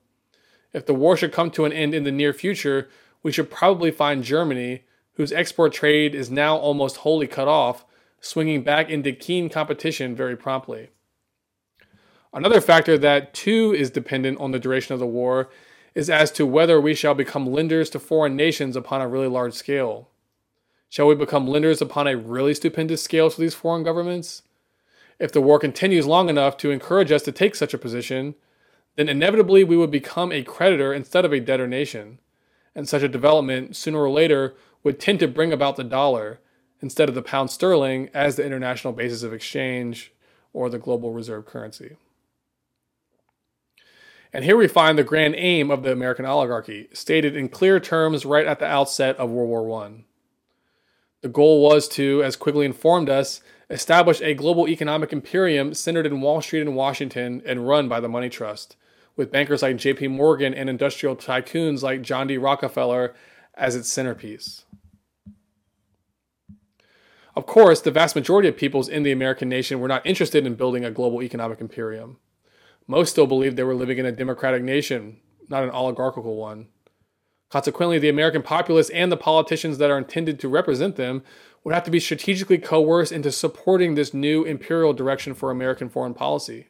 If 0.72 0.86
the 0.86 0.94
war 0.94 1.18
should 1.18 1.34
come 1.34 1.52
to 1.52 1.66
an 1.66 1.74
end 1.74 1.94
in 1.94 2.04
the 2.04 2.12
near 2.12 2.32
future, 2.32 2.88
we 3.22 3.34
should 3.34 3.52
probably 3.52 3.92
find 3.92 4.24
Germany, 4.24 4.84
whose 5.14 5.34
export 5.34 5.74
trade 5.74 6.16
is 6.16 6.32
now 6.32 6.56
almost 6.56 6.98
wholly 6.98 7.28
cut 7.28 7.50
off, 7.50 7.84
swinging 8.22 8.64
back 8.64 8.90
into 8.90 9.12
keen 9.12 9.50
competition 9.50 10.16
very 10.16 10.38
promptly. 10.38 10.90
Another 12.34 12.60
factor 12.60 12.98
that 12.98 13.34
too 13.34 13.74
is 13.74 13.90
dependent 13.90 14.40
on 14.40 14.52
the 14.52 14.60
duration 14.60 14.94
of 14.94 15.00
the 15.00 15.06
war 15.06 15.50
is 15.96 16.10
as 16.10 16.30
to 16.34 16.46
whether 16.46 16.80
we 16.80 16.94
shall 16.94 17.16
become 17.16 17.48
lenders 17.48 17.90
to 17.90 18.00
foreign 18.00 18.36
nations 18.36 18.76
upon 18.76 19.02
a 19.02 19.08
really 19.08 19.28
large 19.28 19.54
scale. 19.54 20.10
Shall 20.90 21.08
we 21.08 21.16
become 21.16 21.48
lenders 21.48 21.82
upon 21.82 22.08
a 22.08 22.18
really 22.18 22.54
stupendous 22.54 23.02
scale 23.02 23.32
to 23.32 23.42
these 23.42 23.56
foreign 23.56 23.84
governments? 23.84 24.44
If 25.18 25.32
the 25.32 25.42
war 25.42 25.58
continues 25.58 26.06
long 26.06 26.30
enough 26.30 26.58
to 26.58 26.72
encourage 26.72 27.12
us 27.12 27.24
to 27.24 27.32
take 27.32 27.56
such 27.56 27.74
a 27.74 27.78
position, 27.78 28.36
then 28.98 29.08
inevitably 29.08 29.64
we 29.64 29.78
would 29.78 29.92
become 29.92 30.32
a 30.32 30.44
creditor 30.44 30.94
instead 30.94 31.26
of 31.26 31.34
a 31.34 31.40
debtor 31.40 31.68
nation. 31.68 32.20
And 32.76 32.90
such 32.90 33.04
a 33.04 33.08
development, 33.08 33.76
sooner 33.76 34.00
or 34.00 34.10
later, 34.10 34.56
would 34.84 35.00
tend 35.00 35.20
to 35.20 35.28
bring 35.28 35.54
about 35.54 35.78
the 35.78 35.84
dollar 35.84 36.40
instead 36.82 37.08
of 37.08 37.16
the 37.16 37.22
pound 37.22 37.50
sterling 37.50 38.10
as 38.14 38.36
the 38.36 38.46
international 38.46 38.92
basis 38.92 39.24
of 39.24 39.34
exchange 39.34 40.12
or 40.52 40.70
the 40.70 40.78
global 40.78 41.14
reserve 41.14 41.46
currency. 41.46 41.96
And 44.36 44.44
here 44.44 44.58
we 44.58 44.68
find 44.68 44.98
the 44.98 45.04
grand 45.06 45.36
aim 45.38 45.72
of 45.72 45.84
the 45.84 45.94
American 45.94 46.26
oligarchy, 46.26 46.90
stated 46.92 47.38
in 47.38 47.48
clear 47.48 47.80
terms 47.80 48.26
right 48.26 48.46
at 48.46 48.60
the 48.60 48.66
outset 48.66 49.16
of 49.16 49.30
World 49.30 49.48
War 49.48 49.86
I. 49.86 50.04
The 51.22 51.30
goal 51.30 51.62
was 51.62 51.88
to, 51.90 52.22
as 52.22 52.36
Quigley 52.36 52.66
informed 52.66 53.10
us, 53.10 53.40
establish 53.70 54.20
a 54.20 54.34
global 54.34 54.68
economic 54.68 55.14
imperium 55.14 55.74
centered 55.74 56.06
in 56.06 56.20
Wall 56.20 56.42
Street 56.42 56.60
and 56.60 56.76
Washington 56.76 57.44
and 57.46 57.66
run 57.66 57.88
by 57.88 58.02
the 58.02 58.10
money 58.10 58.28
trust, 58.28 58.76
with 59.16 59.32
bankers 59.32 59.62
like 59.62 59.78
JP 59.78 60.12
Morgan 60.12 60.54
and 60.54 60.70
industrial 60.70 61.16
tycoons 61.16 61.82
like 61.82 62.02
John 62.02 62.28
D. 62.28 62.38
Rockefeller 62.38 63.16
as 63.54 63.74
its 63.74 63.90
centerpiece. 63.90 64.66
Of 67.38 67.46
course, 67.46 67.80
the 67.80 67.90
vast 67.90 68.18
majority 68.18 68.50
of 68.50 68.58
peoples 68.58 68.90
in 68.90 69.04
the 69.04 69.14
American 69.14 69.48
nation 69.48 69.80
were 69.80 69.88
not 69.88 70.06
interested 70.06 70.46
in 70.46 70.56
building 70.56 70.84
a 70.84 70.92
global 70.92 71.24
economic 71.24 71.62
imperium. 71.62 72.18
Most 72.88 73.12
still 73.12 73.28
believed 73.28 73.58
they 73.58 73.64
were 73.64 73.76
living 73.76 73.98
in 73.98 74.06
a 74.06 74.12
democratic 74.12 74.62
nation, 74.62 75.18
not 75.50 75.64
an 75.64 75.72
oligarchical 75.72 76.36
one. 76.36 76.68
Consequently, 77.50 78.00
the 78.00 78.10
American 78.10 78.42
populace 78.42 78.90
and 78.90 79.12
the 79.12 79.18
politicians 79.18 79.78
that 79.78 79.90
are 79.90 79.98
intended 79.98 80.40
to 80.40 80.50
represent 80.50 80.96
them 80.96 81.24
would 81.64 81.74
have 81.74 81.84
to 81.84 81.92
be 81.92 82.00
strategically 82.00 82.58
coerced 82.58 83.12
into 83.12 83.32
supporting 83.32 83.96
this 83.96 84.14
new 84.14 84.44
imperial 84.44 84.94
direction 84.94 85.34
for 85.34 85.50
American 85.50 85.90
foreign 85.90 86.14
policy. 86.14 86.70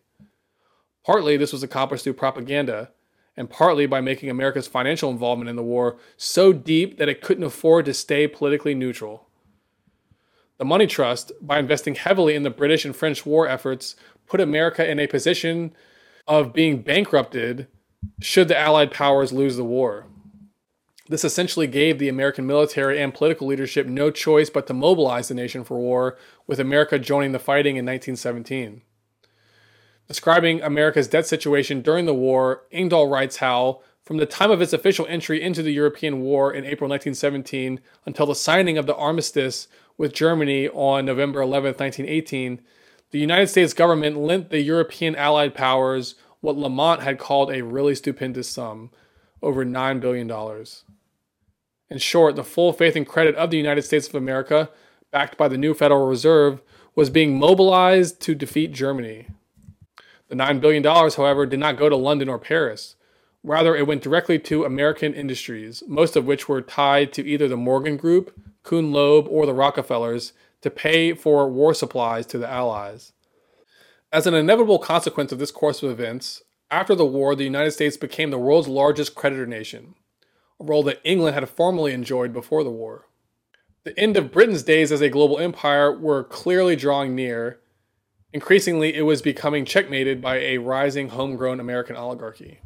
Partly, 1.06 1.38
this 1.38 1.52
was 1.52 1.64
accomplished 1.64 2.04
through 2.04 2.14
propaganda, 2.14 2.92
and 3.38 3.50
partly 3.50 3.86
by 3.86 4.00
making 4.00 4.30
America's 4.30 4.68
financial 4.68 5.12
involvement 5.12 5.50
in 5.50 5.56
the 5.56 5.64
war 5.64 5.98
so 6.16 6.54
deep 6.54 6.98
that 6.98 7.10
it 7.10 7.22
couldn't 7.22 7.44
afford 7.44 7.86
to 7.86 7.94
stay 7.94 8.28
politically 8.28 8.74
neutral. 8.74 9.28
The 10.58 10.66
Money 10.66 10.88
Trust, 10.88 11.34
by 11.42 11.60
investing 11.60 11.96
heavily 11.96 12.34
in 12.34 12.44
the 12.44 12.50
British 12.50 12.86
and 12.86 12.96
French 12.96 13.26
war 13.26 13.48
efforts, 13.48 13.98
put 14.26 14.40
America 14.40 14.90
in 14.90 15.00
a 15.00 15.08
position 15.08 15.76
of 16.28 16.54
being 16.54 16.82
bankrupted 16.82 17.68
should 18.20 18.48
the 18.48 18.58
Allied 18.58 18.92
powers 18.92 19.34
lose 19.34 19.58
the 19.58 19.64
war. 19.64 20.06
This 21.08 21.24
essentially 21.24 21.68
gave 21.68 22.00
the 22.00 22.10
American 22.10 22.48
military 22.48 23.00
and 23.00 23.14
political 23.14 23.46
leadership 23.48 23.86
no 23.86 24.10
choice 24.10 24.50
but 24.50 24.66
to 24.68 24.74
mobilize 24.74 25.28
the 25.28 25.36
nation 25.36 25.64
for 25.64 25.78
war, 25.78 26.18
with 26.48 26.60
America 26.60 26.98
joining 26.98 27.32
the 27.32 27.40
fighting 27.40 27.78
in 27.78 27.86
1917. 27.86 28.82
Describing 30.08 30.62
America's 30.62 31.08
debt 31.08 31.28
situation 31.28 31.82
during 31.82 32.06
the 32.06 32.14
war, 32.14 32.64
Engdahl 32.72 33.08
writes 33.08 33.38
how, 33.38 33.82
from 34.04 34.18
the 34.18 34.26
time 34.26 34.52
of 34.52 34.62
its 34.62 34.74
official 34.74 35.06
entry 35.08 35.42
into 35.42 35.64
the 35.64 35.74
European 35.74 36.22
War 36.22 36.54
in 36.54 36.64
April 36.64 36.88
1917 36.88 37.80
until 38.06 38.28
the 38.28 38.36
signing 38.36 38.78
of 38.78 38.86
the 38.86 38.96
armistice 38.96 39.68
with 39.98 40.14
Germany 40.14 40.70
on 40.70 41.06
November 41.06 41.42
11, 41.42 41.74
1918, 41.74 42.62
the 43.16 43.22
United 43.22 43.48
States 43.48 43.72
government 43.72 44.18
lent 44.18 44.50
the 44.50 44.60
European 44.60 45.16
Allied 45.16 45.56
powers 45.56 46.16
what 46.42 46.58
Lamont 46.58 47.02
had 47.02 47.18
called 47.18 47.50
a 47.50 47.64
really 47.64 47.96
stupendous 47.96 48.50
sum 48.50 48.92
over 49.42 49.64
$9 49.64 50.02
billion. 50.02 50.30
In 51.90 51.98
short, 51.98 52.36
the 52.36 52.44
full 52.44 52.74
faith 52.74 52.94
and 52.98 53.08
credit 53.08 53.34
of 53.36 53.52
the 53.52 53.58
United 53.58 53.84
States 53.84 54.10
of 54.10 54.16
America, 54.16 54.70
backed 55.12 55.38
by 55.38 55.48
the 55.48 55.58
new 55.58 55.74
Federal 55.74 56.06
Reserve, 56.08 56.62
was 56.94 57.10
being 57.10 57.40
mobilized 57.40 58.20
to 58.20 58.36
defeat 58.36 58.74
Germany. 58.74 59.28
The 60.28 60.36
$9 60.36 60.60
billion, 60.60 60.84
however, 60.84 61.46
did 61.46 61.60
not 61.62 61.78
go 61.78 61.88
to 61.88 61.96
London 61.96 62.28
or 62.28 62.38
Paris. 62.38 62.98
Rather, 63.46 63.78
it 63.78 63.88
went 63.88 64.04
directly 64.04 64.40
to 64.40 64.66
American 64.66 65.14
industries, 65.14 65.84
most 65.88 66.18
of 66.18 66.26
which 66.26 66.50
were 66.50 66.62
tied 66.62 67.14
to 67.14 67.26
either 67.26 67.48
the 67.48 67.56
Morgan 67.56 67.96
Group, 67.96 68.38
Kuhn 68.64 68.92
Loeb, 68.92 69.26
or 69.30 69.46
the 69.46 69.54
Rockefellers 69.54 70.34
to 70.66 70.72
pay 70.72 71.14
for 71.14 71.48
war 71.48 71.76
supplies 71.76 72.26
to 72.26 72.40
the 72.40 72.50
Allies. 72.50 73.14
As 74.12 74.26
an 74.26 74.34
inevitable 74.34 74.80
consequence 74.80 75.32
of 75.32 75.38
this 75.38 75.52
course 75.52 75.84
of 75.84 75.92
events, 75.92 76.42
after 76.72 76.96
the 76.96 77.06
war, 77.06 77.36
the 77.36 77.44
United 77.44 77.70
States 77.70 77.98
became 77.98 78.32
the 78.32 78.40
world's 78.40 78.68
largest 78.68 79.14
creditor 79.14 79.46
nation, 79.46 79.94
a 80.60 80.64
role 80.64 80.82
that 80.82 81.02
England 81.04 81.36
had 81.36 81.48
formerly 81.48 81.94
enjoyed 81.94 82.34
before 82.34 82.64
the 82.64 82.72
war. 82.72 83.06
The 83.84 83.98
end 84.00 84.18
of 84.18 84.32
Britain's 84.32 84.64
days 84.64 84.92
as 84.92 85.02
a 85.02 85.10
global 85.10 85.38
empire 85.38 85.96
were 85.96 86.24
clearly 86.24 86.76
drawing 86.76 87.14
near. 87.14 87.60
Increasingly, 88.34 88.96
it 88.96 89.04
was 89.04 89.22
becoming 89.22 89.66
checkmated 89.66 90.20
by 90.20 90.40
a 90.40 90.58
rising 90.58 91.10
homegrown 91.10 91.60
American 91.60 91.96
oligarchy. 91.96 92.60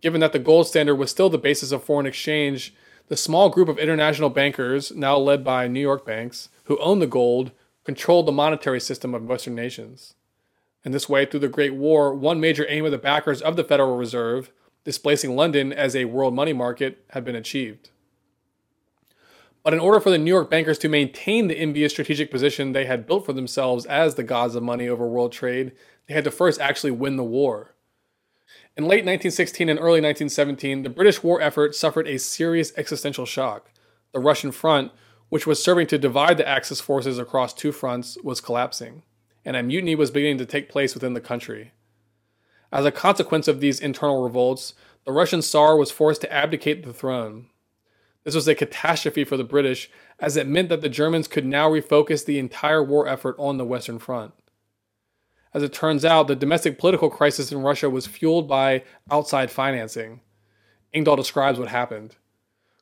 Given 0.00 0.20
that 0.20 0.32
the 0.32 0.38
gold 0.38 0.68
standard 0.68 0.94
was 0.94 1.10
still 1.10 1.28
the 1.28 1.38
basis 1.38 1.72
of 1.72 1.82
foreign 1.82 2.06
exchange, 2.06 2.72
the 3.08 3.16
small 3.16 3.48
group 3.50 3.68
of 3.68 3.78
international 3.78 4.30
bankers, 4.30 4.90
now 4.92 5.16
led 5.16 5.44
by 5.44 5.68
New 5.68 5.80
York 5.80 6.04
banks, 6.04 6.48
who 6.64 6.78
owned 6.78 7.00
the 7.00 7.06
gold, 7.06 7.52
controlled 7.84 8.26
the 8.26 8.32
monetary 8.32 8.80
system 8.80 9.14
of 9.14 9.24
Western 9.26 9.54
nations. 9.54 10.14
In 10.84 10.92
this 10.92 11.08
way, 11.08 11.24
through 11.24 11.40
the 11.40 11.48
Great 11.48 11.74
War, 11.74 12.14
one 12.14 12.40
major 12.40 12.66
aim 12.68 12.84
of 12.84 12.90
the 12.90 12.98
backers 12.98 13.40
of 13.42 13.56
the 13.56 13.64
Federal 13.64 13.96
Reserve, 13.96 14.50
displacing 14.84 15.36
London 15.36 15.72
as 15.72 15.94
a 15.94 16.04
world 16.06 16.34
money 16.34 16.52
market, 16.52 17.04
had 17.10 17.24
been 17.24 17.36
achieved. 17.36 17.90
But 19.62 19.74
in 19.74 19.80
order 19.80 19.98
for 19.98 20.10
the 20.10 20.18
New 20.18 20.30
York 20.30 20.48
bankers 20.48 20.78
to 20.78 20.88
maintain 20.88 21.48
the 21.48 21.58
envious 21.58 21.92
strategic 21.92 22.30
position 22.30 22.72
they 22.72 22.86
had 22.86 23.06
built 23.06 23.26
for 23.26 23.32
themselves 23.32 23.84
as 23.86 24.14
the 24.14 24.22
gods 24.22 24.54
of 24.54 24.62
money 24.62 24.88
over 24.88 25.08
world 25.08 25.32
trade, 25.32 25.72
they 26.06 26.14
had 26.14 26.24
to 26.24 26.30
first 26.30 26.60
actually 26.60 26.92
win 26.92 27.16
the 27.16 27.24
war. 27.24 27.74
In 28.76 28.84
late 28.84 29.06
1916 29.06 29.70
and 29.70 29.78
early 29.78 30.02
1917, 30.02 30.82
the 30.82 30.90
British 30.90 31.22
war 31.22 31.40
effort 31.40 31.74
suffered 31.74 32.06
a 32.06 32.18
serious 32.18 32.74
existential 32.76 33.24
shock. 33.24 33.70
The 34.12 34.20
Russian 34.20 34.52
front, 34.52 34.92
which 35.30 35.46
was 35.46 35.64
serving 35.64 35.86
to 35.86 35.98
divide 35.98 36.36
the 36.36 36.46
Axis 36.46 36.78
forces 36.78 37.18
across 37.18 37.54
two 37.54 37.72
fronts, 37.72 38.18
was 38.22 38.42
collapsing, 38.42 39.02
and 39.46 39.56
a 39.56 39.62
mutiny 39.62 39.94
was 39.94 40.10
beginning 40.10 40.36
to 40.38 40.44
take 40.44 40.68
place 40.68 40.92
within 40.92 41.14
the 41.14 41.22
country. 41.22 41.72
As 42.70 42.84
a 42.84 42.92
consequence 42.92 43.48
of 43.48 43.60
these 43.60 43.80
internal 43.80 44.22
revolts, 44.22 44.74
the 45.06 45.12
Russian 45.12 45.40
Tsar 45.40 45.78
was 45.78 45.90
forced 45.90 46.20
to 46.20 46.32
abdicate 46.32 46.84
the 46.84 46.92
throne. 46.92 47.46
This 48.24 48.34
was 48.34 48.46
a 48.46 48.54
catastrophe 48.54 49.24
for 49.24 49.38
the 49.38 49.44
British, 49.44 49.88
as 50.18 50.36
it 50.36 50.46
meant 50.46 50.68
that 50.68 50.82
the 50.82 50.90
Germans 50.90 51.28
could 51.28 51.46
now 51.46 51.70
refocus 51.70 52.26
the 52.26 52.38
entire 52.38 52.84
war 52.84 53.08
effort 53.08 53.36
on 53.38 53.56
the 53.56 53.64
Western 53.64 53.98
Front. 53.98 54.34
As 55.56 55.62
it 55.62 55.72
turns 55.72 56.04
out, 56.04 56.28
the 56.28 56.36
domestic 56.36 56.78
political 56.78 57.08
crisis 57.08 57.50
in 57.50 57.62
Russia 57.62 57.88
was 57.88 58.06
fueled 58.06 58.46
by 58.46 58.82
outside 59.10 59.50
financing. 59.50 60.20
Engdahl 60.92 61.16
describes 61.16 61.58
what 61.58 61.68
happened. 61.68 62.16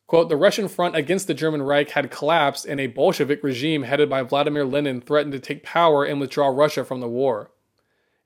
Quote, 0.09 0.29
the 0.29 0.37
Russian 0.37 0.67
front 0.67 0.97
against 0.97 1.29
the 1.29 1.35
German 1.35 1.63
Reich 1.63 1.91
had 1.91 2.11
collapsed 2.11 2.67
and 2.67 2.81
a 2.81 2.89
Bolshevik 2.89 3.45
regime 3.45 3.85
headed 3.85 4.11
by 4.11 4.23
Vladimir 4.23 4.65
Lenin 4.65 5.01
threatened 5.01 5.31
to 5.35 5.39
take 5.39 5.63
power 5.63 6.05
and 6.05 6.19
withdraw 6.19 6.49
Russia 6.49 6.85
from 6.85 6.99
the 6.99 7.07
war. 7.07 7.53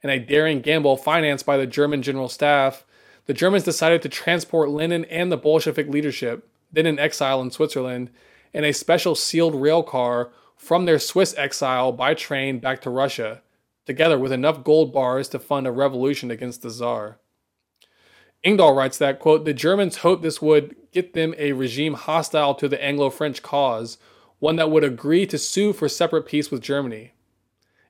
In 0.02 0.08
a 0.08 0.18
daring 0.18 0.62
gamble 0.62 0.96
financed 0.96 1.44
by 1.44 1.58
the 1.58 1.66
German 1.66 2.00
General 2.00 2.30
Staff, 2.30 2.86
the 3.26 3.34
Germans 3.34 3.64
decided 3.64 4.00
to 4.00 4.08
transport 4.08 4.70
Lenin 4.70 5.04
and 5.04 5.30
the 5.30 5.36
Bolshevik 5.36 5.88
leadership, 5.88 6.48
then 6.72 6.86
in 6.86 6.98
exile 6.98 7.42
in 7.42 7.50
Switzerland, 7.50 8.08
in 8.54 8.64
a 8.64 8.72
special 8.72 9.14
sealed 9.14 9.54
rail 9.54 9.82
car 9.82 10.30
from 10.56 10.86
their 10.86 10.98
Swiss 10.98 11.34
exile 11.36 11.92
by 11.92 12.14
train 12.14 12.60
back 12.60 12.80
to 12.80 12.88
Russia, 12.88 13.42
together 13.88 14.18
with 14.18 14.30
enough 14.30 14.62
gold 14.62 14.92
bars 14.92 15.30
to 15.30 15.38
fund 15.38 15.66
a 15.66 15.72
revolution 15.72 16.30
against 16.30 16.60
the 16.60 16.68
Tsar. 16.68 17.18
Engdahl 18.44 18.74
writes 18.74 18.98
that, 18.98 19.18
quote, 19.18 19.46
the 19.46 19.54
Germans 19.54 19.96
hoped 19.96 20.22
this 20.22 20.42
would 20.42 20.76
get 20.92 21.14
them 21.14 21.34
a 21.38 21.52
regime 21.52 21.94
hostile 21.94 22.54
to 22.54 22.68
the 22.68 22.80
Anglo 22.84 23.08
French 23.08 23.42
cause, 23.42 23.96
one 24.40 24.56
that 24.56 24.70
would 24.70 24.84
agree 24.84 25.24
to 25.26 25.38
sue 25.38 25.72
for 25.72 25.88
separate 25.88 26.26
peace 26.26 26.50
with 26.50 26.60
Germany. 26.60 27.12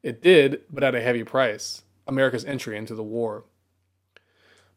It 0.04 0.22
did, 0.22 0.62
but 0.70 0.84
at 0.84 0.94
a 0.94 1.00
heavy 1.00 1.24
price 1.24 1.82
America's 2.06 2.44
entry 2.44 2.78
into 2.78 2.94
the 2.94 3.02
war. 3.02 3.44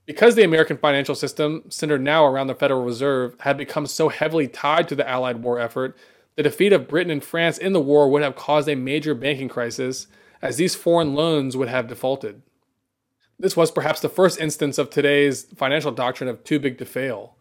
Because 0.08 0.34
the 0.34 0.44
American 0.44 0.78
financial 0.78 1.14
system, 1.14 1.66
centered 1.70 2.02
now 2.02 2.26
around 2.26 2.48
the 2.48 2.56
Federal 2.56 2.84
Reserve, 2.84 3.36
had 3.42 3.58
become 3.58 3.86
so 3.86 4.10
heavily 4.10 4.48
tied 4.48 4.88
to 4.88 4.96
the 4.96 5.08
Allied 5.08 5.44
war 5.44 5.60
effort, 5.60 5.96
the 6.36 6.42
defeat 6.42 6.74
of 6.74 6.88
Britain 6.88 7.12
and 7.12 7.24
France 7.24 7.60
in 7.60 7.74
the 7.74 7.80
war 7.80 8.10
would 8.10 8.24
have 8.24 8.36
caused 8.36 8.68
a 8.68 8.76
major 8.76 9.14
banking 9.14 9.48
crisis, 9.48 10.08
as 10.42 10.58
these 10.58 10.76
foreign 10.76 11.14
loans 11.14 11.56
would 11.56 11.68
have 11.68 11.88
defaulted. 11.88 12.42
This 13.40 13.58
was 13.58 13.72
perhaps 13.72 14.02
the 14.02 14.10
first 14.10 14.40
instance 14.40 14.78
of 14.78 14.90
today's 14.90 15.44
financial 15.56 15.92
doctrine 15.92 16.30
of 16.30 16.44
too 16.44 16.60
big 16.60 16.78
to 16.78 16.86
fail. 16.86 17.36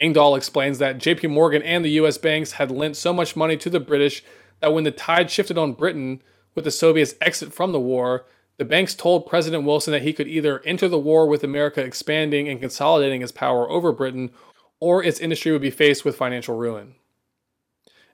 Engdahl 0.00 0.34
explains 0.34 0.78
that 0.78 0.98
JP 0.98 1.30
Morgan 1.30 1.62
and 1.62 1.84
the 1.84 1.92
US 1.92 2.18
banks 2.18 2.52
had 2.52 2.70
lent 2.70 2.96
so 2.96 3.12
much 3.12 3.36
money 3.36 3.56
to 3.56 3.70
the 3.70 3.80
British 3.80 4.24
that 4.60 4.72
when 4.72 4.84
the 4.84 4.90
tide 4.90 5.30
shifted 5.30 5.56
on 5.56 5.72
Britain 5.72 6.22
with 6.54 6.64
the 6.64 6.70
Soviets' 6.70 7.14
exit 7.20 7.52
from 7.52 7.72
the 7.72 7.80
war, 7.80 8.26
the 8.56 8.64
banks 8.64 8.94
told 8.94 9.26
President 9.26 9.64
Wilson 9.64 9.92
that 9.92 10.02
he 10.02 10.12
could 10.12 10.28
either 10.28 10.60
enter 10.64 10.88
the 10.88 10.98
war 10.98 11.26
with 11.26 11.42
America 11.42 11.82
expanding 11.82 12.48
and 12.48 12.60
consolidating 12.60 13.22
its 13.22 13.32
power 13.32 13.68
over 13.68 13.92
Britain, 13.92 14.30
or 14.78 15.02
its 15.02 15.20
industry 15.20 15.50
would 15.50 15.62
be 15.62 15.70
faced 15.70 16.04
with 16.04 16.16
financial 16.16 16.56
ruin. 16.56 16.94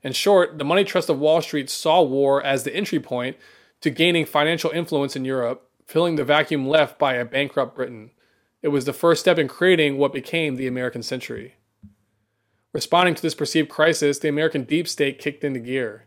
In 0.03 0.13
short, 0.13 0.59
the 0.59 0.65
money 0.65 0.85
trust 0.85 1.11
of 1.11 1.19
Wall 1.19 1.43
Street 1.43 1.69
saw 1.69 2.03
war 2.03 2.43
as 2.43 2.65
the 2.65 2.75
entry 2.75 3.01
point 3.01 3.37
to 3.81 3.91
gaining 3.91 4.27
financial 4.27 4.71
influence 4.71 5.17
in 5.17 5.25
Europe, 5.25 5.69
filling 5.87 6.17
the 6.17 6.25
vacuum 6.25 6.69
left 6.69 6.99
by 6.99 7.15
a 7.15 7.25
bankrupt 7.25 7.75
Britain. 7.75 8.11
It 8.63 8.69
was 8.69 8.85
the 8.85 8.93
first 8.93 9.21
step 9.21 9.39
in 9.39 9.49
creating 9.49 9.97
what 9.97 10.13
became 10.13 10.57
the 10.57 10.67
American 10.67 11.03
century. 11.03 11.55
Responding 12.73 13.15
to 13.15 13.23
this 13.23 13.35
perceived 13.35 13.69
crisis, 13.69 14.19
the 14.19 14.29
American 14.29 14.65
deep 14.65 14.87
state 14.87 15.19
kicked 15.19 15.43
into 15.43 15.59
gear. 15.59 16.07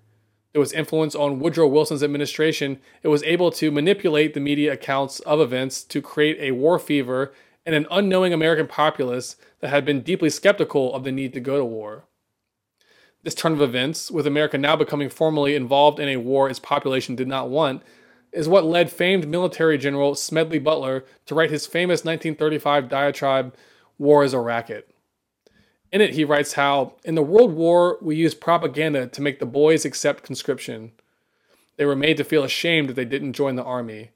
It 0.54 0.60
was 0.60 0.72
influence 0.72 1.16
on 1.16 1.40
Woodrow 1.40 1.68
Wilson's 1.68 2.04
administration. 2.04 2.80
It 3.02 3.08
was 3.08 3.24
able 3.24 3.52
to 3.52 3.72
manipulate 3.72 4.34
the 4.34 4.40
media 4.40 4.74
accounts 4.74 5.20
of 5.22 5.42
events 5.42 5.84
to 5.86 6.02
create 6.02 6.38
a 6.40 6.52
war 6.52 6.78
fever 6.78 7.34
and 7.66 7.74
an 7.74 7.88
unknowing 7.90 8.34
American 8.34 8.68
populace 8.68 9.36
that 9.62 9.70
had 9.70 9.84
been 9.84 10.02
deeply 10.02 10.30
skeptical 10.30 10.94
of 10.94 11.04
the 11.04 11.12
need 11.12 11.34
to 11.34 11.40
go 11.40 11.58
to 11.58 11.66
war. 11.66 12.06
This 13.24 13.36
turn 13.36 13.54
of 13.54 13.62
events, 13.62 14.12
with 14.12 14.28
America 14.28 14.58
now 14.58 14.76
becoming 14.76 15.10
formally 15.10 15.56
involved 15.56 16.00
in 16.00 16.10
a 16.10 16.18
war 16.18 16.50
its 16.50 16.60
population 16.60 17.16
did 17.16 17.28
not 17.28 17.50
want, 17.50 17.82
is 18.34 18.50
what 18.50 18.66
led 18.66 18.92
famed 18.92 19.28
military 19.28 19.78
general 19.78 20.16
Smedley 20.16 20.60
Butler 20.60 21.06
to 21.26 21.36
write 21.36 21.52
his 21.52 21.66
famous 21.66 22.04
1935 22.04 22.90
diatribe, 22.90 23.56
War 23.98 24.24
is 24.24 24.34
a 24.34 24.40
Racket. 24.40 24.90
In 25.92 26.02
it, 26.02 26.16
he 26.16 26.26
writes 26.26 26.54
how, 26.54 26.96
in 27.06 27.16
the 27.16 27.22
World 27.22 27.54
War, 27.54 28.00
we 28.02 28.16
used 28.16 28.42
propaganda 28.42 29.08
to 29.08 29.22
make 29.22 29.40
the 29.40 29.46
boys 29.46 29.86
accept 29.86 30.24
conscription. 30.24 30.92
They 31.78 31.86
were 31.86 31.96
made 31.96 32.18
to 32.18 32.24
feel 32.24 32.44
ashamed 32.44 32.90
that 32.90 32.96
they 32.96 33.06
didn't 33.06 33.34
join 33.34 33.56
the 33.56 33.64
army. 33.64 34.10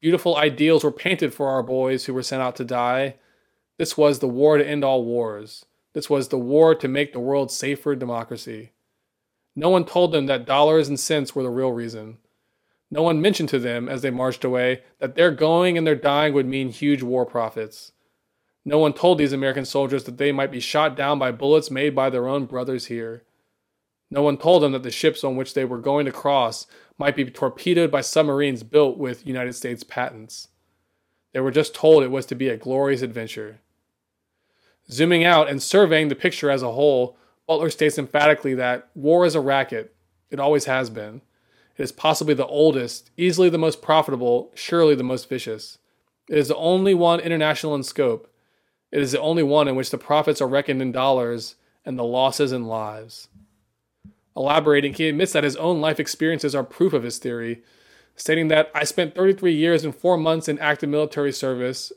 Beautiful 0.00 0.36
ideals 0.36 0.82
were 0.82 0.90
painted 0.90 1.34
for 1.34 1.48
our 1.48 1.62
boys 1.62 2.06
who 2.06 2.14
were 2.14 2.22
sent 2.22 2.42
out 2.42 2.56
to 2.56 2.64
die. 2.64 3.16
This 3.76 3.98
was 3.98 4.18
the 4.18 4.28
war 4.28 4.56
to 4.56 4.66
end 4.66 4.82
all 4.82 5.04
wars. 5.04 5.66
This 5.92 6.08
was 6.08 6.28
the 6.28 6.38
war 6.38 6.74
to 6.74 6.88
make 6.88 7.12
the 7.12 7.20
world 7.20 7.50
safer 7.50 7.94
democracy. 7.96 8.72
No 9.56 9.68
one 9.70 9.84
told 9.84 10.12
them 10.12 10.26
that 10.26 10.46
dollars 10.46 10.88
and 10.88 10.98
cents 10.98 11.34
were 11.34 11.42
the 11.42 11.50
real 11.50 11.72
reason. 11.72 12.18
No 12.90 13.02
one 13.02 13.20
mentioned 13.20 13.48
to 13.50 13.58
them 13.58 13.88
as 13.88 14.02
they 14.02 14.10
marched 14.10 14.44
away 14.44 14.82
that 14.98 15.14
their 15.14 15.30
going 15.30 15.76
and 15.76 15.86
their 15.86 15.96
dying 15.96 16.34
would 16.34 16.46
mean 16.46 16.70
huge 16.70 17.02
war 17.02 17.24
profits. 17.24 17.92
No 18.64 18.78
one 18.78 18.92
told 18.92 19.18
these 19.18 19.32
American 19.32 19.64
soldiers 19.64 20.04
that 20.04 20.18
they 20.18 20.32
might 20.32 20.50
be 20.50 20.60
shot 20.60 20.96
down 20.96 21.18
by 21.18 21.32
bullets 21.32 21.70
made 21.70 21.94
by 21.94 22.10
their 22.10 22.28
own 22.28 22.46
brothers 22.46 22.86
here. 22.86 23.24
No 24.10 24.22
one 24.22 24.36
told 24.36 24.62
them 24.62 24.72
that 24.72 24.82
the 24.82 24.90
ships 24.90 25.22
on 25.22 25.36
which 25.36 25.54
they 25.54 25.64
were 25.64 25.78
going 25.78 26.04
to 26.06 26.12
cross 26.12 26.66
might 26.98 27.16
be 27.16 27.24
torpedoed 27.24 27.90
by 27.90 28.00
submarines 28.00 28.62
built 28.62 28.98
with 28.98 29.26
United 29.26 29.54
States 29.54 29.84
patents. 29.84 30.48
They 31.32 31.40
were 31.40 31.52
just 31.52 31.74
told 31.74 32.02
it 32.02 32.10
was 32.10 32.26
to 32.26 32.34
be 32.34 32.48
a 32.48 32.56
glorious 32.56 33.02
adventure. 33.02 33.60
Zooming 34.90 35.24
out 35.24 35.48
and 35.48 35.62
surveying 35.62 36.08
the 36.08 36.14
picture 36.14 36.50
as 36.50 36.62
a 36.62 36.72
whole, 36.72 37.16
Butler 37.46 37.70
states 37.70 37.98
emphatically 37.98 38.54
that 38.54 38.88
war 38.94 39.24
is 39.24 39.34
a 39.34 39.40
racket. 39.40 39.94
It 40.30 40.40
always 40.40 40.64
has 40.64 40.90
been. 40.90 41.22
It 41.76 41.82
is 41.82 41.92
possibly 41.92 42.34
the 42.34 42.46
oldest, 42.46 43.10
easily 43.16 43.48
the 43.48 43.58
most 43.58 43.82
profitable, 43.82 44.50
surely 44.54 44.94
the 44.94 45.02
most 45.02 45.28
vicious. 45.28 45.78
It 46.28 46.38
is 46.38 46.48
the 46.48 46.56
only 46.56 46.94
one 46.94 47.20
international 47.20 47.74
in 47.74 47.82
scope, 47.82 48.30
it 48.92 49.00
is 49.00 49.12
the 49.12 49.20
only 49.20 49.42
one 49.42 49.68
in 49.68 49.76
which 49.76 49.90
the 49.90 49.98
profits 49.98 50.40
are 50.40 50.48
reckoned 50.48 50.82
in 50.82 50.92
dollars 50.92 51.54
and 51.84 51.98
the 51.98 52.04
losses 52.04 52.52
in 52.52 52.66
lives. 52.66 53.28
Elaborating, 54.36 54.94
he 54.94 55.08
admits 55.08 55.32
that 55.32 55.44
his 55.44 55.56
own 55.56 55.80
life 55.80 56.00
experiences 56.00 56.54
are 56.54 56.64
proof 56.64 56.92
of 56.92 57.02
his 57.02 57.18
theory, 57.18 57.62
stating 58.16 58.48
that 58.48 58.70
I 58.74 58.84
spent 58.84 59.14
33 59.14 59.54
years 59.54 59.84
and 59.84 59.94
4 59.94 60.16
months 60.16 60.48
in 60.48 60.58
active 60.58 60.88
military 60.88 61.32
service, 61.32 61.92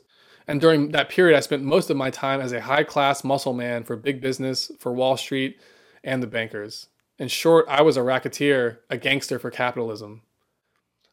and 0.46 0.60
during 0.60 0.90
that 0.90 1.08
period 1.08 1.36
I 1.36 1.40
spent 1.40 1.62
most 1.62 1.90
of 1.90 1.96
my 1.96 2.10
time 2.10 2.40
as 2.40 2.52
a 2.52 2.62
high 2.62 2.84
class 2.84 3.24
muscle 3.24 3.52
man 3.52 3.84
for 3.84 3.96
big 3.96 4.20
business, 4.20 4.70
for 4.78 4.92
Wall 4.92 5.16
Street, 5.16 5.58
and 6.02 6.22
the 6.22 6.26
bankers. 6.26 6.88
In 7.18 7.28
short, 7.28 7.66
I 7.68 7.82
was 7.82 7.96
a 7.96 8.02
racketeer, 8.02 8.80
a 8.90 8.96
gangster 8.96 9.38
for 9.38 9.50
capitalism. 9.50 10.22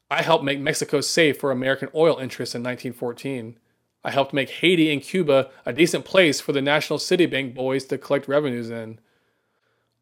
I 0.10 0.24
helped 0.24 0.44
make 0.44 0.60
Mexico 0.60 1.00
safe 1.00 1.40
for 1.40 1.52
American 1.52 1.90
oil 1.96 2.18
interests 2.18 2.56
in 2.56 2.62
1914. 2.64 3.58
I 4.04 4.12
helped 4.12 4.34
make 4.34 4.50
Haiti 4.50 4.92
and 4.92 5.02
Cuba 5.02 5.50
a 5.66 5.72
decent 5.72 6.06
place 6.06 6.42
for 6.42 6.52
the 6.52 6.62
National 6.62 7.00
Citibank 7.00 7.54
boys 7.54 7.86
to 7.86 7.98
collect 7.98 8.28
revenues 8.28 8.70
in. 8.70 9.00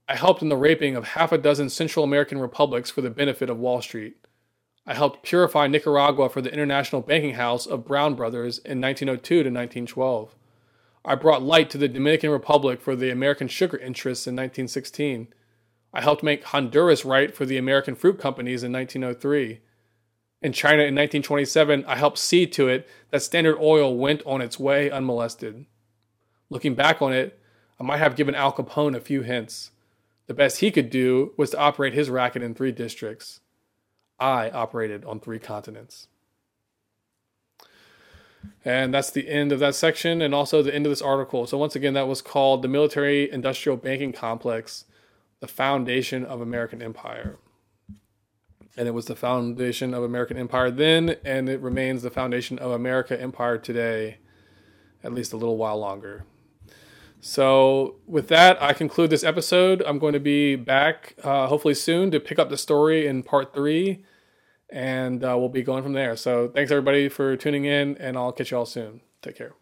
I 0.07 0.15
helped 0.15 0.41
in 0.41 0.49
the 0.49 0.57
raping 0.57 0.95
of 0.95 1.09
half 1.09 1.31
a 1.31 1.37
dozen 1.37 1.69
Central 1.69 2.03
American 2.03 2.39
republics 2.39 2.89
for 2.89 3.01
the 3.01 3.11
benefit 3.11 3.49
of 3.49 3.59
Wall 3.59 3.81
Street. 3.81 4.18
I 4.85 4.93
helped 4.93 5.23
purify 5.23 5.67
Nicaragua 5.67 6.29
for 6.29 6.41
the 6.41 6.51
international 6.51 7.01
banking 7.01 7.35
house 7.35 7.65
of 7.65 7.85
Brown 7.85 8.15
Brothers 8.15 8.57
in 8.59 8.81
1902 8.81 9.35
to 9.35 9.39
1912. 9.49 10.35
I 11.05 11.15
brought 11.15 11.43
light 11.43 11.69
to 11.71 11.77
the 11.77 11.87
Dominican 11.87 12.31
Republic 12.31 12.81
for 12.81 12.95
the 12.95 13.11
American 13.11 13.47
sugar 13.47 13.77
interests 13.77 14.27
in 14.27 14.35
1916. 14.35 15.27
I 15.93 16.01
helped 16.01 16.23
make 16.23 16.43
Honduras 16.45 17.05
right 17.05 17.35
for 17.35 17.45
the 17.45 17.57
American 17.57 17.95
fruit 17.95 18.19
companies 18.19 18.63
in 18.63 18.71
1903 18.71 19.59
in 20.41 20.53
China 20.53 20.83
in 20.83 20.95
1927, 20.95 21.83
I 21.85 21.97
helped 21.97 22.17
see 22.17 22.47
to 22.47 22.69
it 22.69 22.87
that 23.11 23.21
Standard 23.21 23.57
Oil 23.59 23.97
went 23.97 24.23
on 24.25 24.41
its 24.41 24.57
way 24.57 24.89
unmolested. 24.89 25.65
Looking 26.49 26.75
back 26.75 27.01
on 27.01 27.11
it, 27.11 27.37
I 27.79 27.83
might 27.83 27.97
have 27.97 28.15
given 28.15 28.35
Al 28.35 28.53
Capone 28.53 28.95
a 28.95 29.01
few 29.01 29.21
hints. 29.21 29.71
The 30.27 30.33
best 30.33 30.59
he 30.59 30.71
could 30.71 30.89
do 30.89 31.33
was 31.35 31.49
to 31.49 31.59
operate 31.59 31.93
his 31.93 32.09
racket 32.09 32.41
in 32.41 32.53
three 32.53 32.71
districts. 32.71 33.41
I 34.19 34.49
operated 34.49 35.05
on 35.05 35.19
three 35.19 35.39
continents. 35.39 36.07
And 38.63 38.93
that's 38.93 39.11
the 39.11 39.27
end 39.27 39.51
of 39.51 39.59
that 39.59 39.75
section 39.75 40.21
and 40.21 40.33
also 40.33 40.61
the 40.61 40.73
end 40.73 40.85
of 40.85 40.91
this 40.91 41.01
article. 41.01 41.47
So, 41.47 41.57
once 41.57 41.75
again, 41.75 41.93
that 41.93 42.07
was 42.07 42.21
called 42.21 42.61
The 42.61 42.67
Military 42.67 43.31
Industrial 43.31 43.77
Banking 43.77 44.13
Complex, 44.13 44.85
the 45.39 45.47
Foundation 45.47 46.25
of 46.25 46.41
American 46.41 46.81
Empire. 46.81 47.37
And 48.77 48.87
it 48.87 48.91
was 48.91 49.05
the 49.05 49.15
foundation 49.15 49.93
of 49.93 50.03
American 50.03 50.37
Empire 50.37 50.71
then, 50.71 51.15
and 51.25 51.49
it 51.49 51.59
remains 51.59 52.01
the 52.01 52.09
foundation 52.09 52.59
of 52.59 52.71
America 52.71 53.19
Empire 53.19 53.57
today, 53.57 54.17
at 55.03 55.13
least 55.13 55.33
a 55.33 55.37
little 55.37 55.57
while 55.57 55.77
longer. 55.77 56.25
So, 57.21 57.95
with 58.07 58.29
that, 58.29 58.61
I 58.61 58.71
conclude 58.71 59.09
this 59.09 59.25
episode. 59.25 59.83
I'm 59.85 59.99
going 59.99 60.13
to 60.13 60.19
be 60.21 60.55
back 60.55 61.15
uh, 61.23 61.47
hopefully 61.47 61.73
soon 61.73 62.11
to 62.11 62.19
pick 62.19 62.39
up 62.39 62.49
the 62.49 62.57
story 62.57 63.05
in 63.07 63.23
part 63.23 63.53
three, 63.53 64.05
and 64.71 65.23
uh, 65.23 65.35
we'll 65.37 65.49
be 65.49 65.63
going 65.63 65.83
from 65.83 65.93
there. 65.93 66.15
So, 66.15 66.49
thanks 66.49 66.71
everybody 66.71 67.09
for 67.09 67.35
tuning 67.35 67.65
in, 67.65 67.97
and 67.97 68.17
I'll 68.17 68.31
catch 68.31 68.51
you 68.51 68.57
all 68.57 68.65
soon. 68.65 69.01
Take 69.21 69.35
care. 69.37 69.58